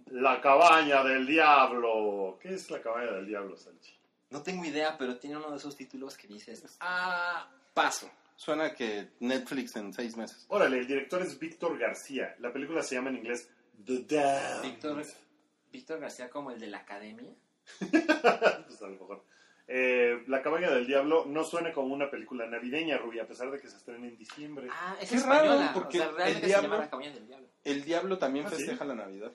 La 0.08 0.42
cabaña 0.42 1.02
del 1.04 1.26
diablo. 1.26 2.38
¿Qué 2.42 2.54
es 2.54 2.70
la 2.70 2.82
cabaña 2.82 3.12
del 3.14 3.26
diablo, 3.26 3.56
Sanchi? 3.56 3.96
No 4.32 4.42
tengo 4.44 4.66
idea, 4.66 4.98
pero 4.98 5.18
tiene 5.18 5.38
uno 5.38 5.50
de 5.50 5.58
esos 5.58 5.78
títulos 5.78 6.18
que 6.18 6.28
dices, 6.28 6.78
ah, 6.82 7.48
paso. 7.74 8.10
Suena 8.38 8.74
que 8.76 9.10
Netflix 9.20 9.76
en 9.76 9.92
seis 9.94 10.16
meses. 10.16 10.46
Órale, 10.48 10.78
el 10.78 10.88
director 10.88 11.22
es 11.24 11.38
Víctor 11.40 11.78
García. 11.78 12.36
La 12.40 12.54
película 12.54 12.82
se 12.84 12.96
llama 12.96 13.10
en 13.10 13.18
inglés 13.18 13.50
The 13.84 14.04
Damned. 14.08 14.62
Víctor, 14.62 15.04
Víctor 15.72 16.00
García 16.00 16.30
como 16.30 16.52
el 16.52 16.60
de 16.60 16.68
la 16.68 16.78
academia. 16.80 17.34
Pues 17.82 18.82
a 18.82 18.86
lo 18.88 18.92
mejor. 18.92 19.26
Eh, 19.68 20.24
la 20.28 20.42
cabaña 20.42 20.70
del 20.70 20.88
diablo 20.88 21.26
no 21.26 21.44
suena 21.44 21.74
como 21.74 21.94
una 21.94 22.10
película 22.10 22.46
navideña, 22.48 22.98
Rubia, 22.98 23.24
a 23.24 23.28
pesar 23.28 23.52
de 23.52 23.60
que 23.60 23.68
se 23.68 23.76
estrena 23.76 24.08
en 24.08 24.16
diciembre. 24.18 24.68
Ah, 24.72 24.96
es 25.02 25.10
Qué 25.10 25.16
española. 25.18 25.56
raro, 25.58 25.72
porque 25.74 26.00
o 26.00 26.04
sea, 26.04 26.12
realmente 26.12 26.38
el 26.38 26.42
se 26.42 26.48
diablo- 26.48 26.70
llama 26.70 26.84
la 26.86 26.90
cabaña 26.90 27.12
del 27.12 27.28
diablo. 27.28 27.48
El 27.66 27.84
diablo 27.84 28.18
también 28.18 28.46
¿Ah, 28.46 28.50
sí? 28.52 28.56
festeja 28.58 28.86
la 28.86 28.96
Navidad. 28.96 29.34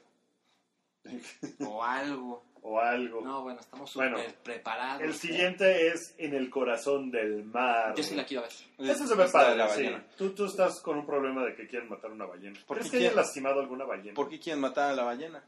O 1.67 1.83
algo. 1.83 2.45
O 2.65 2.79
algo. 2.79 3.23
No, 3.23 3.43
bueno, 3.43 3.59
estamos 3.59 3.91
súper 3.91 4.13
Bueno, 4.13 4.33
preparados. 4.45 5.03
El 5.03 5.15
siguiente 5.15 5.89
es 5.89 6.15
En 6.17 6.33
el 6.33 6.49
corazón 6.49 7.11
del 7.11 7.43
mar. 7.43 7.93
Yo 7.97 8.05
sí 8.05 8.15
la 8.15 8.25
quiero 8.25 8.45
ver. 8.45 8.53
Ese 8.89 9.09
se 9.09 9.17
ve 9.17 9.29
padre, 9.29 9.57
la 9.57 9.69
sí. 9.69 9.91
Tú, 10.17 10.31
tú 10.33 10.45
estás 10.45 10.81
con 10.81 10.97
un 10.97 11.05
problema 11.05 11.45
de 11.45 11.57
que 11.57 11.67
quieren 11.67 11.89
matar 11.89 12.13
una 12.13 12.25
ballena. 12.25 12.61
¿Por 12.65 12.77
¿Crees 12.77 12.93
qué 12.93 12.99
que 12.99 13.05
hayan 13.07 13.17
lastimado 13.17 13.59
alguna 13.59 13.85
ballena? 13.85 14.15
¿Por 14.15 14.29
qué 14.29 14.39
quieren 14.39 14.61
matar 14.61 14.91
a 14.91 14.93
la 14.95 15.03
ballena? 15.03 15.43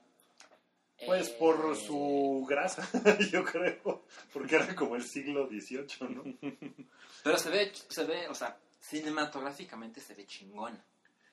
Pues 1.06 1.28
Eh, 1.28 1.36
por 1.38 1.76
su 1.76 2.44
grasa, 2.48 2.88
yo 3.30 3.44
creo. 3.44 4.02
Porque 4.32 4.56
era 4.56 4.74
como 4.74 4.96
el 4.96 5.04
siglo 5.04 5.46
XVIII, 5.46 6.08
¿no? 6.08 6.24
Pero 7.22 7.38
se 7.38 7.50
ve, 7.50 7.72
se 7.88 8.04
ve, 8.04 8.28
o 8.28 8.34
sea, 8.34 8.56
cinematográficamente 8.80 10.00
se 10.00 10.14
ve 10.14 10.26
chingona. 10.26 10.84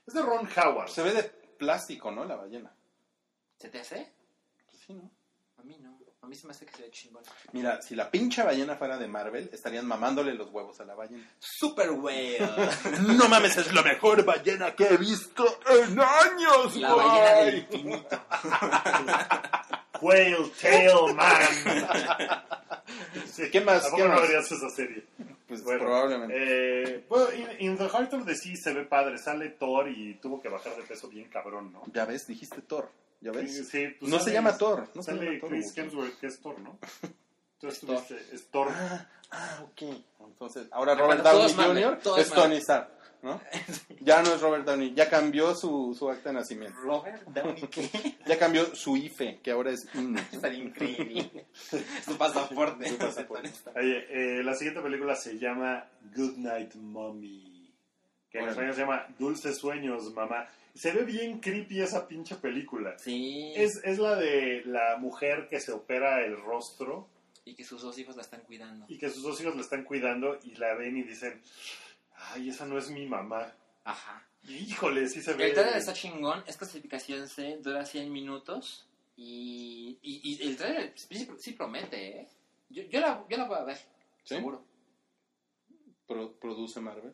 Es 0.06 0.14
de 0.14 0.22
Ron 0.22 0.48
Howard. 0.56 0.90
Se 0.90 1.02
ve 1.02 1.14
de 1.14 1.24
plástico, 1.24 2.12
¿no? 2.12 2.26
La 2.26 2.36
ballena. 2.36 2.72
¿Se 3.62 3.70
te 3.70 3.80
hace? 3.80 4.12
Pues 4.66 4.82
sí, 4.88 4.94
¿no? 4.94 5.10
A 5.60 5.64
mí 5.64 5.78
no. 5.80 6.00
A 6.24 6.28
mí 6.28 6.36
se 6.36 6.46
me 6.46 6.52
hace 6.52 6.66
que 6.68 6.74
se 6.76 6.84
ve 6.84 6.92
chingona. 6.92 7.26
Mira, 7.52 7.82
si 7.82 7.96
la 7.96 8.10
pinche 8.12 8.44
ballena 8.44 8.76
fuera 8.76 8.96
de 8.98 9.08
Marvel, 9.08 9.50
estarían 9.52 9.88
mamándole 9.88 10.34
los 10.36 10.50
huevos 10.52 10.80
a 10.80 10.86
la 10.86 10.94
ballena. 10.94 11.28
Super 11.40 11.90
whale. 11.92 12.38
No 13.18 13.28
mames, 13.28 13.58
es 13.58 13.74
la 13.74 13.82
mejor 13.82 14.24
ballena 14.24 14.76
que 14.76 14.86
he 14.86 14.98
visto 14.98 15.60
en 15.68 16.00
años, 16.00 16.76
La 16.78 16.94
ballena 16.94 17.34
güey. 17.34 17.46
del 17.46 17.58
infinito. 17.60 18.22
Whale 20.02 20.52
Tail 20.60 21.16
Man. 21.16 22.46
Sí, 23.28 23.50
¿Qué 23.52 23.62
más? 23.62 23.86
¿A 23.86 23.90
poco 23.92 23.98
¿Qué 23.98 24.04
no 24.04 24.10
más? 24.16 24.22
verías 24.22 24.52
esa 24.52 24.70
serie? 24.70 25.06
Pues 25.48 25.64
Bueno, 25.64 25.80
probablemente. 25.82 26.36
Eh, 26.94 27.06
bueno, 27.10 27.32
in, 27.34 27.48
in 27.72 27.78
the 27.78 27.88
Heart 27.90 28.14
of 28.14 28.26
the 28.26 28.36
Sea 28.36 28.56
se 28.56 28.74
ve 28.74 28.84
padre. 28.86 29.18
Sale 29.18 29.50
Thor 29.50 29.90
y 29.90 30.16
tuvo 30.16 30.42
que 30.42 30.50
bajar 30.50 30.76
de 30.76 30.84
peso 30.84 31.08
bien 31.08 31.30
cabrón, 31.30 31.72
¿no? 31.72 31.84
Ya 31.94 32.06
ves, 32.06 32.26
dijiste 32.28 32.62
Thor. 32.62 32.90
¿Ya 33.22 33.32
ves? 33.32 33.56
Sí, 33.56 33.64
sí, 33.64 33.88
pues 34.00 34.12
no 34.12 34.18
sale- 34.18 34.30
se 34.32 34.34
llama 34.34 34.58
Thor. 34.58 34.88
No 34.96 35.04
se 35.04 35.12
sale 35.12 35.26
llama 35.26 35.40
Thor. 35.40 35.50
Chris. 35.50 35.78
Hemsworth, 35.78 36.20
que 36.20 36.28
es 36.28 36.40
Thor, 36.42 36.60
¿no? 36.60 36.78
Tú 37.60 37.68
estuviste, 37.68 38.16
es 38.34 38.48
Thor. 38.48 38.68
Ah, 38.72 39.08
ah, 39.32 39.60
ok. 39.64 39.82
Entonces, 40.28 40.68
ahora 40.72 40.94
Ah, 40.94 40.96
Robert 40.96 41.22
bueno, 41.24 41.38
Downey 41.54 41.84
Jr. 41.84 42.20
es. 42.20 42.30
Tony 42.32 42.56
Stark, 42.58 42.90
¿no? 43.22 43.40
Ya 44.00 44.24
no 44.24 44.34
es 44.34 44.42
Robert 44.42 44.66
Downey, 44.66 44.96
ya 44.96 45.08
cambió 45.08 45.54
su, 45.54 45.96
su 45.98 46.10
acta 46.10 46.30
de 46.30 46.36
nacimiento. 46.36 46.80
Robert 46.80 47.22
Downey, 47.28 47.62
¿qué? 47.68 47.88
Ya 48.26 48.40
cambió 48.40 48.76
su 48.76 48.98
IFE, 48.98 49.40
que 49.44 49.52
ahora 49.52 49.70
es 49.70 49.88
INE. 49.94 50.20
Estaría 50.32 50.58
increíble. 50.64 51.46
Su 52.04 52.18
pasaporte. 52.18 52.90
Su 52.90 52.98
pasaporte. 52.98 53.52
Oye, 53.76 54.08
eh, 54.40 54.44
la 54.44 54.56
siguiente 54.56 54.82
película 54.82 55.16
se 55.16 55.38
llama 55.38 55.86
Good 56.16 56.38
Night 56.38 56.74
Mommy. 56.74 57.72
Que 58.32 58.40
en 58.40 58.48
español 58.50 58.74
se 58.74 58.82
llama 58.82 59.06
Dulces 59.20 59.58
Sueños, 59.58 60.12
Mamá. 60.16 60.48
Se 60.74 60.92
ve 60.92 61.04
bien 61.04 61.40
creepy 61.40 61.82
esa 61.82 62.08
pinche 62.08 62.36
película. 62.36 62.98
Sí. 62.98 63.54
Es, 63.56 63.82
es 63.84 64.00
la 64.00 64.16
de 64.16 64.64
la 64.66 64.98
mujer 64.98 65.48
que 65.50 65.60
se 65.60 65.72
opera 65.72 66.24
el 66.26 66.38
rostro 66.42 67.08
Y 67.46 67.56
que 67.56 67.64
sus 67.64 67.82
dos 67.82 67.98
hijos 67.98 68.16
la 68.16 68.22
están 68.22 68.42
cuidando. 68.42 68.86
y 68.88 68.98
que 68.98 69.10
sus 69.10 69.24
dos 69.24 69.40
hijos 69.42 69.56
la 69.56 69.62
están 69.62 69.84
cuidando 69.84 70.40
y 70.44 70.56
la 70.56 70.74
ven 70.76 70.98
y 70.98 71.04
dicen, 71.04 71.42
ay, 72.16 72.50
esa 72.50 72.66
no 72.66 72.78
es 72.78 72.90
mi 72.90 73.06
mamá. 73.06 73.54
Ajá. 73.84 74.26
Y, 74.44 74.56
híjole, 74.58 75.08
sí 75.10 75.22
se 75.22 75.34
ve. 75.34 75.48
El 75.50 75.54
trailer 75.54 75.78
está 75.78 75.94
chingón. 75.94 76.44
Es 76.48 76.58
clasificación 76.58 77.28
C, 77.28 77.58
dura 77.62 77.86
100 77.86 78.12
minutos. 78.12 78.88
Y, 79.18 79.98
y, 80.02 80.22
y 80.44 80.48
el 80.48 80.56
trailer 80.58 80.94
sí, 80.96 81.28
sí 81.38 81.52
promete, 81.54 82.22
¿eh? 82.22 82.28
Yo, 82.70 82.84
yo, 82.84 83.00
la, 83.02 83.24
yo 83.30 83.38
la 83.38 83.44
voy 83.46 83.58
a 83.58 83.64
ver, 83.66 83.78
¿Sí? 84.24 84.36
seguro. 84.36 84.64
Pro- 86.08 86.34
produce 86.40 86.80
Marvel. 86.80 87.14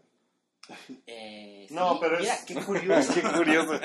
Eh, 1.05 1.68
No, 1.72 1.93
sí. 1.93 1.97
pero 2.01 2.20
Mira, 2.20 2.34
es- 2.34 2.45
qué 2.45 2.55
curioso. 2.65 3.13
Qué 3.13 3.22
curioso. 3.22 3.80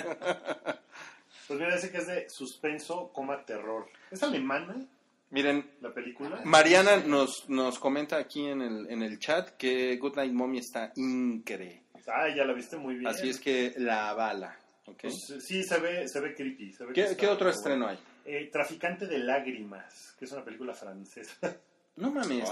Pues 1.49 1.59
mira, 1.61 1.75
dice 1.75 1.91
que 1.91 1.99
es 1.99 2.07
de 2.07 2.31
suspenso, 2.31 3.11
coma 3.13 3.45
terror. 3.45 3.87
¿Es 4.11 4.23
alemana? 4.23 4.87
Miren, 5.31 5.71
la 5.81 5.93
película. 5.93 6.41
Mariana 6.45 6.99
nos, 6.99 7.49
nos 7.49 7.79
comenta 7.79 8.17
aquí 8.17 8.47
en 8.47 8.61
el, 8.63 8.91
en 8.91 9.03
el 9.03 9.19
chat 9.19 9.51
que 9.57 9.97
Good 9.97 10.17
Night 10.17 10.33
Mommy 10.33 10.59
está 10.59 10.93
increíble. 10.97 11.83
Ah, 12.07 12.29
ya 12.35 12.45
la 12.45 12.53
viste 12.53 12.77
muy 12.77 12.97
bien. 12.97 13.07
Así 13.07 13.29
es 13.31 13.39
que 13.41 13.73
la 13.79 14.11
avala. 14.11 14.59
¿ok? 14.87 14.99
Pues, 15.03 15.15
sí, 15.41 15.63
se 15.63 15.79
ve, 15.79 16.09
se 16.09 16.21
ve 16.21 16.35
creepy. 16.35 16.73
se 16.73 16.85
ve 16.85 16.93
que 16.93 17.07
¿Qué, 17.09 17.17
qué 17.17 17.29
otro 17.29 17.49
estreno 17.49 17.87
bueno. 17.87 18.01
hay? 18.27 18.35
Eh, 18.35 18.51
Traficante 18.53 19.07
de 19.07 19.19
lágrimas, 19.19 20.15
que 20.19 20.25
es 20.27 20.33
una 20.33 20.45
película 20.45 20.75
francesa. 20.75 21.57
No 21.97 22.11
mames. 22.11 22.49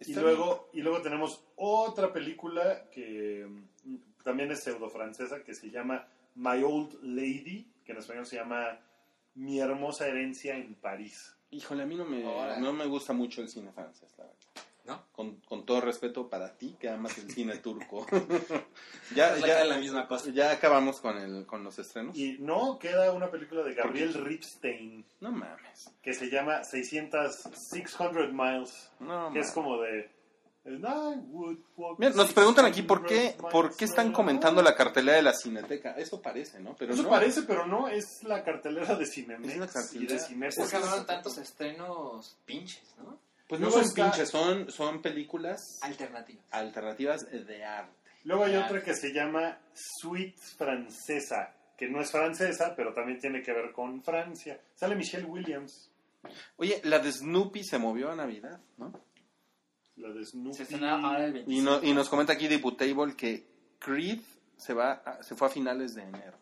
Y 0.00 0.14
luego 0.14 0.68
y 0.72 0.80
luego 0.82 1.00
tenemos 1.00 1.44
otra 1.56 2.12
película 2.12 2.84
que 2.90 3.46
también 4.22 4.50
es 4.50 4.62
pseudo 4.62 4.88
francesa 4.90 5.42
que 5.42 5.54
se 5.54 5.70
llama 5.70 6.06
My 6.34 6.62
Old 6.62 6.98
Lady, 7.02 7.66
que 7.84 7.92
en 7.92 7.98
español 7.98 8.26
se 8.26 8.36
llama 8.36 8.78
Mi 9.34 9.60
hermosa 9.60 10.06
herencia 10.08 10.56
en 10.56 10.74
París. 10.74 11.34
Híjole, 11.50 11.82
a 11.82 11.86
mí 11.86 11.96
no 11.96 12.04
me, 12.06 12.22
no 12.60 12.72
me 12.72 12.86
gusta 12.86 13.12
mucho 13.12 13.42
el 13.42 13.48
cine 13.48 13.72
francés, 13.72 14.10
la 14.18 14.24
verdad. 14.24 14.38
¿No? 14.84 15.04
Con, 15.12 15.36
con 15.42 15.64
todo 15.64 15.80
respeto 15.80 16.28
para 16.28 16.56
ti, 16.56 16.74
que 16.80 16.88
amas 16.88 17.16
el 17.18 17.30
cine 17.30 17.58
turco. 17.58 18.04
ya, 19.14 19.34
Es 19.36 19.40
la- 19.42 19.46
ya, 19.46 19.64
la 19.64 19.76
misma 19.78 20.08
cosa. 20.08 20.30
ya 20.30 20.50
acabamos 20.50 21.00
con, 21.00 21.16
el, 21.18 21.46
con 21.46 21.62
los 21.62 21.78
estrenos. 21.78 22.16
Y 22.16 22.38
no 22.40 22.78
queda 22.80 23.12
una 23.12 23.30
película 23.30 23.62
de 23.62 23.74
Gabriel 23.74 24.12
Ripstein 24.14 25.04
No 25.20 25.30
mames. 25.30 25.88
que 26.02 26.12
se 26.14 26.28
llama 26.30 26.64
600 26.64 27.32
600 27.54 28.32
Miles, 28.32 28.90
No 28.98 29.30
que 29.32 29.38
es 29.40 29.52
como 29.52 29.80
de 29.80 30.10
"And 30.64 30.84
I 30.84 31.18
would 31.30 31.58
walk 31.76 31.98
Mira, 31.98 32.12
nos 32.12 32.32
preguntan 32.32 32.64
aquí 32.66 32.82
por 32.82 33.04
qué, 33.04 33.16
600 33.32 33.50
por 33.52 33.76
qué 33.76 33.84
están 33.84 34.12
comentando 34.12 34.62
la 34.62 34.74
cartelera 34.76 35.16
de 35.16 35.22
la 35.22 35.32
Cineteca. 35.34 35.92
Eso 35.96 36.22
parece, 36.22 36.60
¿no? 36.60 36.76
Pero 36.78 36.94
Eso 36.94 37.02
no. 37.02 37.08
parece, 37.10 37.42
pero 37.42 37.66
no, 37.66 37.88
es 37.88 38.22
la 38.22 38.44
cartelera 38.44 38.94
de 38.94 39.06
Cinemex 39.06 39.52
Es 39.52 39.58
la 39.58 39.64
y 39.64 39.68
cartelera. 39.68 40.12
de 40.14 40.18
Cinépolis. 40.20 40.56
Pues 40.56 40.70
cabrón, 40.70 41.06
tantos 41.06 41.38
estrenos 41.38 42.36
pinches, 42.44 42.94
¿no? 42.98 43.18
Pues 43.48 43.60
no 43.60 43.66
Luego 43.66 43.80
son 43.82 43.88
está- 43.88 44.04
pinches, 44.10 44.28
son, 44.30 44.70
son 44.70 45.02
películas 45.02 45.78
Alternativas. 45.82 46.44
alternativas 46.52 47.30
de 47.30 47.64
arte. 47.64 47.92
Luego 48.24 48.44
hay 48.44 48.54
otra 48.56 48.82
que 48.82 48.94
se 48.94 49.12
llama 49.12 49.58
Sweet 49.74 50.36
Francesa, 50.56 51.52
que 51.76 51.88
no 51.88 52.00
es 52.00 52.10
francesa, 52.10 52.74
pero 52.76 52.94
también 52.94 53.18
tiene 53.18 53.42
que 53.42 53.52
ver 53.52 53.72
con 53.72 54.02
Francia. 54.02 54.60
Sale 54.74 54.94
Michelle 54.94 55.24
Williams, 55.26 55.88
Oye, 56.56 56.80
la 56.84 57.00
de 57.00 57.10
Snoopy 57.10 57.64
se 57.64 57.78
movió 57.78 58.12
a 58.12 58.14
Navidad, 58.14 58.60
¿no? 58.78 58.92
La 60.02 60.10
de 60.12 60.24
Snoopy. 60.24 60.56
Se 60.56 60.62
estrena 60.64 60.92
ahora 61.00 61.24
el 61.26 61.32
25. 61.32 61.60
Y, 61.60 61.64
no, 61.64 61.82
y 61.90 61.94
nos 61.94 62.08
comenta 62.08 62.32
aquí 62.34 62.48
Diputable 62.48 63.14
que 63.16 63.46
Creed 63.78 64.20
se, 64.56 64.74
va 64.74 64.92
a- 65.04 65.22
se 65.22 65.34
fue 65.34 65.48
a 65.48 65.50
finales 65.50 65.94
de 65.94 66.02
enero. 66.02 66.38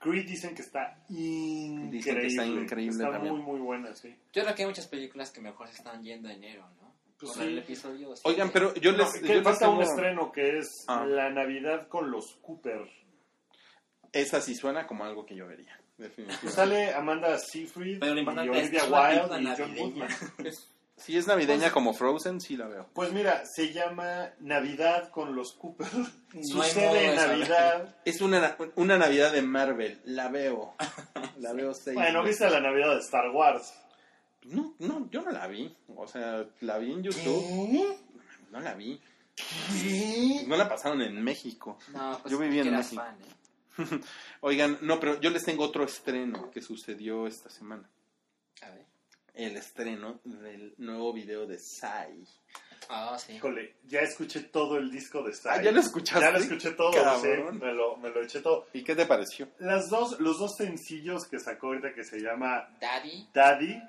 Creed 0.00 0.26
dicen 0.28 0.54
que 0.54 0.62
está 0.62 1.02
increíble. 1.08 1.90
Dicen 1.90 2.16
que 2.18 2.26
está 2.26 2.46
increíble 2.46 2.96
Está 3.04 3.10
también. 3.12 3.34
muy, 3.36 3.42
muy 3.44 3.60
buena, 3.60 3.94
sí. 3.94 4.14
Yo 4.32 4.42
creo 4.42 4.54
que 4.54 4.62
hay 4.62 4.68
muchas 4.68 4.86
películas 4.86 5.30
que 5.32 5.40
mejor 5.40 5.66
se 5.68 5.74
están 5.74 6.02
yendo 6.02 6.28
a 6.28 6.32
enero, 6.32 6.68
¿no? 6.80 6.88
Pues 7.18 7.32
Con 7.32 7.42
sí. 7.42 7.48
el 7.48 7.58
episodio 7.58 8.14
Oigan, 8.22 8.50
pero 8.52 8.72
yo 8.74 8.92
No, 8.92 8.98
les... 8.98 9.12
que 9.14 9.26
yo 9.26 9.34
les 9.34 9.42
falta 9.42 9.68
un 9.68 9.82
estreno 9.82 10.30
que 10.30 10.58
es 10.58 10.68
Ah. 10.86 11.04
La 11.04 11.30
Navidad 11.30 11.88
con 11.88 12.12
los 12.12 12.36
Cooper. 12.42 12.88
Esa 14.12 14.40
sí 14.40 14.54
suena 14.54 14.86
como 14.86 15.04
algo 15.04 15.26
que 15.26 15.34
yo 15.34 15.46
vería, 15.48 15.78
definitivamente. 15.98 16.50
Sale 16.52 16.94
Amanda 16.94 17.36
Seyfried 17.38 17.98
Pero 17.98 18.14
lo 18.14 18.20
y 18.22 18.48
Olivia 18.48 18.84
Wilde 18.84 19.42
y 19.42 19.56
John. 19.56 19.74
Goodman. 19.76 20.08
Si 20.98 21.16
es 21.16 21.26
navideña 21.26 21.70
como 21.70 21.94
Frozen, 21.94 22.40
sí 22.40 22.56
la 22.56 22.66
veo. 22.66 22.88
Pues 22.92 23.12
mira, 23.12 23.44
se 23.46 23.72
llama 23.72 24.30
Navidad 24.40 25.10
con 25.10 25.34
los 25.34 25.52
Cooper. 25.54 25.86
No 26.34 26.42
Sucede 26.42 27.10
en. 27.10 27.16
Navidad. 27.16 27.96
Es 28.04 28.20
una, 28.20 28.56
una 28.74 28.98
Navidad 28.98 29.32
de 29.32 29.42
Marvel, 29.42 30.00
la 30.04 30.28
veo. 30.28 30.74
La 31.38 31.52
veo 31.52 31.72
seis 31.72 31.94
Bueno, 31.94 32.22
veces. 32.22 32.40
viste 32.40 32.50
la 32.52 32.60
Navidad 32.60 32.94
de 32.94 33.00
Star 33.00 33.30
Wars. 33.30 33.72
No, 34.44 34.74
no, 34.80 35.08
yo 35.10 35.22
no 35.22 35.30
la 35.30 35.46
vi. 35.46 35.74
O 35.96 36.06
sea, 36.06 36.44
la 36.60 36.78
vi 36.78 36.92
en 36.92 37.02
YouTube. 37.02 37.96
No 38.50 38.60
la 38.60 38.74
vi. 38.74 39.00
No 40.46 40.56
la 40.56 40.68
pasaron 40.68 41.00
en 41.02 41.22
México. 41.22 41.78
No, 41.92 42.18
pues 42.22 42.32
Yo 42.32 42.38
viví 42.38 42.58
en 42.60 42.74
México. 42.74 43.02
fan, 43.02 43.16
¿eh? 43.20 44.00
Oigan, 44.40 44.78
no, 44.82 44.98
pero 44.98 45.20
yo 45.20 45.30
les 45.30 45.44
tengo 45.44 45.64
otro 45.64 45.84
estreno 45.84 46.50
que 46.50 46.60
sucedió 46.60 47.26
esta 47.26 47.48
semana. 47.50 47.88
A 48.62 48.70
ver. 48.70 48.86
El 49.38 49.56
estreno 49.56 50.18
del 50.24 50.74
nuevo 50.78 51.12
video 51.12 51.46
de 51.46 51.60
Sai. 51.60 52.24
Ah, 52.88 53.16
sí. 53.16 53.34
Híjole, 53.34 53.76
ya 53.86 54.00
escuché 54.00 54.40
todo 54.40 54.78
el 54.78 54.90
disco 54.90 55.22
de 55.22 55.32
Psy. 55.32 55.48
Ah, 55.48 55.62
¿ya 55.62 55.70
lo 55.70 55.78
escuchaste? 55.78 56.24
Ya 56.24 56.32
lo 56.32 56.38
escuché 56.38 56.72
todo, 56.72 56.90
Cabrón. 56.90 57.52
sí, 57.52 57.64
me 57.64 57.72
lo, 57.72 57.96
me 57.98 58.10
lo 58.10 58.20
eché 58.20 58.40
todo. 58.40 58.66
¿Y 58.72 58.82
qué 58.82 58.96
te 58.96 59.06
pareció? 59.06 59.48
Las 59.60 59.88
dos, 59.90 60.18
los 60.18 60.40
dos 60.40 60.56
sencillos 60.56 61.28
que 61.28 61.38
sacó 61.38 61.68
ahorita 61.68 61.94
que 61.94 62.02
se 62.02 62.18
llama 62.18 62.68
Daddy. 62.80 63.28
Daddy, 63.32 63.80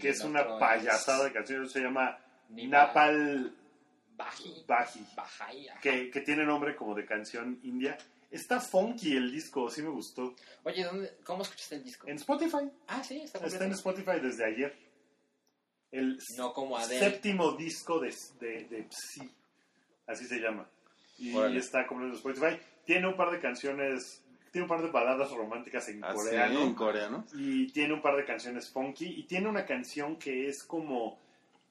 que 0.00 0.08
es 0.08 0.20
una 0.24 0.58
payasada 0.58 1.26
de 1.26 1.32
canción, 1.32 1.68
se 1.68 1.78
llama 1.78 2.18
Napal 2.48 3.54
Baji. 4.16 4.64
Que 5.80 6.22
tiene 6.26 6.44
nombre 6.44 6.74
como 6.74 6.96
de 6.96 7.06
canción 7.06 7.60
india. 7.62 7.96
Está 8.32 8.60
funky 8.60 9.14
el 9.16 9.30
disco, 9.30 9.68
sí 9.70 9.82
me 9.82 9.90
gustó. 9.90 10.34
Oye, 10.64 10.82
¿dónde, 10.84 11.18
¿cómo 11.24 11.42
escuchaste 11.42 11.76
el 11.76 11.84
disco? 11.84 12.08
En 12.08 12.16
Spotify, 12.16 12.70
Ah, 12.88 13.04
sí, 13.04 13.20
está 13.20 13.38
está 13.46 13.64
en. 13.66 13.72
Spotify 13.72 14.18
desde 14.20 14.44
ayer. 14.44 14.74
El 15.90 16.18
No 16.38 16.52
como 16.54 16.78
Adele. 16.78 16.98
séptimo 16.98 17.52
disco 17.52 18.00
de, 18.00 18.14
de, 18.40 18.64
de 18.64 18.86
Psy, 18.90 19.30
así 20.06 20.24
se 20.24 20.38
llama. 20.40 20.66
Y 21.18 21.34
Órale. 21.34 21.58
está 21.58 21.86
completo 21.86 22.12
en 22.14 22.16
Spotify. 22.16 22.58
Tiene 22.86 23.06
un 23.06 23.16
par 23.16 23.30
de 23.30 23.38
canciones, 23.40 24.24
tiene 24.50 24.64
un 24.64 24.68
par 24.70 24.80
de 24.82 24.90
baladas 24.90 25.30
románticas 25.30 25.86
en 25.90 26.02
Ah, 26.02 26.12
sí, 26.12 26.16
coreano. 26.16 26.62
en 26.62 26.74
coreano. 26.74 27.26
Y 27.34 27.70
tiene 27.72 27.92
un 27.92 28.00
par 28.00 28.16
de 28.16 28.24
canciones 28.24 28.70
funky. 28.70 29.04
Y 29.20 29.24
tiene 29.24 29.48
una 29.48 29.66
canción 29.66 30.16
que 30.16 30.48
es 30.48 30.64
como 30.64 31.18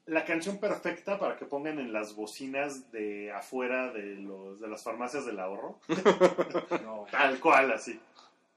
la 0.06 0.24
canción 0.24 0.58
perfecta 0.58 1.18
para 1.18 1.36
que 1.36 1.44
pongan 1.46 1.78
en 1.78 1.92
las 1.92 2.14
bocinas 2.16 2.90
de 2.92 3.30
afuera 3.32 3.92
de, 3.92 4.16
los, 4.16 4.60
de 4.60 4.68
las 4.68 4.82
farmacias 4.82 5.24
del 5.26 5.38
ahorro. 5.40 5.78
No. 6.84 7.06
Tal 7.10 7.38
cual, 7.40 7.72
así. 7.72 7.98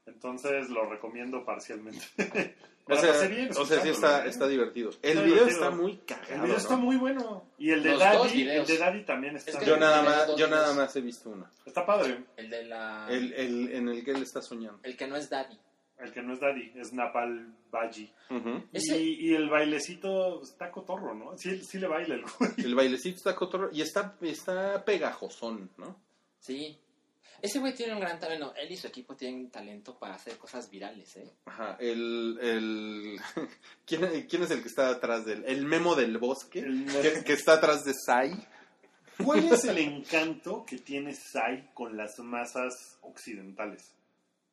Entonces 0.06 0.68
lo 0.70 0.84
recomiendo 0.88 1.44
parcialmente. 1.44 2.04
O 2.88 2.96
sea, 2.96 3.20
bien 3.28 3.50
o 3.56 3.64
sea, 3.64 3.80
sí 3.82 3.88
está, 3.88 4.24
¿eh? 4.24 4.28
está 4.28 4.46
divertido. 4.46 4.90
El 5.02 5.10
Está 5.10 5.22
video 5.22 5.34
divertido. 5.44 5.64
está 5.64 5.70
muy 5.76 5.96
cagado. 5.98 6.34
El 6.34 6.40
video 6.42 6.56
está 6.56 6.76
muy 6.76 6.96
bueno. 6.96 7.44
Y 7.58 7.70
el 7.70 7.82
de 7.82 7.90
Los 7.90 7.98
Daddy, 8.00 8.48
el 8.48 8.66
de 8.66 8.78
Daddy 8.78 9.04
también 9.04 9.36
está, 9.36 9.50
Es 9.52 9.56
que- 9.56 9.66
Yo 9.66 9.76
nada 9.76 10.02
más, 10.02 10.26
yo 10.28 10.34
videos. 10.36 10.50
nada 10.50 10.74
más 10.74 10.94
he 10.96 11.00
visto 11.00 11.30
uno. 11.30 11.46
está 11.64 11.84
padre. 11.84 12.24
El 12.36 12.50
de 12.50 12.64
la... 12.64 13.06
El, 13.10 13.32
el, 13.32 13.72
en 13.72 13.88
el 13.88 14.04
que 14.04 14.12
él 14.12 14.22
está 14.22 14.40
soñando. 14.42 14.78
el 14.84 14.96
que 14.96 15.06
no 15.08 15.16
es 15.16 15.28
Daddy. 15.28 15.58
El 15.98 16.12
que 16.12 16.22
no 16.22 16.34
es 16.34 16.40
Daddy, 16.40 16.72
es 16.76 16.92
Napal 16.92 17.54
Baji. 17.70 18.12
Y, 18.72 19.28
y 19.30 19.34
el 19.34 19.48
bailecito 19.48 20.42
está 20.42 20.70
cotorro, 20.70 21.14
¿no? 21.14 21.36
Sí, 21.38 21.62
sí 21.62 21.78
le 21.78 21.86
baila 21.86 22.14
el 22.16 22.22
güey. 22.22 22.50
El 22.58 22.74
bailecito 22.74 23.16
está 23.16 23.34
cotorro 23.34 23.70
y 23.72 23.80
está, 23.80 24.16
está 24.20 24.84
pegajosón, 24.84 25.70
¿no? 25.78 25.98
Sí. 26.38 26.78
Ese 27.42 27.58
güey 27.58 27.74
tiene 27.74 27.92
un 27.94 28.00
gran 28.00 28.18
talento. 28.18 28.54
Él 28.56 28.70
y 28.72 28.76
su 28.76 28.86
equipo 28.86 29.14
tienen 29.16 29.50
talento 29.50 29.98
para 29.98 30.14
hacer 30.14 30.36
cosas 30.38 30.70
virales, 30.70 31.16
¿eh? 31.16 31.30
Ajá, 31.46 31.76
el... 31.80 32.38
el 32.42 33.20
¿Quién, 33.86 34.26
quién 34.28 34.42
es 34.42 34.50
el 34.50 34.62
que 34.62 34.68
está 34.68 34.88
atrás 34.90 35.24
del... 35.26 35.44
El 35.44 35.64
memo 35.64 35.94
del 35.94 36.18
bosque? 36.18 36.60
El- 36.60 36.86
Que, 36.86 37.24
que 37.24 37.32
está 37.34 37.54
atrás 37.54 37.84
de 37.84 37.92
Sai. 37.94 38.32
¿Cuál 39.24 39.50
es 39.50 39.64
el 39.64 39.78
encanto 39.78 40.64
que 40.66 40.76
tiene 40.78 41.14
Psy 41.14 41.68
con 41.72 41.96
las 41.96 42.18
masas 42.18 42.98
occidentales? 43.02 43.94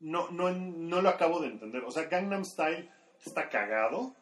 No, 0.04 0.30
no, 0.32 0.52
no 0.52 1.02
lo 1.02 1.10
acabo 1.10 1.40
de 1.40 1.48
entender. 1.48 1.84
O 1.84 1.92
sea, 1.92 2.04
Gangnam 2.06 2.46
Style 2.46 2.90
está 3.26 3.50
cagado, 3.50 4.14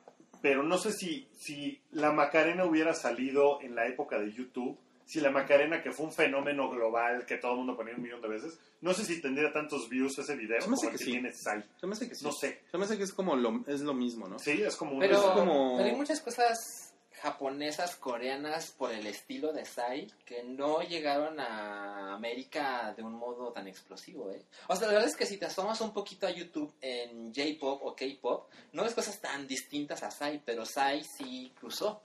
pero 0.41 0.63
no 0.63 0.77
sé 0.77 0.91
si, 0.91 1.27
si 1.38 1.82
la 1.91 2.11
Macarena 2.11 2.65
hubiera 2.65 2.93
salido 2.93 3.59
en 3.61 3.75
la 3.75 3.88
época 3.88 4.19
de 4.19 4.32
YouTube, 4.32 4.77
si 5.05 5.19
la 5.19 5.29
Macarena, 5.32 5.82
que 5.84 5.91
fue 5.91 6.05
un 6.05 6.11
fenómeno 6.13 6.69
global 6.69 7.25
que 7.25 7.38
todo 7.38 7.51
el 7.51 7.57
mundo 7.57 7.75
ponía 7.75 7.95
un 7.95 8.01
millón 8.01 8.21
de 8.21 8.29
veces, 8.29 8.57
no 8.79 8.93
sé 8.93 9.03
si 9.03 9.19
tendría 9.21 9.51
tantos 9.51 9.89
views 9.89 10.17
ese 10.19 10.36
video 10.36 10.59
como 10.63 10.75
el 10.82 10.82
que 10.89 10.91
que 10.91 10.97
sí. 11.03 11.11
tiene. 11.11 11.34
Se 11.34 11.51
me 11.88 11.91
hace 11.93 12.07
que 12.07 12.15
sí. 12.15 12.23
No 12.23 12.32
sé. 12.32 12.61
Se 12.71 12.77
me 12.77 12.86
hace 12.86 12.97
que 12.97 13.03
es 13.03 13.11
como 13.13 13.36
lo, 13.36 13.61
es 13.67 13.82
lo 13.82 13.93
mismo, 13.93 14.27
¿no? 14.27 14.39
Sí, 14.39 14.61
es 14.61 14.75
como 14.77 14.93
un... 14.93 14.99
Pero, 14.99 15.15
es 15.17 15.21
como- 15.21 15.77
pero 15.77 15.89
hay 15.89 15.95
muchas 15.95 16.21
cosas 16.21 16.90
japonesas, 17.22 17.95
coreanas, 17.95 18.72
por 18.72 18.91
el 18.91 19.05
estilo 19.07 19.53
de 19.53 19.65
Sai, 19.65 20.11
que 20.26 20.43
no 20.43 20.82
llegaron 20.82 21.39
a 21.39 22.13
América 22.13 22.93
de 22.95 23.03
un 23.03 23.13
modo 23.13 23.51
tan 23.51 23.67
explosivo, 23.67 24.32
¿eh? 24.32 24.41
O 24.67 24.76
sea, 24.76 24.88
la 24.88 24.93
verdad 24.93 25.09
es 25.09 25.15
que 25.15 25.26
si 25.26 25.38
te 25.38 25.45
asomas 25.45 25.80
un 25.82 25.93
poquito 25.93 26.26
a 26.28 26.32
YouTube 26.32 26.74
en 26.82 27.34
J-Pop 27.34 27.82
o 27.84 27.95
K-Pop, 27.95 28.49
no 28.74 28.84
ves 28.84 28.93
cosas 28.95 29.19
tan 29.19 29.47
distintas 29.47 30.03
a 30.03 30.11
Sai, 30.11 30.41
pero 30.43 30.65
Sai 30.65 31.03
sí 31.03 31.53
cruzó. 31.59 32.01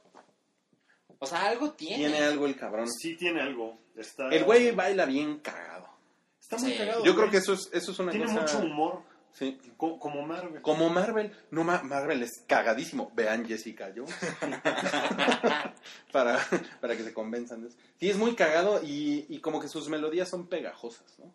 O 1.18 1.26
sea, 1.26 1.46
algo 1.48 1.70
tiene. 1.72 1.96
Tiene 2.08 2.18
algo 2.24 2.46
el 2.46 2.56
cabrón. 2.56 2.86
Sí 2.92 3.16
tiene 3.16 3.40
algo. 3.40 3.78
Está, 3.96 4.28
El 4.28 4.44
güey 4.44 4.70
baila 4.72 5.06
bien 5.06 5.38
cagado. 5.38 5.88
Está 6.38 6.58
muy 6.58 6.72
Sí. 6.72 6.76
cagado. 6.78 7.02
Yo 7.04 7.14
creo 7.16 7.30
que 7.30 7.38
eso 7.38 7.54
es, 7.54 7.70
eso 7.72 7.92
es 7.92 7.98
una 7.98 8.10
Tiene 8.12 8.26
cosa... 8.26 8.40
mucho 8.42 8.58
humor, 8.58 9.02
Sí. 9.38 9.58
co- 9.76 9.98
como 10.00 10.22
Marvel. 10.26 10.62
Como 10.62 10.88
Marvel, 10.88 11.30
no, 11.50 11.62
Ma- 11.62 11.82
Marvel 11.82 12.22
es 12.22 12.42
cagadísimo. 12.46 13.12
Vean 13.14 13.46
Jessica 13.46 13.92
Jones. 13.94 14.14
para, 16.12 16.38
para 16.80 16.96
que 16.96 17.02
se 17.02 17.12
convenzan 17.12 17.62
de 17.62 17.68
eso. 17.68 17.76
Sí, 18.00 18.08
es 18.10 18.16
muy 18.16 18.34
cagado 18.34 18.80
y, 18.82 19.26
y 19.28 19.40
como 19.40 19.60
que 19.60 19.68
sus 19.68 19.88
melodías 19.88 20.28
son 20.28 20.46
pegajosas, 20.48 21.18
¿no? 21.18 21.32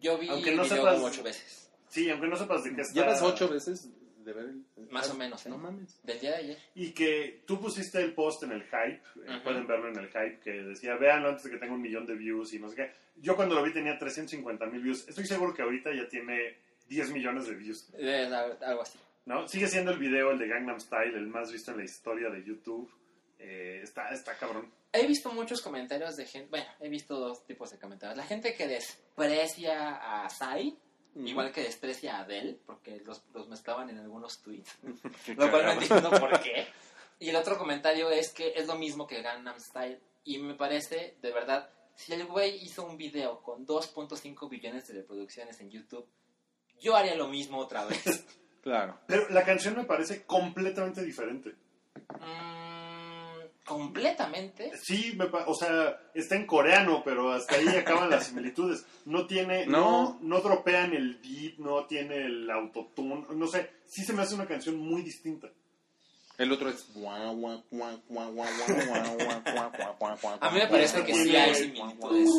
Yo 0.00 0.18
vi 0.18 0.28
Aunque 0.28 0.50
el 0.50 0.56
no 0.56 0.62
video 0.64 0.76
sepas- 0.78 0.94
como 0.96 1.06
ocho 1.06 1.22
veces. 1.22 1.70
Sí, 1.88 2.08
aunque 2.10 2.28
no 2.28 2.36
sepas 2.36 2.62
de 2.64 2.74
qué 2.74 2.82
está. 2.82 2.94
Llevas 2.94 3.22
ocho 3.22 3.48
veces. 3.48 3.88
de 4.24 4.32
ver 4.32 4.44
el... 4.44 4.64
Más 4.90 5.08
o 5.10 5.14
menos, 5.14 5.44
¿eh? 5.46 5.48
No 5.48 5.58
mames. 5.58 5.98
Del 6.02 6.20
día 6.20 6.30
de 6.32 6.36
ayer. 6.36 6.58
Y 6.74 6.90
que 6.92 7.42
tú 7.46 7.60
pusiste 7.60 8.00
el 8.02 8.12
post 8.14 8.42
en 8.42 8.52
el 8.52 8.62
hype, 8.64 9.00
eh, 9.26 9.40
pueden 9.42 9.66
verlo 9.66 9.88
en 9.88 9.96
el 9.98 10.06
hype, 10.08 10.40
que 10.40 10.50
decía, 10.62 10.94
véanlo 10.96 11.28
antes 11.30 11.44
de 11.44 11.50
que 11.50 11.56
tenga 11.58 11.72
un 11.74 11.82
millón 11.82 12.06
de 12.06 12.14
views 12.14 12.52
y 12.54 12.58
no 12.58 12.68
sé 12.68 12.76
qué. 12.76 12.92
Yo 13.16 13.34
cuando 13.36 13.54
lo 13.54 13.62
vi 13.62 13.72
tenía 13.72 13.98
350 13.98 14.66
mil 14.66 14.82
views. 14.82 15.06
Estoy 15.08 15.26
seguro 15.26 15.52
que 15.54 15.62
ahorita 15.62 15.90
ya 15.94 16.08
tiene 16.08 16.56
10 16.90 17.10
millones 17.12 17.46
de 17.46 17.54
views, 17.54 17.88
Eh, 17.96 18.28
algo 18.62 18.82
así. 18.82 18.98
¿no? 19.24 19.46
Sigue 19.46 19.68
siendo 19.68 19.92
el 19.92 19.98
video, 19.98 20.32
el 20.32 20.38
de 20.38 20.48
Gangnam 20.48 20.80
Style, 20.80 21.16
el 21.16 21.28
más 21.28 21.52
visto 21.52 21.70
en 21.70 21.78
la 21.78 21.84
historia 21.84 22.28
de 22.30 22.44
YouTube. 22.44 22.90
Eh, 23.38 23.80
está, 23.82 24.10
está 24.10 24.36
cabrón. 24.36 24.70
He 24.92 25.06
visto 25.06 25.30
muchos 25.32 25.62
comentarios 25.62 26.16
de 26.16 26.26
gente. 26.26 26.48
Bueno, 26.50 26.66
he 26.80 26.88
visto 26.88 27.14
dos 27.14 27.46
tipos 27.46 27.70
de 27.70 27.78
comentarios. 27.78 28.16
La 28.16 28.24
gente 28.24 28.54
que 28.54 28.66
desprecia 28.66 30.24
a 30.24 30.28
Sai, 30.28 30.76
igual 31.14 31.52
que 31.52 31.62
desprecia 31.62 32.16
a 32.16 32.20
Adele, 32.22 32.58
porque 32.66 33.00
los, 33.06 33.22
los 33.32 33.48
mezclaban 33.48 33.88
en 33.88 33.98
algunos 33.98 34.42
tweets. 34.42 34.76
Lo 35.36 35.48
cual 35.48 35.66
no 35.66 35.72
entiendo 35.72 36.10
por 36.10 36.40
qué. 36.42 36.66
Y 37.20 37.28
el 37.28 37.36
otro 37.36 37.56
comentario 37.56 38.10
es 38.10 38.30
que 38.32 38.52
es 38.56 38.66
lo 38.66 38.74
mismo 38.74 39.06
que 39.06 39.22
Gangnam 39.22 39.60
Style. 39.60 40.00
Y 40.24 40.38
me 40.38 40.54
parece, 40.54 41.16
de 41.22 41.30
verdad, 41.30 41.70
si 41.94 42.12
el 42.14 42.26
güey 42.26 42.64
hizo 42.64 42.84
un 42.84 42.96
video 42.96 43.42
con 43.42 43.64
2.5 43.64 44.48
billones 44.48 44.88
de 44.88 44.94
reproducciones 44.94 45.60
en 45.60 45.70
YouTube, 45.70 46.06
yo 46.80 46.96
haría 46.96 47.14
lo 47.14 47.28
mismo 47.28 47.58
otra 47.58 47.84
vez. 47.84 48.26
Claro. 48.62 48.98
Pero 49.06 49.26
la 49.30 49.42
canción 49.42 49.74
me 49.74 49.84
parece 49.84 50.24
completamente 50.26 51.02
diferente. 51.02 51.54
Mm, 52.20 53.64
completamente. 53.64 54.70
Sí, 54.76 55.14
me 55.16 55.26
pa- 55.28 55.44
o 55.46 55.54
sea, 55.54 55.98
está 56.14 56.36
en 56.36 56.46
coreano, 56.46 57.02
pero 57.02 57.32
hasta 57.32 57.54
ahí 57.56 57.68
acaban 57.68 58.10
las 58.10 58.26
similitudes. 58.26 58.84
No 59.06 59.26
tiene, 59.26 59.64
No. 59.66 60.18
no, 60.18 60.18
no 60.20 60.40
dropean 60.40 60.92
el 60.92 61.16
beat, 61.22 61.58
no 61.58 61.86
tiene 61.86 62.16
el 62.26 62.50
autotune, 62.50 63.24
no 63.34 63.46
sé, 63.46 63.70
sí 63.86 64.04
se 64.04 64.12
me 64.12 64.22
hace 64.22 64.34
una 64.34 64.46
canción 64.46 64.76
muy 64.76 65.02
distinta. 65.02 65.48
El 66.40 66.50
otro 66.52 66.70
es. 66.70 66.86
A 70.40 70.50
mí 70.50 70.58
me 70.58 70.66
parece 70.68 71.04
que 71.04 71.12
sí 71.12 71.36
hay 71.36 71.54
similitudes. 71.54 72.30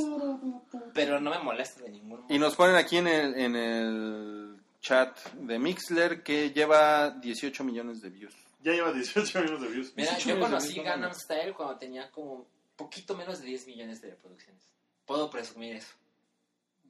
Pero 0.91 1.19
no 1.19 1.29
me 1.29 1.37
molesta 1.37 1.83
de 1.83 1.91
ninguno. 1.91 2.25
Y 2.27 2.39
nos 2.39 2.55
ponen 2.55 2.77
aquí 2.77 2.97
en 2.97 3.07
el, 3.07 3.35
en 3.35 3.55
el 3.55 4.55
chat 4.81 5.15
de 5.33 5.59
Mixler 5.59 6.23
que 6.23 6.49
lleva 6.49 7.11
18 7.11 7.63
millones 7.63 8.01
de 8.01 8.09
views. 8.09 8.33
Ya 8.63 8.71
lleva 8.71 8.91
18 8.91 9.39
millones 9.39 9.61
de 9.61 9.67
views. 9.67 9.93
Mira, 9.95 10.17
yo 10.17 10.39
conocí 10.39 10.81
Gangnam 10.81 11.13
Style 11.13 11.53
cuando 11.53 11.77
tenía 11.77 12.09
como 12.09 12.47
poquito 12.75 13.15
menos 13.15 13.39
de 13.39 13.45
10 13.45 13.67
millones 13.67 14.01
de 14.01 14.09
reproducciones. 14.09 14.63
Puedo 15.05 15.29
presumir 15.29 15.75
eso. 15.75 15.93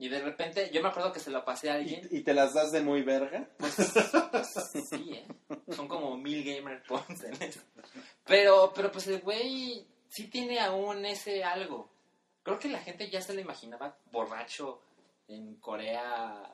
Y 0.01 0.09
de 0.09 0.19
repente, 0.19 0.71
yo 0.73 0.81
me 0.81 0.89
acuerdo 0.89 1.13
que 1.13 1.19
se 1.19 1.29
lo 1.29 1.45
pasé 1.45 1.69
a 1.69 1.75
alguien. 1.75 2.01
¿Y, 2.09 2.17
y 2.17 2.23
te 2.23 2.33
las 2.33 2.55
das 2.55 2.71
de 2.71 2.81
muy 2.81 3.03
verga? 3.03 3.47
Pues, 3.59 3.75
pues, 4.31 4.87
sí, 4.89 5.13
¿eh? 5.13 5.27
Son 5.75 5.87
como 5.87 6.17
mil 6.17 6.43
gamer 6.43 6.81
points 6.81 7.23
en 7.23 7.39
eso. 7.39 7.59
Pero, 8.25 8.73
pero 8.73 8.91
pues 8.91 9.05
el 9.05 9.21
güey 9.21 9.85
sí 10.09 10.27
tiene 10.27 10.59
aún 10.59 11.05
ese 11.05 11.43
algo. 11.43 11.87
Creo 12.41 12.57
que 12.57 12.69
la 12.69 12.79
gente 12.79 13.11
ya 13.11 13.21
se 13.21 13.35
lo 13.35 13.41
imaginaba 13.41 13.95
borracho 14.11 14.81
en 15.27 15.57
Corea 15.57 16.51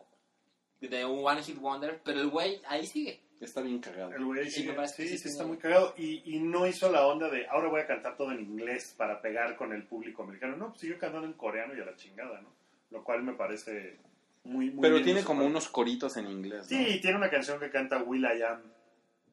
de 0.81 1.05
un 1.05 1.25
One 1.25 1.41
Hit 1.41 1.57
Wonder, 1.57 2.01
pero 2.03 2.19
el 2.19 2.27
güey 2.27 2.61
ahí 2.67 2.85
sigue. 2.85 3.21
Está 3.39 3.61
bien 3.61 3.79
cagado. 3.79 4.11
El 4.11 4.25
güey 4.25 4.51
Sí, 4.51 4.67
sí, 4.67 5.07
sí, 5.07 5.17
sí 5.17 5.29
está 5.29 5.45
muy 5.45 5.57
cagado. 5.57 5.93
Y, 5.95 6.35
y 6.35 6.41
no 6.41 6.67
hizo 6.67 6.91
la 6.91 7.07
onda 7.07 7.29
de 7.29 7.47
ahora 7.47 7.69
voy 7.69 7.79
a 7.79 7.87
cantar 7.87 8.17
todo 8.17 8.33
en 8.33 8.41
inglés 8.41 8.93
para 8.97 9.21
pegar 9.21 9.55
con 9.55 9.71
el 9.71 9.87
público 9.87 10.23
americano. 10.23 10.57
No, 10.57 10.67
pues 10.71 10.81
siguió 10.81 10.99
cantando 10.99 11.27
en 11.27 11.33
coreano 11.33 11.73
y 11.73 11.79
a 11.79 11.85
la 11.85 11.95
chingada, 11.95 12.41
¿no? 12.41 12.56
Lo 12.91 13.03
cual 13.03 13.23
me 13.23 13.33
parece 13.33 13.97
muy, 14.43 14.69
muy 14.71 14.81
Pero 14.81 14.95
bien 14.95 15.05
tiene 15.05 15.23
como 15.23 15.39
parte. 15.41 15.49
unos 15.51 15.67
coritos 15.69 16.15
en 16.17 16.27
inglés. 16.29 16.61
¿no? 16.71 16.77
Sí, 16.77 16.99
tiene 17.01 17.17
una 17.17 17.29
canción 17.29 17.59
que 17.59 17.69
canta 17.69 18.01
Will 18.03 18.23
I 18.23 18.41
Am, 18.43 18.61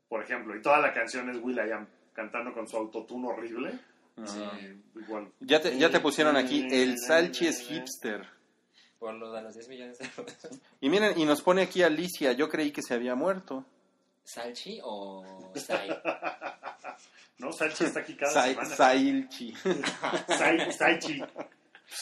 por 0.09 0.23
ejemplo, 0.23 0.57
y 0.57 0.63
toda 0.63 0.81
la 0.81 0.93
canción 0.93 1.31
es 1.31 1.37
Will 1.43 1.57
I 1.59 1.71
Am 1.73 1.87
cantando 2.13 2.53
con 2.53 2.69
su 2.69 2.77
autotune 2.77 3.29
horrible. 3.29 3.79
Y 4.17 4.99
igual. 5.01 5.31
Ya 5.41 5.61
te, 5.61 5.77
ya 5.77 5.91
te 5.91 5.99
pusieron 6.01 6.37
aquí, 6.37 6.67
el 6.71 6.97
Salchi 6.99 7.47
es 7.49 7.61
hipster. 7.69 8.25
Por 8.99 9.15
lo 9.15 9.33
de 9.33 9.43
los 9.43 9.55
10 9.55 9.69
millones 9.69 9.99
de 9.99 10.05
reproducciones. 10.07 10.61
Y 10.81 10.89
miren, 10.89 11.19
y 11.19 11.25
nos 11.25 11.43
pone 11.43 11.63
aquí 11.63 11.83
Alicia, 11.83 12.33
yo 12.33 12.49
creí 12.49 12.71
que 12.73 12.81
se 12.83 12.95
había 12.95 13.15
muerto. 13.15 13.65
¿Salchi 14.25 14.79
o 14.83 15.53
Sai? 15.57 15.91
No, 17.39 17.53
Salchi 17.53 17.85
está 17.85 18.01
aquí 18.01 18.15
cada 18.15 18.33
Sai- 18.33 18.51
semana. 18.55 18.77
Sailchi. 18.77 19.53
Sai- 20.29 20.73
Saichi. 20.73 21.21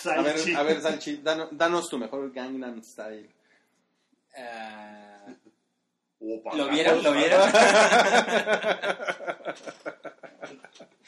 A 0.04 0.22
ver, 0.22 0.56
a 0.56 0.62
ver, 0.62 0.80
Salchi, 0.80 1.16
danos, 1.18 1.48
danos 1.52 1.88
tu 1.88 1.98
mejor 1.98 2.32
Gangnam 2.32 2.82
Style. 2.82 3.28
Opa, 6.20 6.54
¿Lo 6.56 6.68
vieron? 6.68 7.02
¿Lo 7.02 7.12
vieron? 7.12 7.40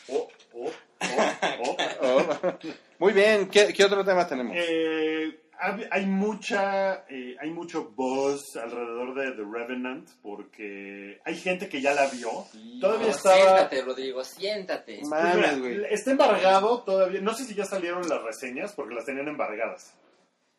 Oh, 0.08 0.28
oh, 0.52 0.70
oh, 1.00 1.36
oh. 1.62 1.76
Oh. 2.02 2.58
Muy 2.98 3.12
bien, 3.12 3.48
¿qué, 3.48 3.72
qué 3.72 3.84
otro 3.84 4.04
tema 4.04 4.26
tenemos? 4.26 4.54
Eh, 4.58 5.43
hay 5.90 6.06
mucha 6.06 7.04
eh, 7.08 7.36
hay 7.40 7.50
mucho 7.50 7.90
buzz 7.96 8.56
alrededor 8.56 9.14
de 9.14 9.32
The 9.32 9.42
Revenant 9.50 10.08
porque 10.22 11.20
hay 11.24 11.36
gente 11.36 11.68
que 11.68 11.80
ya 11.80 11.94
la 11.94 12.06
vio 12.08 12.30
todavía 12.80 13.06
No, 13.06 13.12
estaba 13.12 13.36
Siéntate, 13.36 13.82
Rodrigo, 13.82 14.24
siéntate. 14.24 15.00
Mames, 15.04 15.36
mira, 15.36 15.54
güey. 15.56 15.84
está 15.90 16.10
embargado 16.12 16.82
todavía 16.82 17.20
no 17.20 17.34
sé 17.34 17.44
si 17.44 17.54
ya 17.54 17.64
salieron 17.64 18.08
las 18.08 18.22
reseñas 18.22 18.72
porque 18.72 18.94
las 18.94 19.04
tenían 19.04 19.28
embargadas 19.28 19.94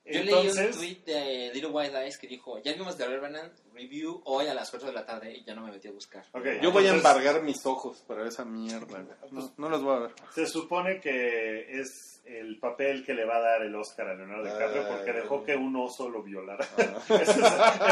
Yo 0.07 0.23
leí 0.23 0.47
un 0.49 0.71
tweet 0.71 1.01
de 1.05 1.51
Little 1.53 1.71
White 1.71 1.97
Eyes 1.99 2.17
que 2.19 2.27
dijo, 2.27 2.59
ya 2.61 2.73
vimos 2.73 2.95
The 2.95 3.07
Revenant 3.07 3.51
Review 3.73 4.21
hoy 4.25 4.45
a 4.47 4.53
las 4.53 4.69
4 4.69 4.89
de 4.89 4.93
la 4.93 5.03
tarde 5.05 5.33
y 5.35 5.43
ya 5.43 5.55
no 5.55 5.63
me 5.63 5.71
metí 5.71 5.87
a 5.87 5.91
buscar. 5.91 6.23
ok, 6.31 6.45
Yo 6.61 6.71
voy 6.71 6.85
a 6.85 6.91
embargar 6.93 7.41
mis 7.41 7.65
ojos 7.65 8.03
para 8.07 8.27
esa 8.27 8.45
mierda. 8.45 8.85
güey. 9.01 9.05
No, 9.31 9.51
no 9.57 9.69
los 9.69 9.81
voy 9.83 9.95
a 9.95 9.99
ver. 10.01 10.11
se 10.33 10.45
supone 10.45 10.99
que 11.01 11.79
es 11.79 12.21
el 12.25 12.57
papel 12.59 13.03
que 13.05 13.13
le 13.15 13.25
va 13.25 13.37
a 13.37 13.39
dar 13.39 13.61
el 13.63 13.75
Oscar 13.75 14.07
a 14.09 14.15
Leonardo 14.15 14.43
DiCaprio 14.45 14.81
Ay, 14.83 14.93
porque 14.95 15.13
dejó 15.13 15.43
que 15.43 15.55
un 15.55 15.75
oso 15.75 16.09
lo 16.09 16.21
violara 16.23 16.67
Ah. 16.77 17.01
esa, 17.21 17.21
es, 17.21 17.29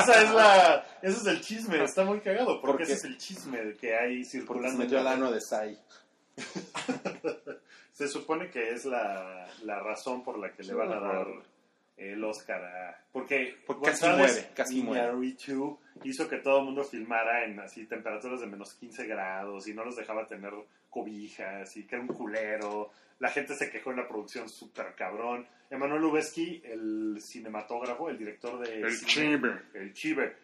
esa 0.04 0.22
es 0.24 0.32
la 0.34 0.86
ese 1.04 1.18
es 1.18 1.26
el 1.28 1.42
chisme 1.42 1.84
está 1.84 2.04
muy 2.04 2.20
cagado 2.20 2.60
porque 2.62 2.68
Porque- 2.68 2.84
ese 2.84 2.94
es 2.94 3.04
el 3.06 3.18
chisme 3.20 3.76
que 3.80 3.96
hay 3.96 4.18
Porque 4.18 4.26
se 4.26 4.32
circulando 4.40 4.78
metió 4.80 4.98
al 5.00 5.04
en 5.06 5.06
la 5.06 5.12
ano 5.18 5.32
de 5.32 5.40
Sai. 5.42 5.78
Se 7.92 8.08
supone 8.08 8.50
que 8.50 8.72
es 8.72 8.86
la, 8.86 9.48
la 9.64 9.80
razón 9.80 10.24
por 10.24 10.40
la 10.40 10.52
que 10.52 10.64
le 10.64 10.74
van 10.74 10.92
a 10.92 11.00
dar 11.00 11.28
el 11.98 12.24
Oscar 12.24 12.64
a... 12.64 13.04
Porque, 13.12 13.58
Porque 13.66 13.92
casi 13.92 14.06
muere, 14.08 14.50
casi 14.56 14.82
muere. 14.82 15.02
Hizo 16.04 16.28
que 16.28 16.38
todo 16.38 16.60
el 16.60 16.66
mundo 16.66 16.84
filmara 16.84 17.46
en 17.46 17.60
así 17.60 17.86
temperaturas 17.86 18.42
de 18.42 18.48
menos 18.48 18.74
15 18.74 19.06
grados 19.06 19.68
y 19.68 19.74
no 19.74 19.86
los 19.86 19.96
dejaba 19.96 20.26
tener 20.28 20.52
cobijas 20.90 21.76
y 21.78 21.86
que 21.86 21.96
era 21.96 22.04
un 22.04 22.08
culero. 22.10 22.92
La 23.20 23.30
gente 23.30 23.56
se 23.56 23.70
quejó 23.70 23.92
en 23.92 23.98
la 23.98 24.08
producción 24.08 24.50
súper 24.50 24.96
cabrón. 24.96 25.48
Emanuel 25.70 26.02
Lubezki, 26.02 26.62
el 26.66 27.20
cinematógrafo, 27.22 28.10
el 28.10 28.18
director 28.18 28.60
de... 28.60 28.82
El 28.82 28.92
cine- 28.92 29.08
chive. 29.08 29.62
El 29.74 29.94
chive. 29.94 30.36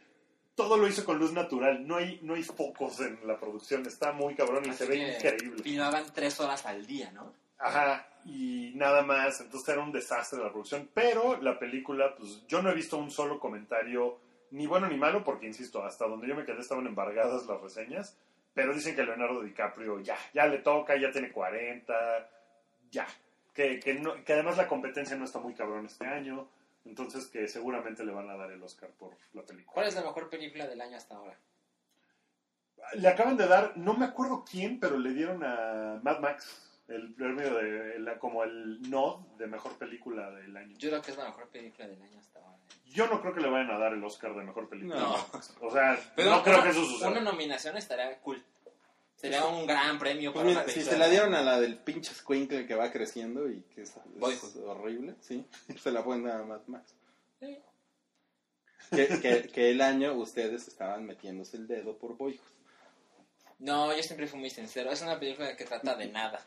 Todo 0.55 0.77
lo 0.77 0.87
hizo 0.87 1.05
con 1.05 1.17
luz 1.17 1.31
natural. 1.33 1.87
No 1.87 1.97
hay, 1.97 2.19
no 2.21 2.35
hay 2.35 2.43
focos 2.43 2.99
en 3.01 3.19
la 3.25 3.39
producción. 3.39 3.85
Está 3.85 4.11
muy 4.11 4.35
cabrón 4.35 4.63
y 4.65 4.69
Así 4.69 4.79
se 4.83 4.89
ve 4.89 4.97
increíble. 5.15 5.63
Filmaban 5.63 6.05
3 6.13 6.39
horas 6.41 6.65
al 6.65 6.85
día, 6.85 7.11
¿no? 7.11 7.33
Ajá, 7.59 8.07
y 8.25 8.71
nada 8.75 9.01
más, 9.03 9.41
entonces 9.41 9.67
era 9.69 9.81
un 9.83 9.91
desastre 9.91 10.39
la 10.41 10.49
producción, 10.49 10.89
pero 10.93 11.37
la 11.41 11.59
película, 11.59 12.15
pues 12.15 12.45
yo 12.47 12.61
no 12.61 12.69
he 12.69 12.73
visto 12.73 12.97
un 12.97 13.11
solo 13.11 13.39
comentario, 13.39 14.17
ni 14.51 14.65
bueno 14.65 14.87
ni 14.87 14.97
malo, 14.97 15.23
porque 15.23 15.45
insisto, 15.47 15.83
hasta 15.83 16.07
donde 16.07 16.27
yo 16.27 16.35
me 16.35 16.45
quedé 16.45 16.59
estaban 16.61 16.87
embargadas 16.87 17.45
las 17.47 17.61
reseñas, 17.61 18.17
pero 18.53 18.73
dicen 18.73 18.95
que 18.95 19.03
Leonardo 19.03 19.41
DiCaprio 19.41 19.99
ya, 19.99 20.17
ya 20.33 20.47
le 20.47 20.59
toca, 20.59 20.95
ya 20.95 21.11
tiene 21.11 21.31
40, 21.31 21.93
ya, 22.91 23.05
que, 23.53 23.79
que, 23.79 23.93
no- 23.95 24.23
que 24.23 24.33
además 24.33 24.57
la 24.57 24.67
competencia 24.67 25.17
no 25.17 25.25
está 25.25 25.39
muy 25.39 25.53
cabrón 25.53 25.85
este 25.85 26.05
año, 26.07 26.47
entonces 26.85 27.27
que 27.27 27.47
seguramente 27.49 28.05
le 28.05 28.13
van 28.13 28.29
a 28.29 28.37
dar 28.37 28.51
el 28.51 28.63
Oscar 28.63 28.89
por 28.91 29.11
la 29.33 29.43
película. 29.43 29.73
¿Cuál 29.73 29.87
es 29.87 29.95
la 29.95 30.01
mejor 30.01 30.29
película 30.29 30.65
del 30.65 30.79
año 30.79 30.95
hasta 30.95 31.15
ahora? 31.15 31.37
Le 32.93 33.07
acaban 33.07 33.35
de 33.37 33.47
dar, 33.47 33.75
no 33.75 33.93
me 33.95 34.05
acuerdo 34.05 34.45
quién, 34.49 34.79
pero 34.79 34.97
le 34.97 35.13
dieron 35.13 35.43
a 35.43 35.99
Mad 36.01 36.19
Max 36.19 36.65
el 36.89 37.13
premio 37.13 37.55
de, 37.55 37.99
la- 37.99 38.17
como 38.19 38.43
el 38.43 38.81
nod 38.89 39.19
de 39.37 39.47
mejor 39.47 39.77
película 39.77 40.29
del 40.31 40.55
año. 40.57 40.75
Yo 40.77 40.89
creo 40.89 41.01
que 41.01 41.11
es 41.11 41.17
la 41.17 41.25
mejor 41.25 41.47
película 41.49 41.87
del 41.87 42.01
año 42.01 42.19
hasta 42.19 42.39
ahora. 42.39 42.57
Yo 42.85 43.07
no 43.07 43.21
creo 43.21 43.33
que 43.33 43.41
le 43.41 43.49
vayan 43.49 43.71
a 43.71 43.77
dar 43.77 43.93
el 43.93 44.03
Oscar 44.03 44.35
de 44.35 44.43
mejor 44.43 44.67
película. 44.67 44.99
No. 44.99 45.15
O 45.61 45.71
sea, 45.71 45.97
Pero 46.15 46.31
no 46.31 46.43
creo 46.43 46.55
una- 46.55 46.63
que 46.63 46.69
eso 46.71 46.85
suceda. 46.85 47.09
Una 47.09 47.21
nominación 47.21 47.77
estaría 47.77 48.17
cool. 48.19 48.43
Sería 49.15 49.45
un 49.45 49.67
gran 49.67 49.99
premio 49.99 50.31
Pues 50.31 50.43
para 50.43 50.49
mira, 50.49 50.63
una 50.63 50.71
si 50.73 50.81
se 50.81 50.97
la 50.97 51.09
dieron 51.09 51.35
a 51.35 51.41
la 51.41 51.59
del 51.59 51.77
pinche 51.77 52.13
squinkle 52.13 52.65
que 52.65 52.73
va 52.75 52.89
creciendo 52.89 53.49
y 53.49 53.61
que 53.75 53.81
es, 53.81 53.93
es 54.21 54.55
horrible, 54.55 55.15
sí, 55.19 55.45
se 55.77 55.91
la 55.91 56.03
pueden 56.05 56.23
dar 56.23 56.39
a 56.41 56.45
Mad 56.45 56.61
Max. 56.67 56.95
Sí. 57.41 57.57
Que, 58.91 59.07
que, 59.21 59.49
que 59.53 59.71
el 59.71 59.81
año 59.81 60.13
ustedes 60.13 60.67
estaban 60.69 61.05
metiéndose 61.05 61.57
el 61.57 61.67
dedo 61.67 61.97
por 61.97 62.15
Boyhood. 62.17 62.39
No, 63.59 63.93
yo 63.95 64.01
siempre 64.03 64.25
fui 64.27 64.39
muy 64.39 64.49
sincero. 64.49 64.89
Es 64.91 65.01
una 65.01 65.19
película 65.19 65.55
que 65.55 65.65
trata 65.65 65.95
de 65.95 66.07
nada. 66.07 66.39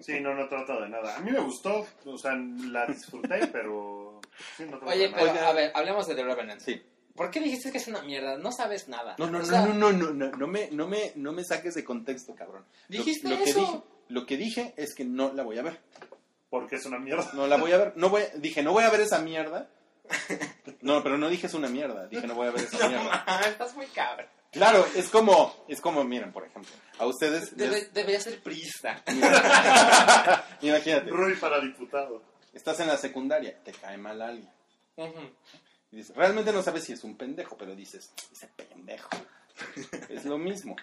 Sí, 0.00 0.18
no, 0.20 0.34
no 0.34 0.48
trata 0.48 0.80
de 0.80 0.88
nada. 0.88 1.16
A 1.16 1.20
mí 1.20 1.30
me 1.30 1.38
gustó, 1.40 1.86
o 2.04 2.18
sea, 2.18 2.32
la 2.34 2.86
disfruté, 2.86 3.46
pero... 3.52 4.20
Sí, 4.56 4.64
no 4.64 4.78
trata 4.78 4.92
Oye, 4.94 5.08
pero 5.14 5.26
nada. 5.26 5.48
a 5.48 5.52
ver, 5.52 5.70
hablemos 5.74 6.06
de 6.08 6.14
The 6.16 6.24
Revenant. 6.24 6.60
Sí. 6.60 6.82
¿Por 7.14 7.30
qué 7.30 7.40
dijiste 7.40 7.70
que 7.72 7.78
es 7.78 7.88
una 7.88 8.02
mierda? 8.02 8.36
No 8.38 8.52
sabes 8.52 8.88
nada. 8.88 9.14
No, 9.18 9.26
no, 9.28 9.38
O 9.38 9.40
no, 9.40 9.46
sea, 9.46 9.62
no, 9.66 9.74
no, 9.74 9.92
no, 9.92 10.10
no, 10.12 10.30
no 10.30 10.46
me, 10.46 10.68
no 10.72 10.86
me, 10.88 11.12
no 11.16 11.32
me 11.32 11.44
saques 11.44 11.74
de 11.74 11.84
contexto, 11.84 12.34
cabrón. 12.34 12.64
Lo- 12.88 12.98
Dijiste 12.98 13.28
lo, 13.28 13.36
que 13.36 13.44
eso. 13.44 13.60
dije, 13.60 13.82
lo 14.08 14.26
que 14.26 14.36
dije 14.36 14.74
es 14.76 14.94
que 14.94 15.04
no 15.04 15.32
la 15.32 15.42
voy 15.42 15.58
a 15.58 15.62
ver. 15.62 15.78
Porque 16.50 16.76
es 16.76 16.86
una 16.86 16.98
mierda. 16.98 17.28
No 17.34 17.46
la 17.46 17.56
voy 17.56 17.72
a 17.72 17.78
ver. 17.78 17.92
No 17.96 18.08
voy, 18.08 18.22
dije, 18.36 18.62
no 18.62 18.72
voy 18.72 18.84
a 18.84 18.90
ver 18.90 19.00
esa 19.02 19.20
mierda. 19.20 19.68
No, 20.80 21.02
pero 21.02 21.18
no 21.18 21.28
dije 21.28 21.48
es 21.48 21.54
una 21.54 21.68
mierda. 21.68 22.06
Dije, 22.06 22.26
no 22.28 22.34
voy 22.34 22.46
a 22.46 22.50
ver 22.52 22.62
esa 22.64 22.88
mierda. 22.88 23.24
estás 23.48 23.74
muy 23.74 23.86
cabrón. 23.86 24.26
Claro, 24.50 24.86
es 24.96 25.08
como, 25.10 25.64
es 25.68 25.80
como, 25.80 26.02
miren, 26.04 26.32
por 26.32 26.44
ejemplo, 26.46 26.72
a 26.98 27.06
ustedes, 27.06 27.52
les- 27.52 27.70
Debe- 27.70 27.90
debería 27.92 28.20
ser 28.20 28.42
priista. 28.42 29.02
imagínate, 30.62 31.10
Rui 31.10 31.34
para 31.36 31.60
diputado. 31.60 32.22
estás 32.54 32.80
en 32.80 32.88
la 32.88 32.96
secundaria, 32.96 33.58
te 33.62 33.72
cae 33.72 33.98
mal 33.98 34.20
alguien. 34.22 34.50
Y 35.90 35.96
dices, 35.96 36.14
realmente 36.16 36.52
no 36.52 36.62
sabes 36.62 36.84
si 36.84 36.92
es 36.92 37.04
un 37.04 37.16
pendejo, 37.16 37.56
pero 37.56 37.74
dices, 37.74 38.10
ese 38.32 38.48
pendejo. 38.48 39.10
es 40.08 40.24
lo 40.24 40.38
mismo. 40.38 40.76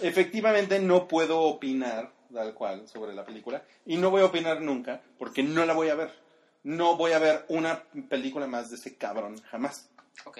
Efectivamente 0.00 0.78
no 0.78 1.08
puedo 1.08 1.40
opinar 1.40 2.12
tal 2.32 2.54
cual 2.54 2.86
sobre 2.88 3.14
la 3.14 3.24
película 3.24 3.64
y 3.86 3.96
no 3.96 4.10
voy 4.10 4.22
a 4.22 4.26
opinar 4.26 4.60
nunca 4.60 5.00
porque 5.18 5.42
no 5.42 5.64
la 5.64 5.72
voy 5.74 5.88
a 5.88 5.94
ver. 5.94 6.12
No 6.64 6.96
voy 6.96 7.12
a 7.12 7.18
ver 7.20 7.44
una 7.48 7.82
película 8.08 8.46
más 8.48 8.70
de 8.70 8.76
ese 8.76 8.96
cabrón, 8.96 9.40
jamás. 9.50 9.88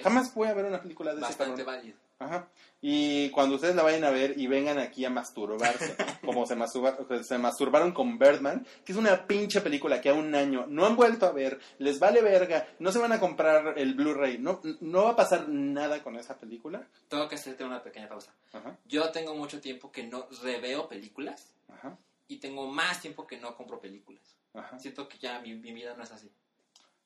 Jamás 0.03 0.35
voy 0.35 0.49
a 0.49 0.55
ver 0.55 0.65
una 0.65 0.81
película 0.83 1.13
de 1.13 1.19
ese 1.21 1.29
Bastante 1.29 1.65
cabrón. 1.65 1.77
válido. 1.81 1.99
Ajá. 2.19 2.49
Y 2.81 3.29
cuando 3.31 3.57
ustedes 3.57 3.77
la 3.77 3.83
vayan 3.83 4.05
a 4.05 4.11
ver 4.11 4.39
y 4.39 4.47
vengan 4.47 4.79
aquí 4.79 5.05
a 5.05 5.11
masturbarse, 5.11 5.97
como 6.25 6.47
se, 6.47 6.57
masturba- 6.57 7.23
se 7.23 7.37
masturbaron 7.37 7.93
con 7.93 8.19
Birdman, 8.19 8.67
que 8.87 8.93
es 8.93 8.99
una 8.99 9.27
pinche 9.27 9.61
película 9.61 10.01
que 10.01 10.09
a 10.09 10.15
un 10.15 10.35
año 10.35 10.65
no 10.67 10.87
han 10.87 10.97
vuelto 10.97 11.27
a 11.27 11.33
ver, 11.33 11.61
les 11.79 11.99
vale 11.99 12.23
verga, 12.23 12.67
no 12.79 12.91
se 12.91 12.99
van 13.01 13.13
a 13.13 13.21
comprar 13.21 13.79
el 13.79 13.95
Blu-ray, 13.95 14.39
no, 14.39 14.63
no 14.81 15.05
va 15.05 15.11
a 15.11 15.17
pasar 15.17 15.49
nada 15.51 16.03
con 16.03 16.17
esa 16.17 16.39
película. 16.39 16.87
Tengo 17.09 17.29
que 17.29 17.35
hacerte 17.35 17.65
una 17.65 17.83
pequeña 17.83 18.09
pausa. 18.09 18.33
Ajá, 18.55 18.79
Yo 18.87 19.11
tengo 19.11 19.35
mucho 19.35 19.61
tiempo 19.61 19.93
que 19.93 20.05
no 20.05 20.27
reveo 20.43 20.89
películas 20.89 21.53
ajá, 21.69 21.99
y 22.29 22.39
tengo 22.39 22.67
más 22.67 23.01
tiempo 23.03 23.27
que 23.27 23.37
no 23.39 23.55
compro 23.57 23.79
películas. 23.79 24.23
ajá. 24.55 24.79
Siento 24.79 25.07
que 25.07 25.19
ya 25.19 25.39
mi, 25.41 25.55
mi 25.55 25.73
vida 25.75 25.95
no 25.95 26.03
es 26.03 26.13
así. 26.13 26.31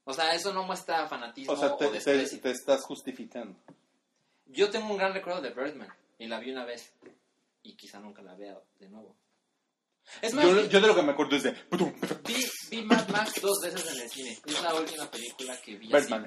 O 0.04 0.12
sea, 0.14 0.34
eso 0.34 0.52
no 0.52 0.62
muestra 0.64 1.06
fanatismo 1.08 1.52
O 1.52 1.56
sea, 1.56 1.76
te, 1.76 1.86
o 1.86 1.88
te- 1.90 1.94
desprecio. 1.94 2.40
te 2.40 2.50
estás 2.50 2.82
justificando. 2.84 3.56
Yo 4.46 4.70
tengo 4.70 4.90
un 4.90 4.96
gran 4.98 5.12
recuerdo 5.14 5.40
de 5.42 5.50
Birdman 5.50 5.88
y 6.18 6.26
la 6.26 6.40
vi 6.40 6.50
una 6.50 6.64
vez 6.64 6.92
y 7.62 7.76
quizá 7.76 8.00
nunca 8.00 8.22
la 8.22 8.34
vea 8.34 8.58
de 8.78 8.88
nuevo. 8.88 9.14
Es 10.22 10.34
más, 10.34 10.44
Yo, 10.44 10.64
yo 10.64 10.80
de 10.80 10.86
lo 10.88 10.94
que 10.96 11.02
me 11.02 11.12
acuerdo 11.12 11.36
es 11.36 11.42
de 11.44 11.52
vi, 12.26 12.44
vi 12.70 12.82
Mad 12.82 13.08
Max 13.10 13.40
dos 13.40 13.60
veces 13.62 13.86
en 13.94 14.00
el 14.02 14.10
cine. 14.10 14.38
Es 14.44 14.62
la 14.62 14.74
última 14.74 15.08
película 15.10 15.56
que 15.60 15.76
vi. 15.76 15.94
así. 15.94 16.12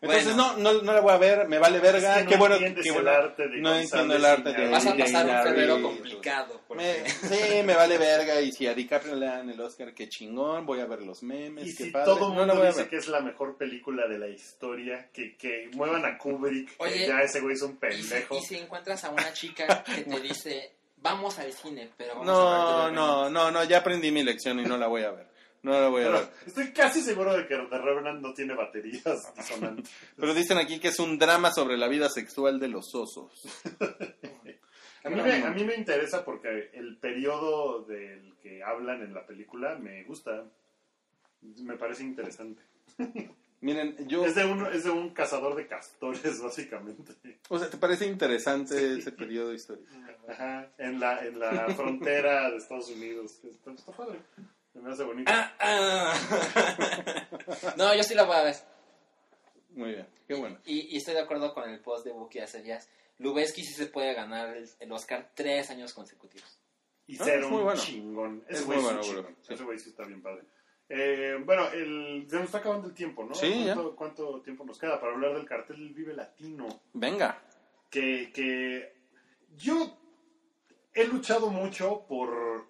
Entonces 0.00 0.36
Bueno. 0.36 0.52
no, 0.58 0.74
no, 0.74 0.82
no 0.82 0.92
la 0.92 1.00
voy 1.00 1.12
a 1.12 1.16
ver, 1.18 1.48
me 1.48 1.58
vale 1.58 1.80
verga. 1.80 2.12
Es 2.12 2.18
que 2.18 2.24
no 2.24 2.30
qué 2.30 2.36
bueno, 2.36 2.54
bueno. 2.54 2.68
no 2.70 3.74
entiendo 3.74 4.14
el 4.14 4.24
arte 4.24 4.52
de. 4.52 4.68
Vas 4.68 4.86
a 4.86 4.96
pasar 4.96 5.26
un 5.26 5.42
febrero 5.42 5.82
complicado. 5.82 6.60
porque- 6.68 7.02
Me- 7.02 7.10
sí, 7.10 7.62
me 7.64 7.74
vale 7.74 7.98
verga. 7.98 8.40
Y 8.40 8.52
si 8.52 8.66
a 8.68 8.74
DiCaprio 8.74 9.16
le 9.16 9.26
dan 9.26 9.50
el 9.50 9.60
Oscar, 9.60 9.92
qué 9.94 10.08
chingón. 10.08 10.64
Voy 10.66 10.78
a 10.80 10.86
ver 10.86 11.02
los 11.02 11.22
memes. 11.24 11.66
Y 11.66 11.74
qué 11.76 11.84
si 11.84 11.90
padre. 11.90 12.04
todo 12.06 12.14
el 12.16 12.20
no 12.20 12.28
la 12.28 12.36
mundo 12.46 12.54
voy 12.56 12.64
a 12.64 12.68
dice 12.68 12.80
ver. 12.82 12.90
que 12.90 12.96
es 12.96 13.08
la 13.08 13.20
mejor 13.20 13.56
película 13.56 14.06
de 14.06 14.18
la 14.18 14.28
historia, 14.28 15.08
que, 15.12 15.36
que 15.36 15.68
muevan 15.74 16.04
a 16.04 16.16
Kubrick, 16.16 16.74
Oye, 16.78 16.92
que 16.94 17.06
ya 17.08 17.18
ese 17.22 17.40
güey 17.40 17.54
es 17.54 17.62
un 17.62 17.72
Y 17.72 17.74
si, 17.74 18.08
pendejo. 18.08 18.36
y 18.38 18.40
si 18.42 18.56
encuentras 18.56 19.02
a 19.04 19.10
una 19.10 19.32
chica 19.32 19.82
que 19.96 20.02
te 20.02 20.20
dice, 20.20 20.72
vamos 20.98 21.38
al 21.40 21.52
cine, 21.52 21.90
pero 21.96 22.14
vamos 22.20 22.28
a 22.28 22.32
No, 22.32 22.84
ver 22.84 22.92
no, 22.92 23.30
no, 23.30 23.50
no. 23.50 23.64
Ya 23.64 23.78
aprendí 23.78 24.12
mi 24.12 24.22
lección 24.22 24.60
y 24.60 24.62
no 24.64 24.76
la 24.78 24.86
voy 24.86 25.02
a 25.02 25.10
ver. 25.10 25.26
No 25.62 25.72
la 25.72 25.88
voy 25.88 26.04
a 26.04 26.10
ver. 26.10 26.28
estoy 26.46 26.72
casi 26.72 27.00
seguro 27.00 27.36
de 27.36 27.46
que 27.46 27.56
The 27.56 27.78
Revenant 27.78 28.20
no 28.20 28.32
tiene 28.32 28.54
baterías 28.54 29.34
disonantes. 29.36 29.90
Pero 30.16 30.34
dicen 30.34 30.58
aquí 30.58 30.78
que 30.78 30.88
es 30.88 30.98
un 30.98 31.18
drama 31.18 31.52
sobre 31.52 31.76
la 31.76 31.88
vida 31.88 32.08
sexual 32.08 32.60
de 32.60 32.68
los 32.68 32.94
osos. 32.94 33.42
A 35.04 35.10
mí, 35.10 35.22
me, 35.22 35.32
a 35.32 35.50
mí 35.50 35.64
me 35.64 35.76
interesa 35.76 36.24
porque 36.24 36.70
el 36.74 36.98
periodo 36.98 37.84
del 37.84 38.36
que 38.42 38.62
hablan 38.62 39.00
en 39.00 39.14
la 39.14 39.24
película 39.24 39.76
me 39.78 40.02
gusta. 40.04 40.44
Me 41.40 41.76
parece 41.76 42.02
interesante. 42.02 42.62
Miren, 43.60 43.96
yo. 44.06 44.24
Es 44.24 44.34
de 44.34 44.44
un, 44.44 44.66
es 44.66 44.84
de 44.84 44.90
un 44.90 45.10
cazador 45.10 45.54
de 45.54 45.66
castores, 45.66 46.42
básicamente. 46.42 47.14
O 47.48 47.58
sea, 47.58 47.70
¿te 47.70 47.76
parece 47.76 48.06
interesante 48.06 48.98
ese 48.98 49.12
periodo 49.12 49.52
histórico? 49.52 49.88
Ajá, 50.28 50.70
en 50.78 51.00
la, 51.00 51.24
en 51.24 51.38
la 51.38 51.68
frontera 51.74 52.50
de 52.50 52.58
Estados 52.58 52.90
Unidos. 52.90 53.40
Está, 53.44 53.72
está 53.72 53.92
padre. 53.92 54.20
Se 54.78 54.84
me 54.84 54.92
hace 54.92 55.02
bonito. 55.04 55.32
Ah, 55.34 55.52
ah. 55.58 56.14
no, 57.76 57.94
yo 57.94 58.02
sí 58.04 58.14
la 58.14 58.24
voy 58.24 58.36
a 58.36 58.44
ver. 58.44 58.56
Muy 59.70 59.90
bien, 59.90 60.06
qué 60.26 60.34
bueno. 60.34 60.58
Y, 60.64 60.94
y 60.94 60.96
estoy 60.98 61.14
de 61.14 61.20
acuerdo 61.20 61.52
con 61.52 61.68
el 61.68 61.80
post 61.80 62.04
de 62.04 62.12
Buki 62.12 62.38
hace 62.38 62.62
días. 62.62 62.88
Lubeski 63.18 63.64
sí 63.64 63.72
se 63.74 63.86
puede 63.86 64.14
ganar 64.14 64.56
el, 64.56 64.68
el 64.78 64.92
Oscar 64.92 65.30
tres 65.34 65.70
años 65.70 65.92
consecutivos. 65.94 66.58
y 67.06 67.20
Ah, 67.20 67.24
ser 67.24 67.40
es 67.40 67.44
un 67.46 67.52
muy 67.52 67.62
bueno. 67.62 67.80
chingón. 67.80 68.44
Es 68.48 68.58
Ese 68.58 68.66
muy 68.66 68.76
güey 68.76 68.78
es 68.78 68.84
bueno, 68.84 69.00
un 69.00 69.08
bro. 69.08 69.22
chingón. 69.22 69.36
Sí. 69.42 69.54
Ese 69.54 69.64
güey 69.64 69.78
sí 69.78 69.88
está 69.90 70.04
bien 70.04 70.22
padre. 70.22 70.44
Eh, 70.88 71.36
bueno, 71.44 71.68
el, 71.72 72.26
se 72.30 72.36
nos 72.36 72.44
está 72.46 72.58
acabando 72.58 72.86
el 72.88 72.94
tiempo, 72.94 73.24
¿no? 73.24 73.34
Sí, 73.34 73.64
ya. 73.64 73.74
¿Cuánto, 73.74 73.96
cuánto 73.96 74.40
tiempo 74.42 74.64
nos 74.64 74.78
queda 74.78 75.00
para 75.00 75.12
hablar 75.12 75.34
del 75.34 75.44
cartel 75.44 75.90
Vive 75.92 76.14
Latino? 76.14 76.66
Venga. 76.92 77.42
Que, 77.90 78.30
que 78.32 78.96
yo 79.56 79.98
he 80.94 81.04
luchado 81.04 81.50
mucho 81.50 82.06
por 82.08 82.66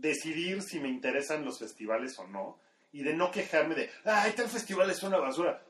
decidir 0.00 0.62
si 0.62 0.80
me 0.80 0.88
interesan 0.88 1.44
los 1.44 1.58
festivales 1.58 2.18
o 2.18 2.26
no 2.26 2.58
y 2.92 3.02
de 3.02 3.14
no 3.14 3.30
quejarme 3.30 3.74
de, 3.74 3.90
ay, 4.04 4.32
tal 4.32 4.48
festival 4.48 4.90
es 4.90 5.02
una 5.02 5.18
basura. 5.18 5.62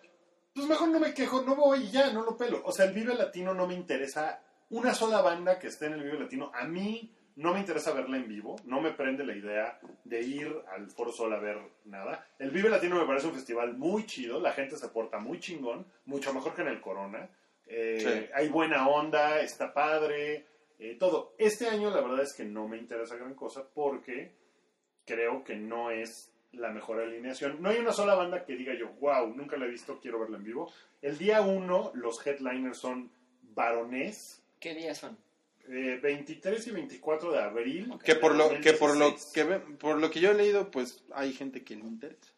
Pues 0.55 0.67
mejor 0.67 0.89
no 0.89 0.99
me 0.99 1.15
quejo, 1.15 1.43
no 1.43 1.55
voy 1.55 1.85
y 1.85 1.91
ya, 1.91 2.13
no 2.13 2.23
lo 2.23 2.37
pelo. 2.37 2.63
O 2.65 2.73
sea, 2.73 2.87
el 2.87 2.93
Vive 2.93 3.15
Latino 3.15 3.55
no 3.55 3.67
me 3.67 3.75
interesa 3.75 4.43
una 4.71 4.95
sola 4.95 5.21
banda 5.21 5.59
que 5.59 5.69
esté 5.69 5.87
en 5.87 5.95
el 5.95 6.03
Vive 6.03 6.21
Latino. 6.21 6.51
A 6.55 6.65
mí 6.65 7.15
no 7.37 7.55
me 7.55 7.61
interesa 7.61 7.93
verla 7.93 8.17
en 8.17 8.29
vivo, 8.29 8.57
no 8.65 8.81
me 8.81 8.91
prende 8.91 9.25
la 9.25 9.35
idea 9.35 9.79
de 10.05 10.21
ir 10.21 10.55
al 10.75 10.91
Foro 10.91 11.13
Sol 11.13 11.33
a 11.33 11.39
ver 11.39 11.59
nada. 11.85 12.27
El 12.39 12.51
Vive 12.51 12.69
Latino 12.69 12.97
me 12.97 13.07
parece 13.07 13.29
un 13.29 13.35
festival 13.35 13.77
muy 13.77 14.05
chido, 14.07 14.41
la 14.41 14.53
gente 14.53 14.77
se 14.77 14.89
porta 14.89 15.19
muy 15.19 15.39
chingón, 15.39 15.87
mucho 16.07 16.35
mejor 16.35 16.55
que 16.55 16.63
en 16.63 16.69
el 16.69 16.81
Corona. 16.81 17.29
Eh, 17.67 17.99
Sí. 18.01 18.31
Hay 18.35 18.49
buena 18.49 18.89
onda, 18.89 19.41
está 19.41 19.73
padre, 19.73 20.47
eh, 20.81 20.97
todo. 20.99 21.35
Este 21.39 21.69
año 21.69 21.91
la 21.91 22.01
verdad 22.01 22.23
es 22.23 22.33
que 22.35 22.45
no 22.45 22.67
me 22.67 22.79
interesa 22.79 23.15
gran 23.17 23.35
cosa 23.35 23.65
porque 23.73 24.33
creo 25.07 25.45
que 25.45 25.55
no 25.57 25.91
es 25.91 26.33
la 26.53 26.71
mejor 26.71 27.01
alineación. 27.01 27.63
No 27.63 27.69
hay 27.69 27.79
una 27.79 27.93
sola 27.93 28.15
banda 28.17 28.45
que 28.45 28.57
diga 28.57 28.75
yo, 28.75 28.89
wow, 29.01 29.29
nunca 29.35 29.57
la 29.57 29.67
he 29.67 29.71
visto, 29.71 30.01
quiero 30.01 30.19
verla 30.19 30.37
en 30.39 30.45
vivo. 30.45 30.73
El 31.01 31.17
día 31.19 31.43
uno, 31.43 31.93
los 31.95 32.27
headliners 32.27 32.79
son 32.79 33.11
Baronés, 33.55 34.43
¿Qué 34.59 34.75
días 34.75 34.99
son? 34.99 35.17
eh, 35.69 35.99
23 36.03 36.67
y 36.67 36.71
24 36.73 37.33
de 37.33 37.39
abril. 37.41 37.93
Que 38.05 38.15
por 38.17 38.35
lo 38.35 38.49
que 38.61 38.73
por 38.73 38.97
lo 38.97 39.11
2016. 39.11 39.33
que 39.33 39.45
ve- 39.45 39.61
por 39.79 39.99
lo 39.99 40.11
que 40.11 40.21
yo 40.21 40.31
he 40.31 40.35
leído, 40.35 40.71
pues 40.71 41.05
hay 41.13 41.33
gente 41.33 41.63
que 41.63 41.77
le 41.77 41.85
interesa. 41.85 42.33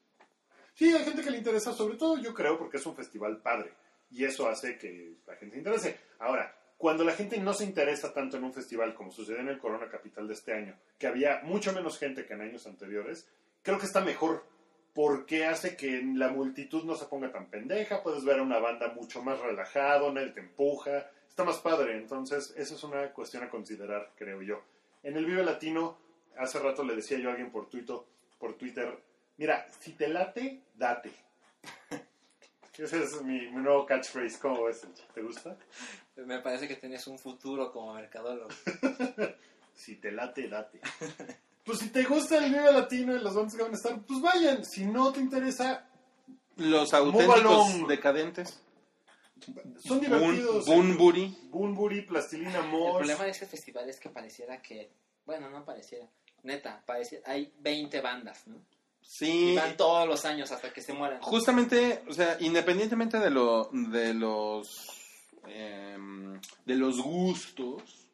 Sí, 0.75 0.93
hay 0.93 1.05
gente 1.05 1.23
que 1.23 1.31
le 1.31 1.39
interesa, 1.39 1.73
sobre 1.73 1.97
todo 1.97 2.19
yo 2.19 2.33
creo, 2.35 2.59
porque 2.59 2.77
es 2.79 2.87
un 2.87 2.95
festival 2.97 3.41
padre. 3.41 3.73
Y 4.11 4.25
eso 4.25 4.49
hace 4.49 4.77
que 4.79 5.15
la 5.27 5.37
gente 5.37 5.55
se 5.55 5.59
interese. 5.61 6.01
Ahora, 6.19 6.55
cuando 6.83 7.05
la 7.05 7.13
gente 7.13 7.39
no 7.39 7.55
se 7.55 7.63
interesa 7.63 8.13
tanto 8.13 8.37
en 8.37 8.43
un 8.43 8.53
festival 8.53 8.93
como 8.97 9.13
sucedió 9.13 9.39
en 9.39 9.47
el 9.47 9.61
Corona 9.61 9.89
Capital 9.89 10.27
de 10.27 10.35
este 10.35 10.53
año, 10.53 10.77
que 10.99 11.07
había 11.07 11.41
mucho 11.45 11.73
menos 11.73 11.97
gente 11.97 12.27
que 12.27 12.35
en 12.35 12.41
años 12.41 12.67
anteriores, 12.67 13.29
creo 13.63 13.79
que 13.79 13.87
está 13.87 14.01
mejor. 14.01 14.45
Porque 14.93 15.47
hace 15.47 15.77
que 15.77 16.03
la 16.03 16.31
multitud 16.31 16.83
no 16.83 16.97
se 16.97 17.05
ponga 17.05 17.31
tan 17.31 17.47
pendeja, 17.47 18.03
puedes 18.03 18.25
ver 18.25 18.41
a 18.41 18.43
una 18.43 18.59
banda 18.59 18.89
mucho 18.95 19.23
más 19.23 19.39
relajado, 19.39 20.13
nadie 20.13 20.33
te 20.33 20.41
empuja, 20.41 21.09
está 21.29 21.45
más 21.45 21.59
padre. 21.59 21.97
Entonces, 21.97 22.53
eso 22.57 22.75
es 22.75 22.83
una 22.83 23.13
cuestión 23.13 23.45
a 23.45 23.49
considerar, 23.49 24.11
creo 24.17 24.43
yo. 24.43 24.65
En 25.05 25.17
el 25.17 25.25
Vive 25.25 25.45
Latino, 25.45 25.99
hace 26.37 26.59
rato 26.59 26.83
le 26.83 26.97
decía 26.97 27.17
yo 27.19 27.29
a 27.29 27.33
alguien 27.35 27.53
por 27.53 27.71
Twitter, 27.71 27.99
por 28.41 28.55
Twitter 28.55 28.99
mira, 29.37 29.69
si 29.79 29.93
te 29.93 30.09
late, 30.09 30.65
date. 30.75 31.13
Ese 32.77 33.05
es 33.05 33.23
mi, 33.23 33.41
mi 33.53 33.63
nuevo 33.63 33.87
catchphrase. 33.87 34.41
¿Cómo 34.41 34.65
ves? 34.65 34.85
¿Te 35.15 35.23
gusta? 35.23 35.57
Me 36.17 36.39
parece 36.41 36.69
que 36.69 36.77
tienes 36.77 37.07
un 37.07 37.19
futuro 37.19 37.73
como 37.73 37.95
mercadólogo. 37.95 38.49
Si 39.75 39.97
te 39.97 40.13
late, 40.13 40.49
date. 40.49 40.81
Pues 41.65 41.79
si 41.79 41.89
te 41.91 42.03
gusta 42.03 42.39
el 42.45 42.53
Vive 42.53 42.73
Latino 42.73 43.15
y 43.17 43.21
los 43.21 43.35
bandas 43.37 43.55
que 43.55 43.63
van 43.63 43.71
a 43.73 43.77
estar, 43.77 43.99
pues 44.03 44.21
vayan. 44.21 44.65
Si 44.65 44.85
no 44.85 45.13
te 45.13 45.21
interesa, 45.21 45.87
Los 46.57 46.93
auténticos 46.93 47.87
decadentes. 47.89 48.61
son 49.79 50.01
divertidos. 50.01 50.67
Bunbury. 50.67 51.39
Bunbury, 51.51 52.03
Plastilina 52.03 52.59
El 52.59 52.67
Mosh. 52.69 52.97
problema 52.97 53.25
de 53.25 53.31
este 53.31 53.47
festival 53.47 53.89
es 53.89 54.01
que 54.01 54.09
pareciera 54.11 54.61
que, 54.61 54.91
bueno, 55.25 55.49
no 55.51 55.65
pareciera, 55.65 56.07
neta, 56.43 56.83
pareciera, 56.85 57.31
hay 57.31 57.53
20 57.61 58.01
bandas, 58.01 58.45
¿no? 58.49 58.57
Y 58.57 59.07
Sí. 59.07 59.55
van 59.57 59.77
todos 59.77 60.07
los 60.09 60.25
años 60.25 60.51
hasta 60.51 60.73
que 60.73 60.83
se 60.83 60.93
mueran. 60.93 61.21
Justamente, 61.23 62.03
o 62.09 62.13
sea, 62.13 62.37
independientemente 62.41 63.19
de 63.21 63.31
lo 63.31 63.69
de 63.73 64.15
los 64.15 65.02
em, 65.47 66.41
de 66.65 66.75
los 66.77 67.01
gustos, 67.01 68.09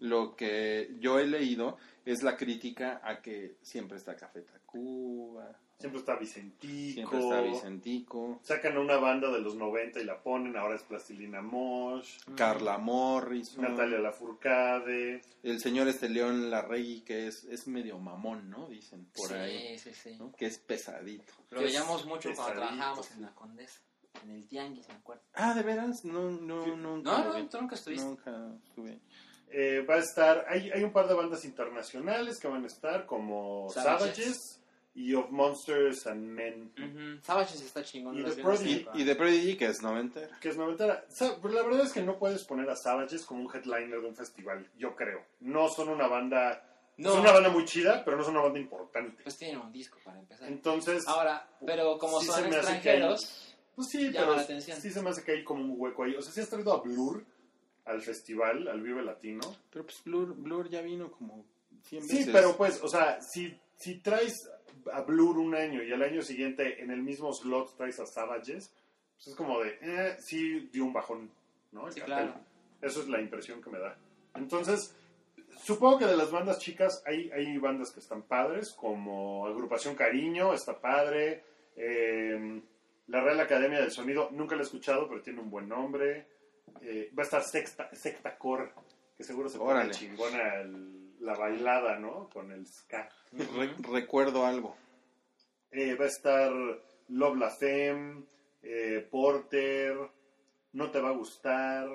lo 0.00 0.36
que 0.36 0.94
yo 1.00 1.18
he 1.18 1.26
leído 1.26 1.76
es 2.04 2.22
la 2.22 2.36
crítica 2.36 3.00
a 3.02 3.20
que 3.20 3.56
siempre 3.62 3.98
está 3.98 4.16
Café 4.16 4.42
Tacuba, 4.42 5.58
Siempre 5.78 6.00
está 6.00 6.16
Vicentico. 6.16 6.92
Siempre 6.92 7.18
está 7.20 7.40
Vicentico. 7.40 8.40
Sacan 8.42 8.76
a 8.76 8.80
una 8.80 8.96
banda 8.96 9.30
de 9.30 9.40
los 9.40 9.54
90 9.54 10.00
y 10.00 10.04
la 10.04 10.20
ponen, 10.20 10.56
ahora 10.56 10.74
es 10.74 10.82
Plastilina 10.82 11.40
Mosh. 11.40 12.18
Carla 12.36 12.78
Morrison. 12.78 13.62
Natalia 13.62 14.00
Lafourcade. 14.00 15.20
El 15.44 15.60
señor 15.60 15.86
este 15.86 16.08
León 16.08 16.50
Larregui, 16.50 17.02
que 17.02 17.28
es, 17.28 17.44
es 17.44 17.68
medio 17.68 17.96
mamón, 18.00 18.50
¿no? 18.50 18.66
Dicen 18.66 19.06
por 19.14 19.28
sí, 19.28 19.34
ahí. 19.34 19.78
sí, 19.78 19.94
sí. 19.94 20.16
¿no? 20.18 20.32
Que 20.32 20.46
es 20.46 20.58
pesadito. 20.58 21.32
Lo 21.50 21.60
veíamos 21.60 22.04
mucho 22.06 22.30
cuando 22.34 22.54
trabajábamos 22.54 23.06
sí. 23.06 23.14
en 23.14 23.22
la 23.22 23.34
Condesa, 23.36 23.80
en 24.22 24.30
el 24.30 24.46
Tianguis, 24.48 24.88
me 24.88 24.94
acuerdo. 24.94 25.22
Ah, 25.34 25.54
¿de 25.54 25.62
veras? 25.62 26.04
No, 26.04 26.30
no, 26.30 26.64
Sí. 26.64 26.70
nunca. 26.76 27.10
No, 27.18 27.38
no, 27.38 27.48
tú 27.48 27.60
nunca 27.60 27.74
estuviste. 27.76 28.04
Nunca 28.06 28.32
estuve. 28.66 28.98
Eh, 29.50 29.84
va 29.88 29.94
a 29.94 29.98
estar, 29.98 30.44
hay, 30.48 30.70
hay 30.70 30.82
un 30.84 30.92
par 30.92 31.08
de 31.08 31.14
bandas 31.14 31.44
internacionales 31.44 32.38
que 32.38 32.48
van 32.48 32.64
a 32.64 32.66
estar, 32.66 33.06
como 33.06 33.68
Savages. 33.70 34.00
Savages, 34.16 34.54
y 34.94 35.14
Of 35.14 35.30
Monsters 35.30 36.06
and 36.08 36.22
Men. 36.26 37.20
Savages 37.22 37.60
está 37.62 37.82
chingón. 37.84 38.16
Y 38.16 38.24
en 38.24 38.42
Prodigy. 38.42 38.86
Y, 38.94 39.02
y 39.02 39.04
de 39.04 39.14
Prodigy, 39.14 39.56
que 39.56 39.66
es 39.66 39.80
noventera. 39.80 40.36
que 40.40 40.48
es 40.48 40.56
noventera. 40.56 41.04
Pero 41.40 41.54
la 41.54 41.62
verdad 41.62 41.86
es 41.86 41.92
que 41.92 42.02
no 42.02 42.18
puedes 42.18 42.44
poner 42.44 42.68
a 42.68 42.74
Savages 42.76 43.24
como 43.24 43.44
un 43.46 43.54
headliner 43.54 44.00
de 44.00 44.08
un 44.08 44.16
festival, 44.16 44.68
yo 44.76 44.96
creo. 44.96 45.22
No 45.40 45.68
son 45.68 45.88
una 45.88 46.08
banda, 46.08 46.64
No. 46.96 47.12
son 47.12 47.20
una 47.20 47.32
banda 47.32 47.48
muy 47.48 47.64
chida, 47.64 48.04
pero 48.04 48.16
no 48.16 48.24
son 48.24 48.34
una 48.34 48.42
banda 48.44 48.58
importante. 48.58 49.22
Pues 49.22 49.36
tienen 49.38 49.60
un 49.60 49.70
disco 49.72 49.98
para 50.04 50.18
empezar. 50.18 50.48
Entonces, 50.48 51.06
Ahora, 51.06 51.48
pero 51.64 51.96
como 51.96 52.20
Sí 52.20 52.26
son 52.26 52.34
se 52.34 52.40
me 52.42 52.56
hace 52.56 52.66
que 52.66 52.74
extranjeros, 52.74 53.47
pues 53.78 53.88
sí, 53.90 54.10
llama 54.10 54.12
pero 54.18 54.34
la 54.36 54.42
atención. 54.42 54.80
sí 54.80 54.90
se 54.90 55.00
me 55.02 55.10
hace 55.10 55.22
que 55.22 55.32
hay 55.32 55.44
como 55.44 55.62
un 55.62 55.74
hueco 55.76 56.02
ahí. 56.02 56.14
O 56.16 56.20
sea, 56.22 56.32
si 56.32 56.40
has 56.40 56.48
traído 56.48 56.72
a 56.72 56.80
Blur 56.82 57.24
al 57.84 58.02
festival, 58.02 58.66
al 58.66 58.82
Vive 58.82 59.02
Latino. 59.04 59.40
Pero 59.70 59.84
pues 59.84 60.02
Blur, 60.04 60.34
Blur 60.34 60.68
ya 60.68 60.82
vino 60.82 61.12
como 61.12 61.44
100 61.84 62.02
Sí, 62.02 62.16
veces. 62.18 62.30
pero 62.32 62.56
pues, 62.56 62.82
o 62.82 62.88
sea, 62.88 63.20
si, 63.22 63.56
si 63.76 64.00
traes 64.00 64.50
a 64.92 65.02
Blur 65.02 65.38
un 65.38 65.54
año 65.54 65.82
y 65.84 65.92
al 65.92 66.02
año 66.02 66.22
siguiente 66.22 66.82
en 66.82 66.90
el 66.90 67.02
mismo 67.02 67.32
slot 67.32 67.76
traes 67.76 68.00
a 68.00 68.06
Savages, 68.06 68.72
pues 69.14 69.28
es 69.28 69.34
como 69.36 69.60
de, 69.60 69.78
eh, 69.80 70.16
sí 70.20 70.68
dio 70.72 70.84
un 70.84 70.92
bajón, 70.92 71.30
¿no? 71.72 71.86
El 71.86 71.92
Sí, 71.92 72.00
cartel. 72.00 72.16
claro. 72.30 72.40
Eso 72.82 73.00
es 73.02 73.08
la 73.08 73.20
impresión 73.20 73.62
que 73.62 73.70
me 73.70 73.78
da. 73.78 73.96
Entonces, 74.34 74.94
supongo 75.62 75.98
que 75.98 76.06
de 76.06 76.16
las 76.16 76.30
bandas 76.30 76.58
chicas 76.58 77.02
hay, 77.06 77.30
hay 77.30 77.56
bandas 77.58 77.90
que 77.92 78.00
están 78.00 78.22
padres, 78.22 78.72
como 78.72 79.46
Agrupación 79.46 79.94
Cariño, 79.94 80.52
está 80.52 80.78
padre, 80.80 81.42
eh, 81.76 82.60
la 83.08 83.20
Real 83.20 83.40
Academia 83.40 83.80
del 83.80 83.90
Sonido, 83.90 84.30
nunca 84.32 84.54
la 84.56 84.62
he 84.62 84.64
escuchado, 84.64 85.08
pero 85.08 85.20
tiene 85.22 85.40
un 85.40 85.50
buen 85.50 85.68
nombre. 85.68 86.26
Eh, 86.82 87.10
va 87.18 87.22
a 87.22 87.24
estar 87.24 87.42
Sexta, 87.42 87.88
Secta 87.94 88.36
Core, 88.38 88.70
que 89.16 89.24
seguro 89.24 89.48
se 89.48 89.58
pone 89.58 89.90
chingona 89.90 90.56
el- 90.60 91.16
la 91.20 91.34
bailada, 91.34 91.98
¿no? 91.98 92.28
Con 92.30 92.52
el 92.52 92.66
ska. 92.66 93.08
Re- 93.32 93.74
recuerdo 93.90 94.46
algo. 94.46 94.76
Eh, 95.70 95.94
va 95.96 96.04
a 96.04 96.08
estar 96.08 96.52
Love 97.08 97.36
La 97.38 97.50
Femme, 97.50 98.24
eh, 98.62 99.06
Porter, 99.10 99.96
No 100.72 100.90
Te 100.90 101.00
Va 101.00 101.08
a 101.08 101.12
Gustar, 101.12 101.88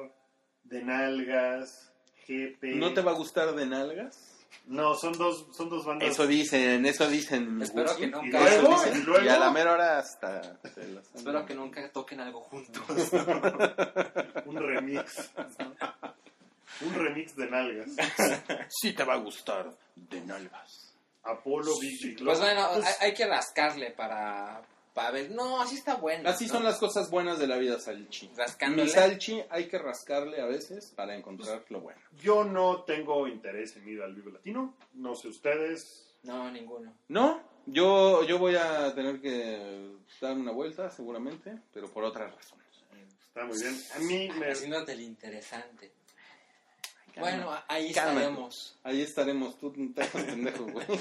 De 0.64 0.82
Nalgas, 0.84 1.94
GP. 2.28 2.76
¿No 2.76 2.94
te 2.94 3.02
va 3.02 3.12
a 3.12 3.16
gustar 3.16 3.54
de 3.54 3.66
nalgas? 3.66 4.33
No, 4.66 4.96
son 4.96 5.14
dos, 5.18 5.46
son 5.56 5.70
dos 5.70 5.86
bandas. 5.86 6.10
Eso 6.10 6.26
dicen, 6.26 6.86
eso 6.86 7.08
dicen. 7.10 7.62
Espero 7.62 7.96
que 7.98 8.06
y 8.06 8.08
nunca. 8.08 8.40
luego, 8.40 8.74
Eso 8.76 8.86
dicen. 8.86 9.02
y 9.02 9.06
luego 9.06 9.26
Y 9.26 9.30
a 9.30 9.40
la 9.40 9.52
mera 9.52 9.74
hora 9.74 10.00
hasta. 10.00 10.40
Espero 11.14 11.46
que 11.46 11.54
nunca 11.54 11.90
toquen 11.92 12.22
algo 12.22 12.42
juntos. 12.42 12.84
un 14.46 14.56
remix. 14.56 15.32
un 16.82 16.94
remix 16.94 17.36
de 17.36 17.50
Nalgas. 17.50 17.90
Sí 18.70 18.94
te 18.94 19.04
va 19.04 19.14
a 19.16 19.18
gustar 19.18 19.76
de 19.96 20.22
nalgas. 20.22 20.94
Apolo, 21.24 21.72
Big 21.80 22.18
Pues 22.24 22.40
bueno, 22.40 22.70
Pues, 22.74 22.86
hay, 22.86 23.08
hay 23.08 23.14
que 23.14 23.26
rascarle 23.26 23.92
para, 23.92 24.62
para 24.94 25.12
ver. 25.12 25.32
No, 25.32 25.62
así 25.62 25.76
está 25.76 25.96
bueno. 25.96 26.30
Así 26.30 26.48
¿no? 26.48 26.54
son 26.54 26.64
las 26.64 26.78
cosas 26.78 27.10
buenas 27.10 27.40
de 27.40 27.48
la 27.48 27.58
vida, 27.58 27.80
Salchi. 27.80 28.30
Rascándole. 28.36 28.84
Mi 28.84 28.90
Salchi 28.90 29.42
hay 29.50 29.68
que 29.68 29.78
rascarle 29.78 30.40
a 30.42 30.46
veces 30.46 30.94
para 30.96 31.16
encontrar 31.16 31.66
lo 31.70 31.82
bueno. 31.82 32.00
Yo 32.22 32.44
no 32.44 32.84
tengo 32.84 33.28
interés 33.28 33.76
en 33.76 33.88
ir 33.88 34.02
al 34.02 34.14
Vivo 34.14 34.30
Latino. 34.30 34.76
No 34.94 35.16
sé 35.16 35.28
ustedes. 35.30 36.16
No, 36.24 36.50
ninguno. 36.52 36.94
No, 37.10 37.42
yo, 37.66 38.24
yo 38.24 38.38
voy 38.38 38.56
a 38.56 38.94
tener 38.94 39.20
que 39.20 39.98
dar 40.22 40.38
una 40.38 40.52
vuelta 40.52 40.90
seguramente, 40.90 41.58
pero 41.74 41.90
por 41.92 42.04
otras 42.04 42.34
razones. 42.34 42.64
Está 43.28 43.46
muy 43.46 43.60
bien. 43.60 43.82
A 43.96 44.00
mí 44.00 44.30
me. 44.40 44.52
Haciéndote 44.52 44.92
el 44.94 45.02
interesante. 45.02 45.92
Calma. 47.14 47.30
Bueno, 47.30 47.52
ahí 47.68 47.92
Cálmate. 47.92 48.20
estaremos. 48.20 48.80
Ahí 48.84 49.02
estaremos, 49.02 49.58
tú 49.58 49.72
te 49.72 50.06
pendejo, 50.06 50.66
güey. 50.66 50.86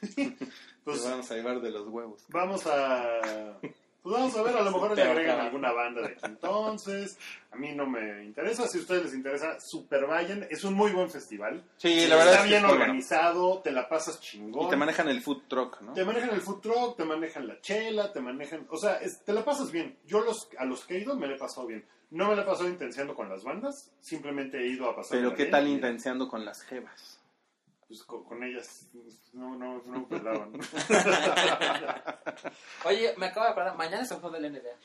Pues, 0.84 1.02
Te 1.02 1.10
vamos 1.10 1.30
a 1.30 1.34
llevar 1.34 1.60
de 1.60 1.70
los 1.70 1.86
huevos. 1.88 2.24
Vamos 2.28 2.66
a. 2.66 3.58
Pues 4.02 4.14
vamos 4.16 4.34
a 4.34 4.42
ver, 4.42 4.56
a 4.56 4.62
lo 4.62 4.70
mejor 4.70 4.96
le 4.96 5.02
agregan 5.02 5.40
alguna 5.40 5.72
banda 5.72 6.00
de 6.00 6.06
aquí 6.14 6.20
entonces. 6.24 7.18
A 7.50 7.56
mí 7.56 7.74
no 7.74 7.86
me 7.86 8.24
interesa. 8.24 8.66
Si 8.66 8.78
a 8.78 8.80
ustedes 8.80 9.02
les 9.04 9.14
interesa, 9.14 9.58
super 9.60 10.06
vayan. 10.06 10.46
Es 10.48 10.64
un 10.64 10.72
muy 10.72 10.90
buen 10.92 11.10
festival. 11.10 11.62
Sí, 11.76 12.06
la 12.06 12.16
verdad 12.16 12.32
Está 12.32 12.36
es 12.36 12.42
que 12.44 12.48
bien 12.48 12.62
es 12.62 12.68
bueno. 12.68 12.82
organizado, 12.82 13.58
te 13.60 13.70
la 13.72 13.88
pasas 13.90 14.18
chingón. 14.22 14.66
Y 14.66 14.70
te 14.70 14.76
manejan 14.76 15.08
el 15.10 15.20
food 15.20 15.42
truck, 15.48 15.82
¿no? 15.82 15.92
Te 15.92 16.02
manejan 16.06 16.30
el 16.30 16.40
food 16.40 16.60
truck, 16.60 16.96
te 16.96 17.04
manejan 17.04 17.46
la 17.46 17.60
chela, 17.60 18.10
te 18.10 18.20
manejan. 18.22 18.66
O 18.70 18.78
sea, 18.78 18.94
es- 19.02 19.22
te 19.22 19.34
la 19.34 19.44
pasas 19.44 19.70
bien. 19.70 19.98
Yo 20.06 20.20
los, 20.22 20.48
a 20.56 20.64
los 20.64 20.86
que 20.86 20.96
he 20.96 21.00
ido 21.00 21.14
me 21.16 21.26
la 21.26 21.34
he 21.34 21.38
pasado 21.38 21.66
bien. 21.66 21.84
No 22.10 22.26
me 22.28 22.36
la 22.36 22.42
he 22.42 22.46
pasado 22.46 22.70
intenciando 22.70 23.14
con 23.14 23.28
las 23.28 23.44
bandas, 23.44 23.92
simplemente 24.00 24.58
he 24.58 24.66
ido 24.68 24.88
a 24.88 24.96
pasar. 24.96 25.18
Pero 25.18 25.34
¿qué 25.34 25.44
tal 25.44 25.68
intenciando 25.68 26.26
con 26.26 26.44
las 26.46 26.62
jevas? 26.62 27.19
Pues 27.90 28.04
con, 28.04 28.22
con 28.22 28.40
ellas 28.44 28.88
no, 29.32 29.56
no, 29.56 29.82
no 29.82 29.98
me 29.98 30.06
pelaban. 30.06 30.52
Oye, 32.84 33.14
me 33.16 33.26
acabo 33.26 33.46
de 33.46 33.50
acordar, 33.50 33.76
mañana 33.76 34.04
es 34.04 34.10
el 34.12 34.20
juego 34.20 34.36
del 34.38 34.52
NBA. 34.52 34.76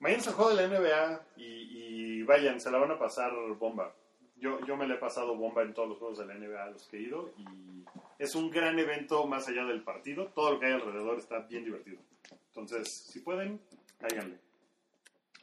Mañana 0.00 0.20
es 0.20 0.26
el 0.26 0.34
juego 0.34 0.50
de 0.52 0.66
la 0.66 0.80
NBA 0.80 1.26
y, 1.36 1.44
y 1.44 2.22
vayan, 2.24 2.60
se 2.60 2.72
la 2.72 2.78
van 2.78 2.90
a 2.90 2.98
pasar 2.98 3.30
bomba. 3.60 3.94
Yo, 4.38 4.58
yo 4.66 4.76
me 4.76 4.88
la 4.88 4.94
he 4.94 4.98
pasado 4.98 5.36
bomba 5.36 5.62
en 5.62 5.72
todos 5.72 5.90
los 5.90 5.98
juegos 5.98 6.18
de 6.18 6.26
la 6.26 6.34
NBA 6.34 6.64
a 6.64 6.70
los 6.70 6.82
que 6.88 6.96
he 6.96 7.02
ido 7.02 7.32
y 7.38 7.84
es 8.18 8.34
un 8.34 8.50
gran 8.50 8.76
evento 8.76 9.24
más 9.28 9.46
allá 9.46 9.64
del 9.64 9.84
partido. 9.84 10.26
Todo 10.34 10.54
lo 10.54 10.58
que 10.58 10.66
hay 10.66 10.72
alrededor 10.72 11.20
está 11.20 11.38
bien 11.48 11.62
divertido. 11.64 12.00
Entonces, 12.48 13.06
si 13.08 13.20
pueden, 13.20 13.60
cáiganle. 14.00 14.40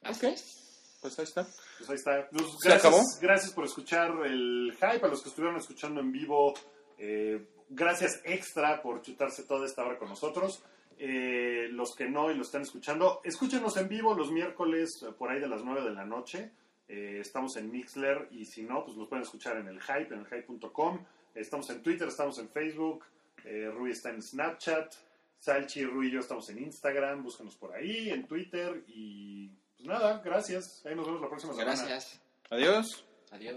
Es. 0.04 0.98
Pues 1.02 1.18
ahí 1.18 1.24
está. 1.24 1.48
Pues 1.78 1.90
ahí 1.90 1.96
está. 1.96 2.30
Pues 2.30 2.44
¿Se 2.62 2.68
gracias, 2.68 2.86
acabó? 2.86 3.02
gracias 3.22 3.54
por 3.54 3.64
escuchar 3.64 4.12
el 4.26 4.74
hype, 4.74 5.06
a 5.06 5.08
los 5.08 5.24
que 5.24 5.30
estuvieron 5.30 5.58
escuchando 5.58 6.02
en 6.02 6.12
vivo. 6.12 6.54
Eh, 7.00 7.48
gracias 7.70 8.22
extra 8.26 8.82
por 8.82 9.02
chutarse 9.02 9.44
toda 9.44 9.66
esta 9.66 9.84
hora 9.84 9.98
con 9.98 10.10
nosotros. 10.10 10.64
Eh, 11.02 11.70
los 11.72 11.96
que 11.96 12.10
no 12.10 12.30
y 12.30 12.36
lo 12.36 12.42
están 12.42 12.62
escuchando, 12.64 13.22
escúchenos 13.24 13.78
en 13.78 13.88
vivo 13.88 14.14
los 14.14 14.32
miércoles 14.32 15.02
eh, 15.02 15.12
por 15.18 15.32
ahí 15.32 15.40
de 15.40 15.48
las 15.48 15.64
9 15.64 15.82
de 15.82 15.92
la 15.92 16.06
noche. 16.06 16.52
Eh, 16.90 17.20
estamos 17.22 17.56
en 17.56 17.72
Mixler 17.72 18.28
y 18.32 18.46
si 18.46 18.64
no, 18.64 18.84
pues 18.84 18.98
nos 18.98 19.08
pueden 19.08 19.24
escuchar 19.24 19.58
en 19.58 19.68
el 19.68 19.80
hype, 19.82 20.14
en 20.14 20.20
el 20.22 20.26
hype.com. 20.26 21.00
Estamos 21.36 21.70
en 21.70 21.82
Twitter, 21.82 22.08
estamos 22.10 22.38
en 22.40 22.50
Facebook. 22.50 23.06
eh, 23.46 23.70
Rui 23.74 23.92
está 23.92 24.10
en 24.10 24.22
Snapchat. 24.22 24.94
Salchi, 25.38 25.86
Rui 25.86 26.08
y 26.08 26.12
yo 26.12 26.20
estamos 26.20 26.50
en 26.50 26.60
Instagram. 26.64 27.24
Búscanos 27.24 27.56
por 27.56 27.74
ahí, 27.74 28.10
en 28.10 28.28
Twitter. 28.28 28.84
Y 28.88 29.48
pues 29.78 29.88
nada, 29.88 30.22
gracias. 30.26 30.86
Ahí 30.86 30.96
nos 30.96 31.06
vemos 31.06 31.22
la 31.22 31.30
próxima 31.30 31.54
semana. 31.54 31.76
Gracias. 31.76 32.20
Adiós. 32.50 33.06
Adiós. 33.32 33.56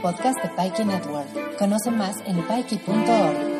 Podcast 0.00 0.42
de 0.42 0.48
Pikey 0.50 0.84
Network. 0.84 1.56
Conoce 1.58 1.90
más 1.90 2.16
en 2.26 2.36
pikey.org. 2.42 3.57